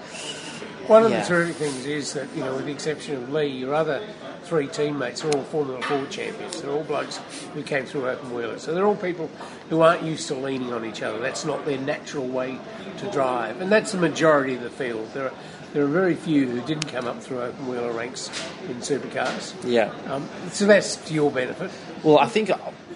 One 0.86 1.04
of 1.04 1.10
yeah. 1.10 1.20
the 1.20 1.26
terrific 1.26 1.56
things 1.56 1.84
is 1.84 2.14
that, 2.14 2.34
you 2.34 2.42
know, 2.42 2.54
with 2.54 2.64
the 2.64 2.72
exception 2.72 3.16
of 3.16 3.30
Lee, 3.30 3.48
your 3.48 3.74
other 3.74 4.02
three 4.44 4.66
teammates 4.66 5.22
are 5.22 5.30
all 5.36 5.42
Formula 5.44 5.82
4 5.82 6.06
champions. 6.06 6.62
They're 6.62 6.70
all 6.70 6.82
blokes 6.82 7.20
who 7.52 7.62
came 7.62 7.84
through 7.84 8.08
open 8.08 8.32
wheelers. 8.32 8.62
So 8.62 8.72
they're 8.72 8.86
all 8.86 8.96
people 8.96 9.30
who 9.68 9.82
aren't 9.82 10.02
used 10.02 10.28
to 10.28 10.34
leaning 10.34 10.72
on 10.72 10.86
each 10.86 11.02
other. 11.02 11.18
That's 11.18 11.44
not 11.44 11.66
their 11.66 11.76
natural 11.76 12.26
way 12.26 12.58
to 12.98 13.10
drive. 13.10 13.60
And 13.60 13.70
that's 13.70 13.92
the 13.92 13.98
majority 13.98 14.54
of 14.54 14.62
the 14.62 14.70
field. 14.70 15.12
There 15.12 15.26
are, 15.26 15.32
there 15.72 15.84
are 15.84 15.88
very 15.88 16.14
few 16.14 16.48
who 16.48 16.60
didn't 16.66 16.88
come 16.88 17.06
up 17.06 17.22
through 17.22 17.42
open 17.42 17.68
wheeler 17.68 17.92
ranks 17.92 18.28
in 18.68 18.76
supercars. 18.76 19.54
yeah. 19.64 19.92
Um, 20.12 20.28
so 20.50 20.66
that's 20.66 20.96
to 20.96 21.14
your 21.14 21.30
benefit. 21.30 21.70
Well, 22.02 22.18
I 22.18 22.26
think 22.26 22.50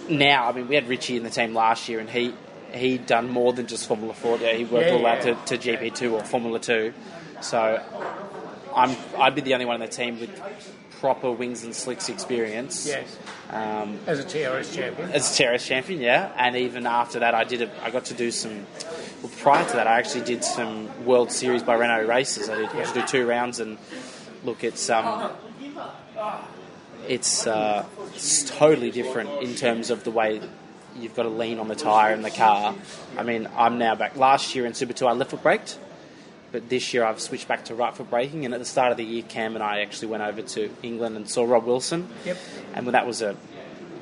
now, 0.08 0.48
I 0.48 0.52
mean, 0.52 0.68
we 0.68 0.74
had 0.74 0.88
Richie 0.88 1.16
in 1.16 1.22
the 1.22 1.30
team 1.30 1.54
last 1.54 1.88
year, 1.88 2.00
and 2.00 2.08
he 2.08 2.34
he'd 2.72 3.06
done 3.06 3.28
more 3.28 3.52
than 3.52 3.66
just 3.66 3.86
Formula 3.86 4.14
Four. 4.14 4.38
Yeah, 4.38 4.54
he 4.54 4.64
worked 4.64 4.86
Yeah, 4.88 4.94
all 4.94 5.06
out 5.06 5.24
yeah. 5.26 5.34
to, 5.44 5.56
to 5.58 5.76
GP 5.78 5.94
two 5.94 6.14
or 6.16 6.24
Formula 6.24 6.58
Two. 6.58 6.92
So 7.40 7.82
I'm 8.74 8.96
I'd 9.18 9.34
be 9.34 9.40
the 9.42 9.54
only 9.54 9.66
one 9.66 9.74
in 9.76 9.80
the 9.88 9.94
team 9.94 10.18
with 10.20 10.30
proper 11.00 11.30
wings 11.32 11.64
and 11.64 11.74
slicks 11.74 12.08
experience. 12.08 12.86
Yes. 12.86 13.18
Um, 13.50 13.98
As 14.06 14.18
a 14.20 14.24
TRS 14.24 14.72
champion. 14.74 15.10
as 15.12 15.38
a 15.38 15.42
TRS 15.42 15.66
champion, 15.66 16.00
yeah, 16.00 16.32
and 16.38 16.56
even 16.56 16.86
after 16.86 17.18
that, 17.18 17.34
I 17.34 17.44
did. 17.44 17.62
A, 17.62 17.84
I 17.84 17.90
got 17.90 18.06
to 18.06 18.14
do 18.14 18.30
some. 18.30 18.64
Well, 19.22 19.30
prior 19.38 19.64
to 19.64 19.76
that, 19.76 19.86
I 19.86 19.98
actually 19.98 20.24
did 20.24 20.42
some 20.42 21.04
World 21.04 21.30
Series 21.30 21.62
by 21.62 21.74
Renault 21.76 22.08
races. 22.08 22.50
I 22.50 22.56
did 22.56 22.92
do 22.92 23.06
two 23.06 23.24
rounds, 23.24 23.60
and 23.60 23.78
look, 24.42 24.64
it's 24.64 24.90
um, 24.90 25.30
it's 27.06 27.46
uh, 27.46 27.86
it's 28.14 28.50
totally 28.50 28.90
different 28.90 29.30
in 29.42 29.54
terms 29.54 29.90
of 29.90 30.02
the 30.02 30.10
way 30.10 30.40
you've 30.96 31.14
got 31.14 31.22
to 31.22 31.28
lean 31.28 31.60
on 31.60 31.68
the 31.68 31.76
tyre 31.76 32.12
in 32.12 32.22
the 32.22 32.30
car. 32.30 32.74
I 33.16 33.22
mean, 33.22 33.48
I'm 33.56 33.78
now 33.78 33.94
back. 33.94 34.16
Last 34.16 34.56
year 34.56 34.66
in 34.66 34.74
Super 34.74 34.92
Two, 34.92 35.06
I 35.06 35.12
left 35.12 35.30
foot 35.30 35.42
braked, 35.44 35.78
but 36.50 36.68
this 36.68 36.92
year 36.92 37.04
I've 37.04 37.20
switched 37.20 37.46
back 37.46 37.66
to 37.66 37.76
right 37.76 37.94
foot 37.94 38.10
braking. 38.10 38.44
And 38.44 38.52
at 38.52 38.58
the 38.58 38.66
start 38.66 38.90
of 38.90 38.96
the 38.96 39.04
year, 39.04 39.22
Cam 39.22 39.54
and 39.54 39.62
I 39.62 39.82
actually 39.82 40.08
went 40.08 40.24
over 40.24 40.42
to 40.42 40.68
England 40.82 41.16
and 41.16 41.28
saw 41.28 41.44
Rob 41.44 41.64
Wilson. 41.64 42.08
Yep. 42.24 42.36
And 42.74 42.88
that 42.88 43.06
was 43.06 43.22
a 43.22 43.36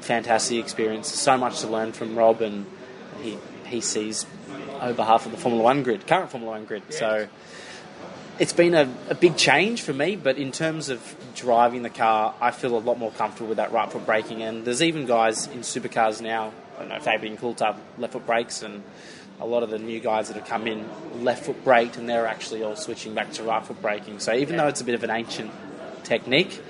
fantastic 0.01 0.59
experience. 0.59 1.13
So 1.13 1.37
much 1.37 1.61
to 1.61 1.67
learn 1.67 1.93
from 1.93 2.17
Rob, 2.17 2.41
and 2.41 2.65
he 3.21 3.37
he 3.67 3.83
sees 3.83 4.25
over 4.81 5.05
half 5.05 5.27
of 5.27 5.33
the 5.33 5.39
Formula 5.39 5.63
One 5.63 5.83
grid, 5.83 6.07
current 6.07 6.31
Formula 6.31 6.53
One 6.53 6.65
grid. 6.65 6.83
So 6.91 7.29
it's 8.39 8.53
been 8.55 8.75
a, 8.75 8.93
a 9.09 9.15
big 9.15 9.37
change 9.37 9.83
for 9.83 9.93
me, 9.93 10.17
but 10.17 10.39
in 10.39 10.51
terms 10.51 10.89
of 10.89 11.15
driving 11.35 11.83
the 11.83 11.91
car, 11.91 12.35
I 12.41 12.51
feel 12.51 12.77
a 12.77 12.79
lot 12.79 12.99
more 12.99 13.13
comfortable 13.13 13.49
with 13.49 13.59
that 13.59 13.71
right 13.73 13.91
foot 13.93 14.07
braking. 14.07 14.43
And 14.43 14.65
there's 14.65 14.83
even 14.83 15.07
guys 15.07 15.47
in 15.49 15.61
supercars 15.61 16.23
now, 16.23 16.53
I 16.77 16.81
don't 16.81 16.89
know, 16.89 17.01
Fabian 17.01 17.37
Coulthard, 17.37 17.77
left 17.99 18.15
foot 18.15 18.27
brakes, 18.27 18.63
and 18.63 18.83
a 19.41 19.47
lot 19.47 19.63
of 19.63 19.71
the 19.71 19.79
new 19.79 20.01
guys 20.01 20.29
that 20.29 20.37
have 20.37 20.47
come 20.47 20.67
in 20.67 20.89
left 21.23 21.45
foot 21.45 21.63
braked, 21.65 21.97
and 21.97 22.09
they're 22.09 22.27
actually 22.27 22.63
all 22.63 22.77
switching 22.77 23.15
back 23.15 23.31
to 23.33 23.43
right 23.43 23.65
foot 23.65 23.81
braking. 23.83 24.21
So 24.21 24.35
even 24.35 24.57
though 24.57 24.69
it's 24.69 24.81
a 24.81 24.85
bit 24.85 24.95
of 24.95 25.05
an 25.05 25.11
ancient 25.11 25.51
technique, 26.05 26.63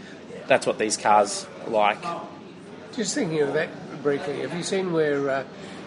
that's 0.48 0.66
what 0.66 0.78
these 0.78 0.96
cars 0.96 1.46
like. 1.68 2.02
Just 2.94 3.14
thinking 3.14 3.40
of 3.42 3.52
that 3.52 3.68
briefly, 4.02 4.40
have 4.40 4.54
you 4.54 4.64
seen 4.64 4.92
where 4.92 5.30
uh, 5.30 5.44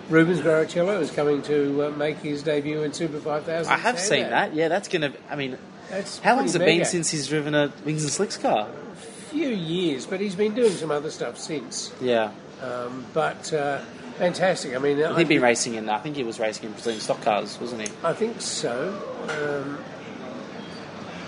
Rubens 0.10 0.42
Barrichello 0.42 1.00
is 1.02 1.12
coming 1.12 1.42
to 1.44 1.86
uh, 1.88 1.90
make 1.92 2.18
his 2.18 2.44
debut 2.44 2.84
in 2.84 2.94
Super 2.94 3.20
5000? 3.20 3.72
I 3.72 3.78
have 3.78 4.00
seen 4.00 4.30
that. 4.30 4.54
Yeah, 4.54 4.68
that's 4.68 4.88
gonna. 4.88 5.14
I 5.30 5.36
mean, 5.36 5.58
That's 5.90 6.20
how 6.20 6.36
long's 6.36 6.56
it 6.56 6.60
pretty 6.60 6.72
been 6.74 6.78
mega. 6.80 6.90
since 6.90 7.10
he's 7.12 7.28
driven 7.28 7.56
a 7.56 7.72
Wings 7.86 8.04
and 8.04 8.12
Slicks 8.12 8.38
car? 8.38 8.68
A 8.92 8.96
few 8.96 9.48
years, 9.48 10.06
but 10.06 10.20
he's 10.20 10.36
been 10.36 10.54
doing 10.54 10.72
some 10.74 10.92
other 10.92 11.10
stuff 11.10 11.38
since. 11.38 11.92
Yeah, 12.02 12.32
Um, 12.62 13.06
but 13.14 13.52
uh, 13.54 13.80
fantastic. 14.18 14.76
I 14.76 14.80
mean, 14.80 15.02
I 15.04 15.18
he'd 15.18 15.28
been 15.28 15.42
racing 15.42 15.76
in. 15.76 15.90
I 15.90 16.00
think 16.00 16.16
he 16.18 16.24
was 16.24 16.40
racing 16.40 16.66
in 16.66 16.72
Brazilian 16.74 17.02
stock 17.02 17.22
cars, 17.22 17.60
wasn't 17.60 17.82
he? 17.84 17.88
I 18.04 18.14
think 18.14 18.42
so. 18.42 19.02
Um, 19.30 19.80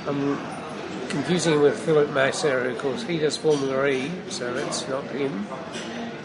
I'm 0.08 0.38
confusing 1.10 1.54
him 1.54 1.62
with 1.62 1.80
Philip 1.80 2.12
Massa, 2.12 2.58
of 2.58 2.78
course, 2.78 3.04
he 3.04 3.18
does 3.18 3.38
Formula 3.38 3.88
E, 3.88 4.12
so 4.30 4.54
that's 4.54 4.88
not 4.88 5.04
him. 5.06 5.48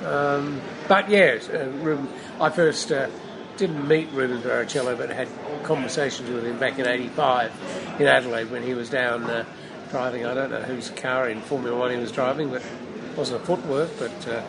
Um, 0.04 0.60
but 0.88 1.08
yes, 1.10 1.48
uh, 1.48 1.70
Ruben, 1.80 2.08
I 2.40 2.50
first 2.50 2.90
uh, 2.90 3.08
didn't 3.56 3.86
meet 3.86 4.10
Ruben 4.12 4.40
Barrichello, 4.40 4.96
but 4.96 5.10
had 5.10 5.28
conversations 5.62 6.30
with 6.30 6.44
him 6.44 6.58
back 6.58 6.78
in 6.78 6.86
'85 6.86 7.96
in 8.00 8.06
Adelaide 8.06 8.50
when 8.50 8.62
he 8.62 8.74
was 8.74 8.88
down 8.88 9.24
uh, 9.24 9.44
driving. 9.90 10.24
I 10.24 10.34
don't 10.34 10.50
know 10.50 10.62
whose 10.62 10.90
car 10.90 11.28
in 11.28 11.40
Formula 11.42 11.76
One 11.76 11.90
he 11.90 11.98
was 11.98 12.12
driving, 12.12 12.50
but 12.50 12.62
it 12.62 13.16
wasn't 13.16 13.42
a 13.42 13.44
footwork, 13.44 13.90
but 13.98 14.28
uh, 14.28 14.42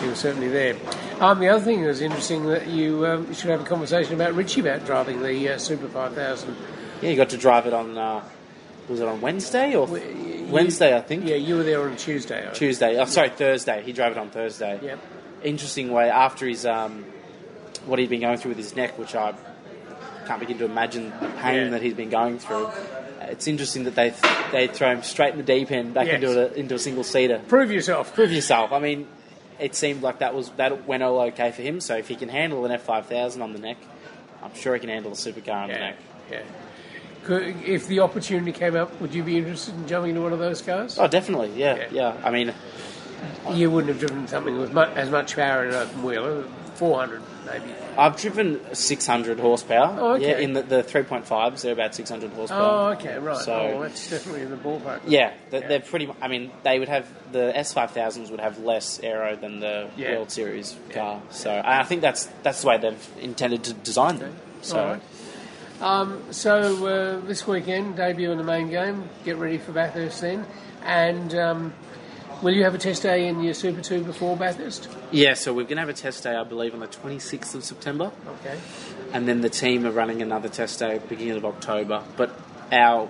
he 0.00 0.08
was 0.08 0.18
certainly 0.18 0.48
there. 0.48 0.76
Um, 1.20 1.38
the 1.38 1.48
other 1.48 1.64
thing 1.64 1.80
that 1.82 1.88
was 1.88 2.00
interesting 2.00 2.44
that 2.46 2.66
you, 2.66 3.06
um, 3.06 3.32
should 3.32 3.50
have 3.50 3.62
a 3.62 3.64
conversation 3.64 4.14
about 4.14 4.34
Richie 4.34 4.60
about 4.60 4.84
driving 4.84 5.22
the 5.22 5.54
uh, 5.54 5.58
Super 5.58 5.88
5000. 5.88 6.56
Yeah, 7.00 7.10
you 7.10 7.16
got 7.16 7.30
to 7.30 7.38
drive 7.38 7.66
it 7.66 7.72
on. 7.72 7.96
Uh, 7.96 8.22
was 8.88 9.00
it 9.00 9.08
on 9.08 9.22
Wednesday 9.22 9.74
or 9.74 9.86
Wednesday? 10.50 10.94
I 10.94 11.00
think. 11.00 11.24
Yeah, 11.24 11.36
you 11.36 11.56
were 11.56 11.62
there 11.62 11.82
on 11.82 11.96
Tuesday. 11.96 12.46
Tuesday. 12.52 12.98
Oh, 12.98 13.06
sorry, 13.06 13.30
Thursday. 13.30 13.82
He 13.82 13.92
drove 13.92 14.12
it 14.12 14.18
on 14.18 14.28
Thursday. 14.28 14.78
Yep. 14.82 15.00
Interesting 15.42 15.90
way 15.90 16.10
after 16.10 16.46
his 16.46 16.66
um, 16.66 17.04
what 17.86 17.98
he'd 17.98 18.08
been 18.10 18.20
going 18.20 18.38
through 18.38 18.50
with 18.50 18.58
his 18.58 18.74
neck, 18.76 18.98
which 18.98 19.14
I 19.14 19.34
can't 20.26 20.40
begin 20.40 20.58
to 20.58 20.64
imagine 20.64 21.10
the 21.20 21.28
pain 21.42 21.64
Yeah. 21.64 21.68
that 21.70 21.82
he's 21.82 21.94
been 21.94 22.10
going 22.10 22.38
through. 22.38 22.66
Uh, 22.66 23.26
It's 23.30 23.46
interesting 23.46 23.84
that 23.84 23.94
they 23.94 24.12
they 24.52 24.66
throw 24.66 24.90
him 24.90 25.02
straight 25.02 25.32
in 25.32 25.38
the 25.38 25.42
deep 25.44 25.70
end, 25.70 25.94
back 25.94 26.06
Yes. 26.06 26.16
into 26.16 26.50
a, 26.50 26.52
into 26.54 26.74
a 26.74 26.78
single 26.78 27.04
seater. 27.04 27.40
Prove 27.48 27.70
yourself. 27.72 28.14
Prove 28.14 28.32
yourself. 28.32 28.72
I 28.72 28.78
mean, 28.78 29.06
it 29.58 29.74
seemed 29.74 30.02
like 30.02 30.18
that 30.18 30.34
was 30.34 30.50
that 30.56 30.86
went 30.86 31.02
all 31.02 31.20
okay 31.28 31.50
for 31.50 31.62
him. 31.62 31.80
So 31.80 31.96
if 31.96 32.08
he 32.08 32.16
can 32.16 32.28
handle 32.28 32.64
an 32.64 32.70
F 32.72 32.82
five 32.82 33.06
thousand 33.06 33.42
on 33.42 33.52
the 33.52 33.58
neck, 33.58 33.76
I'm 34.42 34.54
sure 34.54 34.74
he 34.74 34.80
can 34.80 34.90
handle 34.90 35.12
a 35.12 35.14
supercar 35.16 35.62
on 35.64 35.68
the 35.68 35.78
neck. 35.78 35.96
Yeah. 36.30 36.40
Could, 37.24 37.62
if 37.64 37.86
the 37.88 38.00
opportunity 38.00 38.52
came 38.52 38.76
up, 38.76 39.00
would 39.00 39.14
you 39.14 39.22
be 39.22 39.38
interested 39.38 39.74
in 39.74 39.86
jumping 39.88 40.10
into 40.10 40.20
one 40.22 40.34
of 40.34 40.38
those 40.38 40.60
cars? 40.60 40.98
Oh, 40.98 41.06
definitely. 41.08 41.52
Yeah, 41.56 41.86
yeah. 41.90 42.12
I 42.22 42.30
mean, 42.30 42.52
You 43.50 43.70
wouldn't 43.70 43.88
have 43.88 43.98
driven 44.06 44.28
something 44.28 44.58
with 44.58 44.74
mu- 44.74 44.82
as 44.82 45.08
much 45.10 45.34
power 45.34 45.64
in 45.64 45.70
an 45.70 45.76
open 45.76 46.02
wheeler, 46.02 46.44
400 46.74 47.22
maybe. 47.46 47.72
I've 47.96 48.16
driven 48.16 48.74
600 48.74 49.38
horsepower. 49.38 49.96
Oh, 49.98 50.12
okay. 50.14 50.30
Yeah, 50.30 50.38
in 50.38 50.52
the, 50.52 50.62
the 50.62 50.82
3.5s, 50.82 51.62
they're 51.62 51.72
about 51.72 51.94
600 51.94 52.32
horsepower. 52.32 52.60
Oh, 52.60 52.98
okay, 52.98 53.18
right. 53.18 53.36
So, 53.38 53.52
oh, 53.52 53.70
well, 53.70 53.80
that's 53.80 54.10
definitely 54.10 54.42
in 54.42 54.50
the 54.50 54.56
ballpark. 54.56 55.00
yeah, 55.06 55.32
they're, 55.50 55.60
they're 55.68 55.80
pretty. 55.80 56.10
I 56.20 56.28
mean, 56.28 56.50
they 56.62 56.78
would 56.78 56.88
have 56.88 57.06
the 57.32 57.52
S5000s 57.54 58.30
would 58.30 58.40
have 58.40 58.58
less 58.58 59.00
aero 59.02 59.36
than 59.36 59.60
the 59.60 59.88
Yeah. 59.96 60.12
World 60.16 60.30
Series 60.30 60.76
car. 60.90 61.22
So 61.30 61.60
I 61.64 61.82
think 61.84 62.00
that's 62.00 62.26
that's 62.42 62.62
the 62.62 62.68
way 62.68 62.78
they've 62.78 63.10
intended 63.20 63.64
to 63.64 63.72
design 63.74 64.18
them. 64.18 64.34
So. 64.62 65.00
Um, 65.80 66.22
so 66.32 66.86
uh, 66.86 67.26
this 67.26 67.46
weekend, 67.46 67.96
debut 67.96 68.30
in 68.30 68.38
the 68.38 68.44
main 68.44 68.70
game. 68.70 69.08
Get 69.24 69.36
ready 69.36 69.58
for 69.58 69.72
Bathurst 69.72 70.20
then. 70.20 70.46
And 70.84 71.34
um, 71.34 71.74
will 72.42 72.54
you 72.54 72.64
have 72.64 72.74
a 72.74 72.78
test 72.78 73.02
day 73.02 73.26
in 73.28 73.42
your 73.42 73.54
Super 73.54 73.80
2 73.80 74.04
before 74.04 74.36
Bathurst? 74.36 74.88
yeah, 75.10 75.34
so 75.34 75.52
we're 75.52 75.64
going 75.64 75.76
to 75.76 75.80
have 75.80 75.88
a 75.88 75.92
test 75.94 76.22
day, 76.22 76.34
I 76.34 76.44
believe, 76.44 76.74
on 76.74 76.80
the 76.80 76.86
26th 76.88 77.54
of 77.54 77.64
September. 77.64 78.10
Okay. 78.40 78.58
and 79.12 79.26
then 79.28 79.40
the 79.40 79.50
team 79.50 79.86
are 79.86 79.90
running 79.90 80.22
another 80.22 80.48
test 80.48 80.78
day 80.78 80.96
at 80.96 81.02
the 81.02 81.08
beginning 81.08 81.36
of 81.36 81.44
October. 81.44 82.02
But 82.16 82.30
our 82.72 83.08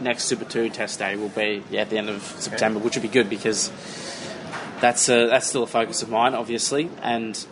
next 0.00 0.24
Super 0.24 0.44
Two 0.44 0.68
test 0.68 0.98
day 0.98 1.16
will 1.16 1.28
be 1.28 1.62
yeah, 1.70 1.82
at 1.82 1.90
the 1.90 1.98
end 1.98 2.08
of 2.08 2.22
September, 2.22 2.78
which 2.78 2.96
will 2.96 3.02
be 3.02 3.08
good 3.08 3.30
because 3.30 3.70
that's 4.80 5.08
a, 5.08 5.28
that's 5.28 5.46
still 5.46 5.62
a 5.62 5.66
focus 5.66 6.02
of 6.02 6.10
mine, 6.10 6.34
obviously. 6.34 6.90
And 7.02 7.44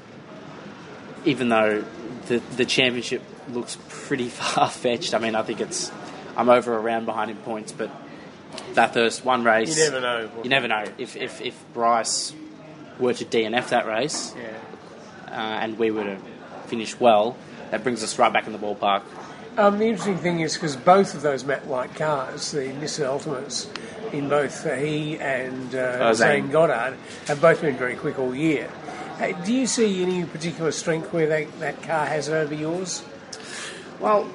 even 1.25 1.49
though 1.49 1.85
the 2.27 2.39
the 2.57 2.65
championship 2.65 3.23
looks 3.51 3.79
pretty 3.89 4.29
far 4.29 4.69
fetched, 4.69 5.15
I 5.15 5.19
mean, 5.19 5.35
I 5.35 5.43
think 5.43 5.61
it's 5.61 5.91
I'm 6.37 6.49
over 6.49 6.77
a 6.77 6.81
round 6.81 7.07
behind 7.07 7.31
in 7.31 7.37
points, 7.39 7.73
but 7.73 7.91
Bathurst 8.75 9.25
one 9.25 9.45
race. 9.45 9.77
You 9.77 9.85
never 9.85 10.01
know. 10.01 10.31
You 10.43 10.51
never 10.51 10.69
know 10.69 10.85
if 10.99 11.17
if, 11.17 11.41
if 11.41 11.65
Bryce 11.75 12.33
were 12.99 13.15
to 13.15 13.25
DNF 13.25 13.69
that 13.71 13.87
race 13.87 14.35
Yeah. 14.37 14.49
uh, 15.29 15.63
and 15.63 15.79
we 15.79 15.91
were 15.91 16.05
to 16.05 16.19
finish 16.67 16.99
well, 17.01 17.37
that 17.71 17.83
brings 17.83 18.03
us 18.05 18.19
right 18.19 18.33
back 18.33 18.47
in 18.47 18.53
the 18.53 18.59
ballpark. 18.59 19.03
Um, 19.57 19.79
the 19.79 19.87
interesting 19.87 20.19
thing 20.19 20.41
is 20.41 20.55
because 20.55 20.77
both 20.77 21.15
of 21.15 21.23
those 21.23 21.45
matte 21.45 21.67
white 21.67 21.95
cars, 21.97 22.53
the 22.53 22.61
Nissan 22.69 23.07
Altimas, 23.07 23.67
in 24.13 24.29
both 24.29 24.65
uh, 24.67 24.75
he 24.77 25.19
and 25.19 25.75
uh, 25.75 25.99
Oh, 26.01 26.13
Zane 26.13 26.43
Zane. 26.43 26.51
Goddard, 26.53 26.97
have 27.27 27.41
both 27.41 27.61
been 27.61 27.77
very 27.77 27.97
quick 27.97 28.19
all 28.19 28.35
year. 28.35 28.71
Uh, 29.19 29.33
do 29.45 29.53
you 29.53 29.67
see 29.67 30.03
any 30.03 30.25
particular 30.25 30.71
strength 30.73 31.13
where 31.13 31.27
they, 31.27 31.45
that 31.59 31.83
car 31.83 32.07
has 32.07 32.29
it 32.29 32.33
over 32.35 32.55
yours? 32.55 33.03
Well, 33.99 34.29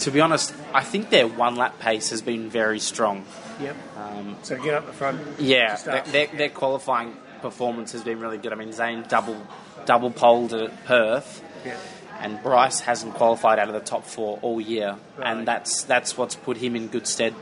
to 0.00 0.10
be 0.10 0.20
honest, 0.20 0.54
I 0.74 0.82
think 0.82 1.10
their 1.10 1.26
one 1.28 1.56
lap 1.56 1.78
pace 1.78 2.10
has 2.10 2.22
been 2.22 2.48
very 2.50 2.78
strong. 2.80 3.24
Yep. 3.60 3.76
Um, 3.96 4.36
So 4.42 4.56
get 4.62 4.74
up 4.74 4.86
the 4.86 4.92
front. 4.92 5.20
Yeah, 5.40 5.76
their, 5.76 6.02
their, 6.02 6.26
their 6.28 6.48
qualifying 6.48 7.16
performance 7.42 7.92
has 7.92 8.02
been 8.02 8.20
really 8.20 8.38
good. 8.38 8.52
I 8.52 8.56
mean, 8.56 8.72
Zane 8.72 9.04
double 9.08 9.40
double 9.86 10.10
poled 10.10 10.52
at 10.52 10.84
Perth, 10.84 11.42
Yeah. 11.64 11.76
and 12.20 12.42
Bryce 12.42 12.80
hasn't 12.80 13.14
qualified 13.14 13.58
out 13.58 13.68
of 13.68 13.74
the 13.74 13.80
top 13.80 14.04
four 14.04 14.38
all 14.42 14.60
year, 14.60 14.96
Right. 15.16 15.26
and 15.26 15.46
that's 15.48 15.84
that's 15.84 16.16
what's 16.18 16.34
put 16.36 16.56
him 16.58 16.76
in 16.76 16.88
good 16.88 17.06
stead. 17.06 17.34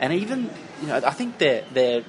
And 0.00 0.12
even 0.12 0.50
you 0.80 0.88
know, 0.88 0.96
I 1.04 1.10
think 1.10 1.38
their 1.38 1.64
their 1.72 2.02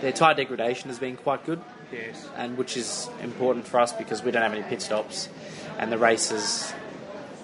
their 0.00 0.12
tyre 0.12 0.34
degradation 0.34 0.88
has 0.90 0.98
been 0.98 1.16
quite 1.16 1.44
good. 1.46 1.60
Yes. 1.92 2.28
and 2.36 2.58
which 2.58 2.76
is 2.76 3.08
important 3.22 3.68
for 3.68 3.78
us 3.78 3.92
because 3.92 4.24
we 4.24 4.32
don't 4.32 4.42
have 4.42 4.52
any 4.52 4.64
pit 4.64 4.82
stops, 4.82 5.28
and 5.78 5.92
the 5.92 5.98
races 5.98 6.72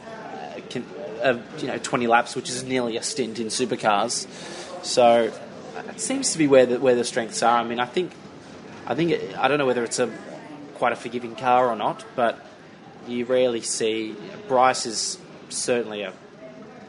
uh, 0.09 0.59
can, 0.69 0.85
uh, 1.23 1.39
you 1.59 1.67
know, 1.67 1.79
20 1.79 2.07
laps, 2.07 2.37
which 2.37 2.49
is 2.49 2.65
nearly 2.65 2.97
a 2.97 3.03
stint 3.03 3.39
in 3.39 3.49
supercars. 3.49 4.27
So 4.85 5.33
it 5.89 6.01
seems 6.01 6.33
to 6.33 6.39
be 6.39 6.47
where 6.47 6.67
the, 6.67 6.81
where 6.81 6.95
the 6.95 7.05
strengths 7.05 7.43
are. 7.43 7.59
I 7.59 7.65
mean, 7.65 7.81
I 7.81 7.87
think, 7.87 8.13
I 8.87 8.95
think 8.95 9.13
it, 9.13 9.39
I 9.39 9.49
don't 9.49 9.59
know 9.59 9.67
whether 9.67 9.85
it's 9.85 9.99
a 9.99 10.13
quite 10.75 10.93
a 10.93 10.97
forgiving 10.97 11.37
car 11.37 11.69
or 11.69 11.77
not, 11.77 12.05
but 12.17 12.39
you 13.07 13.25
rarely 13.25 13.61
see 13.61 14.17
Bryce 14.49 14.87
is 14.87 15.19
certainly 15.49 16.03
a 16.03 16.13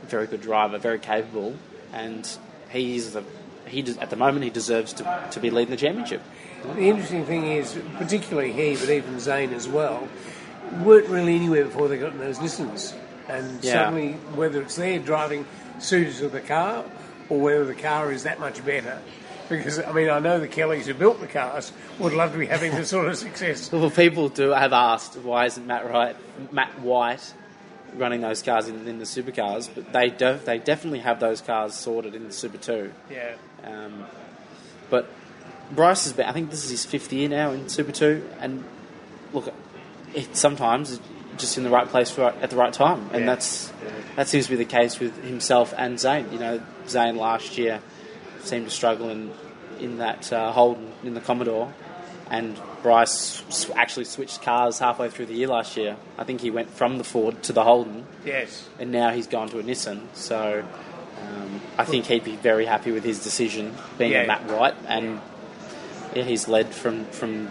very 0.04 0.28
good 0.28 0.42
driver, 0.42 0.78
very 0.78 1.00
capable, 1.00 1.56
and 1.94 2.28
he's 2.70 3.14
the 3.14 3.24
he 3.68 3.82
des- 3.82 4.00
at 4.00 4.10
the 4.10 4.16
moment 4.16 4.44
he 4.44 4.50
deserves 4.50 4.94
to, 4.94 5.28
to 5.32 5.40
be 5.40 5.50
leading 5.50 5.72
the 5.72 5.78
championship. 5.78 6.22
The 6.64 6.82
interesting 6.82 7.26
thing 7.26 7.48
is, 7.48 7.78
particularly 7.98 8.52
he, 8.52 8.76
but 8.76 8.90
even 8.90 9.20
Zane 9.20 9.54
as 9.54 9.68
well, 9.68 10.08
weren't 10.84 11.08
really 11.08 11.36
anywhere 11.36 11.66
before 11.66 11.88
they 11.88 11.98
got 11.98 12.14
in 12.14 12.20
those 12.20 12.40
Nissans. 12.40 12.94
And 13.32 13.64
Yeah. 13.64 13.74
suddenly, 13.74 14.14
whether 14.36 14.62
it's 14.62 14.76
their 14.76 15.00
driving 15.00 15.46
suits 15.80 16.20
to 16.20 16.28
the 16.30 16.42
car 16.42 16.84
or 17.30 17.40
whether 17.40 17.66
the 17.66 17.76
car 17.76 18.12
is 18.12 18.24
that 18.24 18.40
much 18.40 18.64
better. 18.66 19.00
Because, 19.50 19.80
I 19.80 19.92
mean, 19.92 20.10
I 20.10 20.20
know 20.20 20.40
the 20.40 20.48
Kellys 20.48 20.86
who 20.88 20.94
built 20.94 21.20
the 21.20 21.28
cars 21.28 21.74
would 22.00 22.14
love 22.14 22.32
to 22.34 22.38
be 22.38 22.46
having 22.46 22.74
this 22.74 22.90
sort 22.90 23.08
of 23.08 23.18
success. 23.18 23.72
Well, 23.74 23.90
people 23.90 24.30
do 24.30 24.50
have 24.52 24.72
asked 24.74 25.18
why 25.18 25.46
isn't 25.46 25.66
Matt 25.66 25.90
Wright, 25.90 26.16
Matt 26.52 26.80
White 26.80 27.34
running 27.96 28.22
those 28.22 28.42
cars 28.42 28.70
in, 28.70 28.88
in 28.88 29.00
the 29.00 29.06
supercars, 29.06 29.70
but 29.74 29.92
they 29.92 30.10
do, 30.10 30.40
they 30.46 30.58
definitely 30.58 31.00
have 31.00 31.20
those 31.20 31.42
cars 31.42 31.74
sorted 31.74 32.16
in 32.16 32.24
the 32.26 32.32
Super 32.32 32.58
Two. 32.58 32.94
Yeah. 33.10 33.34
Um, 33.66 34.06
but 34.90 35.10
Bryce 35.72 36.06
has 36.06 36.14
been, 36.14 36.26
I 36.28 36.32
think 36.32 36.50
this 36.50 36.64
is 36.64 36.70
his 36.70 36.86
fifth 36.86 37.12
year 37.12 37.28
now 37.28 37.52
in 37.52 37.68
Super 37.68 37.92
Two, 37.92 38.28
and 38.40 38.64
look, 39.34 39.54
it 40.14 40.36
sometimes 40.38 41.00
just 41.42 41.58
in 41.58 41.64
the 41.64 41.70
right 41.70 41.88
place 41.88 42.10
for, 42.10 42.24
at 42.24 42.50
the 42.50 42.56
right 42.56 42.72
time, 42.74 43.10
and 43.12 43.22
Yeah. 43.26 43.32
that's 43.36 43.74
that 44.16 44.28
seems 44.28 44.46
to 44.46 44.52
be 44.52 44.58
the 44.58 44.66
case 44.66 45.00
with 45.00 45.24
himself 45.24 45.74
and 45.78 46.00
Zane. 46.00 46.28
You 46.32 46.40
know, 46.40 46.62
Zane 46.88 47.16
last 47.18 47.58
year 47.58 47.82
seemed 48.42 48.66
to 48.66 48.72
struggle 48.72 49.10
in 49.10 49.32
in 49.80 49.98
that 49.98 50.32
uh, 50.32 50.52
Holden 50.52 50.92
in 51.04 51.14
the 51.16 51.22
Commodore, 51.22 51.74
and 52.30 52.58
Bryce 52.84 53.44
actually 53.76 54.06
switched 54.06 54.42
cars 54.42 54.80
halfway 54.80 55.10
through 55.10 55.26
the 55.28 55.34
year 55.34 55.48
last 55.48 55.76
year. 55.78 55.98
I 56.18 56.24
think 56.24 56.42
he 56.42 56.50
went 56.52 56.70
from 56.70 56.98
the 56.98 57.04
Ford 57.04 57.42
to 57.44 57.54
the 57.54 57.64
Holden, 57.64 58.06
Yes. 58.26 58.68
and 58.80 58.92
now 58.92 59.10
he's 59.12 59.28
gone 59.28 59.50
to 59.50 59.60
a 59.60 59.64
Nissan. 59.64 60.02
So 60.14 60.64
um, 61.28 61.62
I 61.78 61.86
think 61.86 62.06
he'd 62.06 62.24
be 62.24 62.36
very 62.36 62.66
happy 62.66 62.92
with 62.92 63.04
his 63.04 63.24
decision 63.24 63.76
being 63.98 64.12
Yeah. 64.12 64.26
Matt 64.28 64.50
Wright, 64.50 64.76
and 64.88 65.20
yeah, 66.16 66.24
he's 66.24 66.48
led 66.48 66.74
from 66.74 67.06
from 67.06 67.50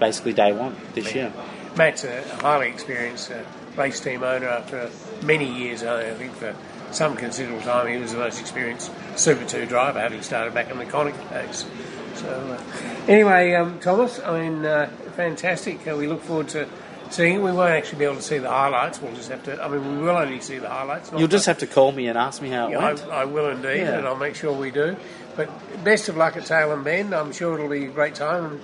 basically 0.00 0.32
day 0.32 0.52
one 0.52 0.74
this 0.94 1.14
year. 1.14 1.32
Matt's 1.76 2.04
a 2.04 2.22
highly 2.36 2.68
experienced 2.68 3.30
uh, 3.30 3.42
race 3.76 4.00
team 4.00 4.22
owner 4.22 4.46
after 4.46 4.90
many 5.22 5.50
years. 5.52 5.82
I 5.82 6.14
think 6.14 6.32
for 6.32 6.54
some 6.92 7.16
considerable 7.16 7.62
time 7.62 7.88
he 7.88 7.96
was 7.96 8.12
the 8.12 8.18
most 8.18 8.40
experienced 8.40 8.92
Super 9.16 9.44
2 9.44 9.66
driver, 9.66 9.98
having 10.00 10.22
started 10.22 10.54
back 10.54 10.70
in 10.70 10.78
the 10.78 10.86
Conic 10.86 11.14
days. 11.30 11.64
So, 12.14 12.28
uh, 12.28 13.10
anyway, 13.10 13.54
um, 13.54 13.80
Thomas, 13.80 14.20
I 14.20 14.40
mean, 14.40 14.64
uh, 14.64 14.88
fantastic. 15.16 15.86
Uh, 15.86 15.96
we 15.96 16.06
look 16.06 16.22
forward 16.22 16.48
to 16.50 16.68
seeing 17.10 17.36
it. 17.36 17.42
We 17.42 17.50
won't 17.50 17.72
actually 17.72 17.98
be 17.98 18.04
able 18.04 18.16
to 18.16 18.22
see 18.22 18.38
the 18.38 18.50
highlights. 18.50 19.02
We'll 19.02 19.14
just 19.14 19.30
have 19.30 19.42
to, 19.44 19.60
I 19.62 19.68
mean, 19.68 19.96
we 19.98 20.02
will 20.04 20.16
only 20.16 20.40
see 20.40 20.58
the 20.58 20.68
highlights. 20.68 21.10
You'll 21.16 21.26
just 21.26 21.46
have 21.46 21.58
to 21.58 21.66
call 21.66 21.90
me 21.90 22.06
and 22.06 22.16
ask 22.16 22.40
me 22.40 22.50
how 22.50 22.68
it 22.68 22.72
yeah, 22.72 22.78
went. 22.84 23.02
I, 23.04 23.22
I 23.22 23.24
will 23.24 23.50
indeed, 23.50 23.78
Yeah. 23.78 23.98
and 23.98 24.06
I'll 24.06 24.16
make 24.16 24.36
sure 24.36 24.52
we 24.52 24.70
do. 24.70 24.96
But 25.34 25.50
best 25.82 26.08
of 26.08 26.16
luck 26.16 26.36
at 26.36 26.44
Tailem 26.44 26.84
Bend. 26.84 27.12
I'm 27.12 27.32
sure 27.32 27.54
it'll 27.54 27.68
be 27.68 27.86
a 27.86 27.88
great 27.88 28.14
time. 28.14 28.44
And 28.44 28.60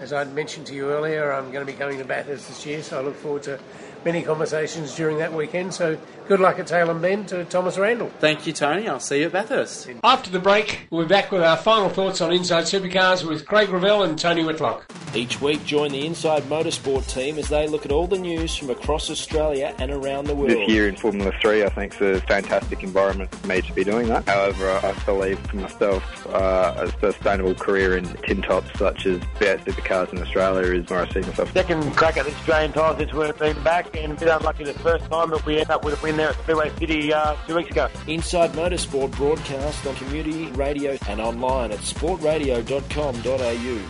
as 0.00 0.12
I'd 0.12 0.32
mentioned 0.34 0.66
to 0.66 0.74
you 0.74 0.90
earlier, 0.90 1.32
I'm 1.32 1.50
going 1.52 1.64
to 1.64 1.70
be 1.70 1.76
coming 1.76 1.98
to 1.98 2.04
Bathurst 2.04 2.48
this 2.48 2.66
year, 2.66 2.82
so 2.82 2.98
I 2.98 3.02
look 3.02 3.16
forward 3.16 3.42
to 3.44 3.58
many 4.04 4.22
conversations 4.22 4.94
during 4.94 5.18
that 5.18 5.32
weekend. 5.32 5.74
So 5.74 5.98
good 6.26 6.40
luck 6.40 6.58
at 6.58 6.66
Tailem 6.66 7.00
Bend 7.00 7.28
to 7.28 7.44
Thomas 7.44 7.78
Randall. 7.78 8.10
Thank 8.18 8.46
you, 8.46 8.52
Tony. 8.52 8.88
I'll 8.88 8.98
see 9.00 9.20
you 9.20 9.26
at 9.26 9.32
Bathurst. 9.32 9.88
After 10.02 10.30
the 10.30 10.38
break, 10.40 10.86
we'll 10.90 11.04
be 11.04 11.08
back 11.08 11.30
with 11.30 11.42
our 11.42 11.56
final 11.56 11.88
thoughts 11.88 12.20
on 12.20 12.32
Inside 12.32 12.64
Supercars 12.64 13.26
with 13.26 13.46
Craig 13.46 13.68
Ravel 13.68 14.02
and 14.02 14.18
Tony 14.18 14.44
Whitlock. 14.44 14.90
Each 15.14 15.40
week, 15.40 15.64
join 15.64 15.92
the 15.92 16.04
Inside 16.04 16.42
Motorsport 16.44 17.08
team 17.08 17.38
as 17.38 17.48
they 17.48 17.68
look 17.68 17.86
at 17.86 17.92
all 17.92 18.06
the 18.06 18.18
news 18.18 18.54
from 18.54 18.70
across 18.70 19.08
Australia 19.08 19.74
and 19.78 19.90
around 19.90 20.26
the 20.26 20.34
world. 20.34 20.50
This 20.50 20.68
year 20.68 20.88
in 20.88 20.96
Formula 20.96 21.32
3, 21.40 21.64
I 21.64 21.68
think 21.70 21.94
is 21.94 22.18
a 22.18 22.20
fantastic 22.22 22.82
environment 22.82 23.34
for 23.34 23.46
me 23.46 23.62
to 23.62 23.72
be 23.72 23.84
doing 23.84 24.08
that. 24.08 24.28
However, 24.28 24.68
I 24.68 24.86
I 24.86 24.92
believe 25.04 25.38
for 25.40 25.56
myself, 25.56 26.26
uh, 26.28 26.74
a 26.76 27.00
sustainable 27.00 27.54
career 27.54 27.96
in 27.96 28.04
tin 28.24 28.42
tops 28.42 28.76
such 28.78 29.06
as 29.06 29.18
V8 29.38 29.64
Supercars 29.64 30.12
in 30.12 30.22
Australia 30.22 30.80
is 30.80 30.88
where 30.88 31.00
I 31.00 31.08
see 31.10 31.20
myself. 31.20 31.52
Second 31.52 31.96
crack 31.96 32.16
at 32.16 32.26
the 32.26 32.32
Australian 32.32 32.72
title 32.72 32.98
since 32.98 33.12
we've 33.12 33.38
been 33.38 33.62
back, 33.62 33.95
and 34.04 34.12
a 34.12 34.16
bit 34.16 34.28
unlucky 34.28 34.64
the 34.64 34.74
first 34.74 35.06
time, 35.06 35.30
but 35.30 35.44
we 35.46 35.58
end 35.58 35.70
up 35.70 35.84
with 35.84 35.98
a 35.98 36.02
win 36.02 36.16
there 36.16 36.30
at 36.30 36.36
Speedway 36.42 36.70
City 36.78 37.12
uh, 37.12 37.36
two 37.46 37.54
weeks 37.56 37.70
ago. 37.70 37.88
Inside 38.06 38.52
Motorsport 38.52 39.10
broadcast 39.12 39.86
on 39.86 39.94
community 39.96 40.46
radio 40.52 40.96
and 41.08 41.20
online 41.20 41.72
at 41.72 41.80
sportradio.com.au. 41.80 43.80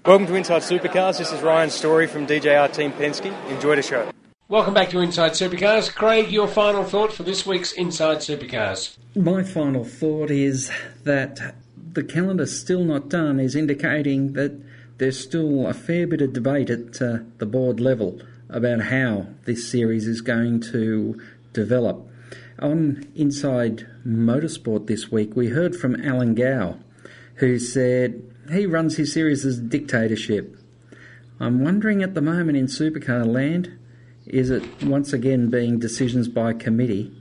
Welcome 0.07 0.27
to 0.27 0.35
Inside 0.37 0.63
Supercars. 0.63 1.19
This 1.19 1.33
is 1.33 1.43
Ryan 1.43 1.71
Story 1.71 2.07
from 2.07 2.27
DJR 2.27 2.73
Team 2.73 2.93
Penske. 2.93 3.35
Enjoy 3.51 3.77
the 3.77 3.83
show. 3.83 4.11
Welcome 4.51 4.73
back 4.73 4.89
to 4.91 5.01
Inside 5.01 5.33
Supercars. 5.33 5.95
Craig, 5.95 6.31
your 6.31 6.49
final 6.49 6.83
thought 6.83 7.13
for 7.13 7.23
this 7.23 7.45
week's 7.45 7.73
Inside 7.73 8.21
Supercars. 8.21 8.97
My 9.15 9.43
final 9.43 9.85
thought 9.85 10.31
is 10.31 10.71
that 11.05 11.55
the 11.93 12.03
calendar 12.03 12.47
still 12.47 12.83
not 12.83 13.11
done 13.11 13.41
is 13.41 13.55
indicating 13.55 14.33
that 14.33 14.59
there's 14.97 15.21
still 15.21 15.67
a 15.67 15.75
fair 15.75 16.07
bit 16.07 16.23
of 16.23 16.33
debate 16.33 16.71
at 16.71 17.03
uh, 17.03 17.19
the 17.37 17.45
board 17.45 17.79
level 17.79 18.23
about 18.49 18.85
how 18.85 19.27
this 19.45 19.71
series 19.71 20.09
is 20.09 20.23
going 20.23 20.63
to 20.63 21.21
develop. 21.53 22.09
On 22.59 23.07
Inside 23.15 23.87
Motorsport 24.07 24.87
this 24.87 25.13
week, 25.13 25.37
we 25.37 25.49
heard 25.49 25.77
from 25.77 26.03
Alan 26.03 26.35
Gow, 26.35 26.79
who 27.35 27.59
said 27.59 28.23
he 28.51 28.65
runs 28.65 28.97
his 28.97 29.13
series 29.13 29.45
as 29.45 29.61
dictatorship. 29.61 30.57
I'm 31.39 31.63
wondering 31.63 32.03
at 32.03 32.15
the 32.15 32.23
moment 32.23 32.57
in 32.57 32.65
supercar 32.65 33.27
land, 33.27 33.78
is 34.29 34.51
it 34.51 34.63
once 34.83 35.13
again 35.13 35.51
being 35.51 35.79
decisions 35.79 36.29
by 36.29 36.53
committee? 36.53 37.13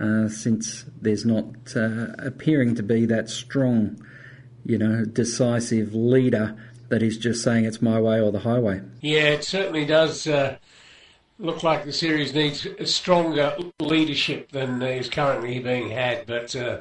uh, 0.00 0.28
since 0.28 0.84
there's 1.00 1.24
not 1.24 1.44
uh, 1.76 2.08
appearing 2.18 2.74
to 2.74 2.82
be 2.82 3.06
that 3.06 3.30
strong, 3.30 4.04
you 4.64 4.78
know, 4.78 5.04
decisive 5.04 5.94
leader 5.94 6.56
that 6.88 7.02
is 7.02 7.16
just 7.16 7.42
saying 7.42 7.64
it's 7.64 7.80
my 7.80 8.00
way 8.00 8.20
or 8.20 8.32
the 8.32 8.40
highway. 8.40 8.80
Yeah, 9.00 9.28
it 9.28 9.44
certainly 9.44 9.84
does 9.84 10.26
uh, 10.26 10.56
look 11.38 11.62
like 11.62 11.84
the 11.84 11.92
series 11.92 12.34
needs 12.34 12.66
a 12.66 12.86
stronger 12.86 13.56
leadership 13.80 14.50
than 14.52 14.82
is 14.82 15.08
currently 15.08 15.60
being 15.60 15.90
had, 15.90 16.26
but 16.26 16.54
uh, 16.56 16.80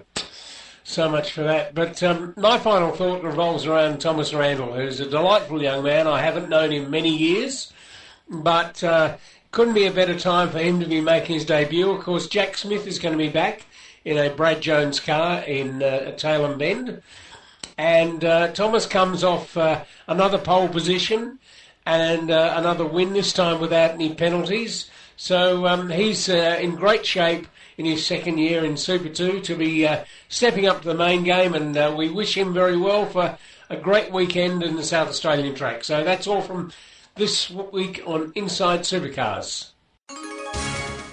so 0.83 1.09
much 1.09 1.31
for 1.31 1.43
that. 1.43 1.75
But 1.75 2.01
um, 2.03 2.33
my 2.35 2.57
final 2.57 2.91
thought 2.91 3.23
revolves 3.23 3.65
around 3.65 3.99
Thomas 3.99 4.33
Randall, 4.33 4.73
who's 4.73 4.99
a 4.99 5.09
delightful 5.09 5.61
young 5.61 5.83
man. 5.83 6.07
I 6.07 6.21
haven't 6.21 6.49
known 6.49 6.71
him 6.71 6.89
many 6.89 7.15
years, 7.15 7.71
but 8.27 8.83
uh, 8.83 9.17
couldn't 9.53 9.75
be 9.75 9.85
a 9.85 9.91
better 9.91 10.17
time 10.17 10.49
for 10.49 10.57
him 10.57 10.79
to 10.79 10.85
be 10.87 10.99
making 10.99 11.35
his 11.35 11.45
debut. 11.45 11.91
Of 11.91 12.03
course, 12.03 12.27
Jack 12.27 12.57
Smith 12.57 12.87
is 12.87 12.97
going 12.97 13.15
to 13.15 13.23
be 13.23 13.29
back 13.29 13.67
in 14.03 14.17
a 14.17 14.33
Brad 14.33 14.61
Jones 14.61 14.99
car 14.99 15.41
in 15.43 15.83
uh, 15.83 16.11
Tailem 16.17 16.57
Bend. 16.57 17.03
And 17.77 18.25
uh, 18.25 18.51
Thomas 18.53 18.87
comes 18.87 19.23
off 19.23 19.55
uh, 19.55 19.83
another 20.07 20.39
pole 20.39 20.67
position 20.67 21.37
and 21.85 22.31
uh, 22.31 22.55
another 22.57 22.83
win, 22.83 23.13
this 23.13 23.31
time 23.31 23.61
without 23.61 23.91
any 23.91 24.15
penalties. 24.15 24.89
So 25.17 25.67
um, 25.67 25.91
he's 25.91 26.29
uh, 26.29 26.57
in 26.59 26.75
great 26.75 27.05
shape 27.05 27.45
in 27.77 27.85
his 27.85 28.03
second 28.03 28.39
year 28.39 28.65
in 28.65 28.75
Super 28.75 29.09
2 29.09 29.41
to 29.41 29.55
be 29.55 29.85
uh, 29.85 30.03
stepping 30.29 30.65
up 30.65 30.81
to 30.81 30.87
the 30.87 30.95
main 30.95 31.23
game, 31.23 31.53
and 31.53 31.77
uh, 31.77 31.93
we 31.95 32.09
wish 32.09 32.35
him 32.35 32.55
very 32.55 32.77
well 32.77 33.05
for 33.05 33.37
a 33.69 33.77
great 33.77 34.11
weekend 34.11 34.63
in 34.63 34.75
the 34.77 34.83
South 34.83 35.09
Australian 35.09 35.53
track. 35.53 35.83
So 35.83 36.03
that's 36.03 36.25
all 36.25 36.41
from 36.41 36.71
this 37.15 37.49
week 37.49 38.03
on 38.05 38.31
Inside 38.35 38.81
Supercars. 38.81 39.71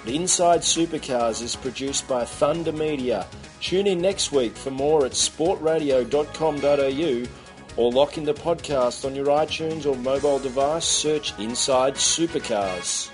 Inside 0.06 0.60
Supercars 0.60 1.42
is 1.42 1.56
produced 1.56 2.06
by 2.08 2.24
Thunder 2.24 2.72
Media. 2.72 3.26
Tune 3.60 3.86
in 3.86 4.00
next 4.00 4.32
week 4.32 4.56
for 4.56 4.70
more 4.70 5.04
at 5.04 5.12
sportradio.com.au 5.12 7.28
or 7.76 7.92
lock 7.92 8.16
in 8.18 8.24
the 8.24 8.34
podcast 8.34 9.04
on 9.04 9.14
your 9.14 9.26
iTunes 9.26 9.86
or 9.86 9.94
mobile 9.96 10.38
device. 10.38 10.86
Search 10.86 11.38
Inside 11.38 11.94
Supercars. 11.94 13.10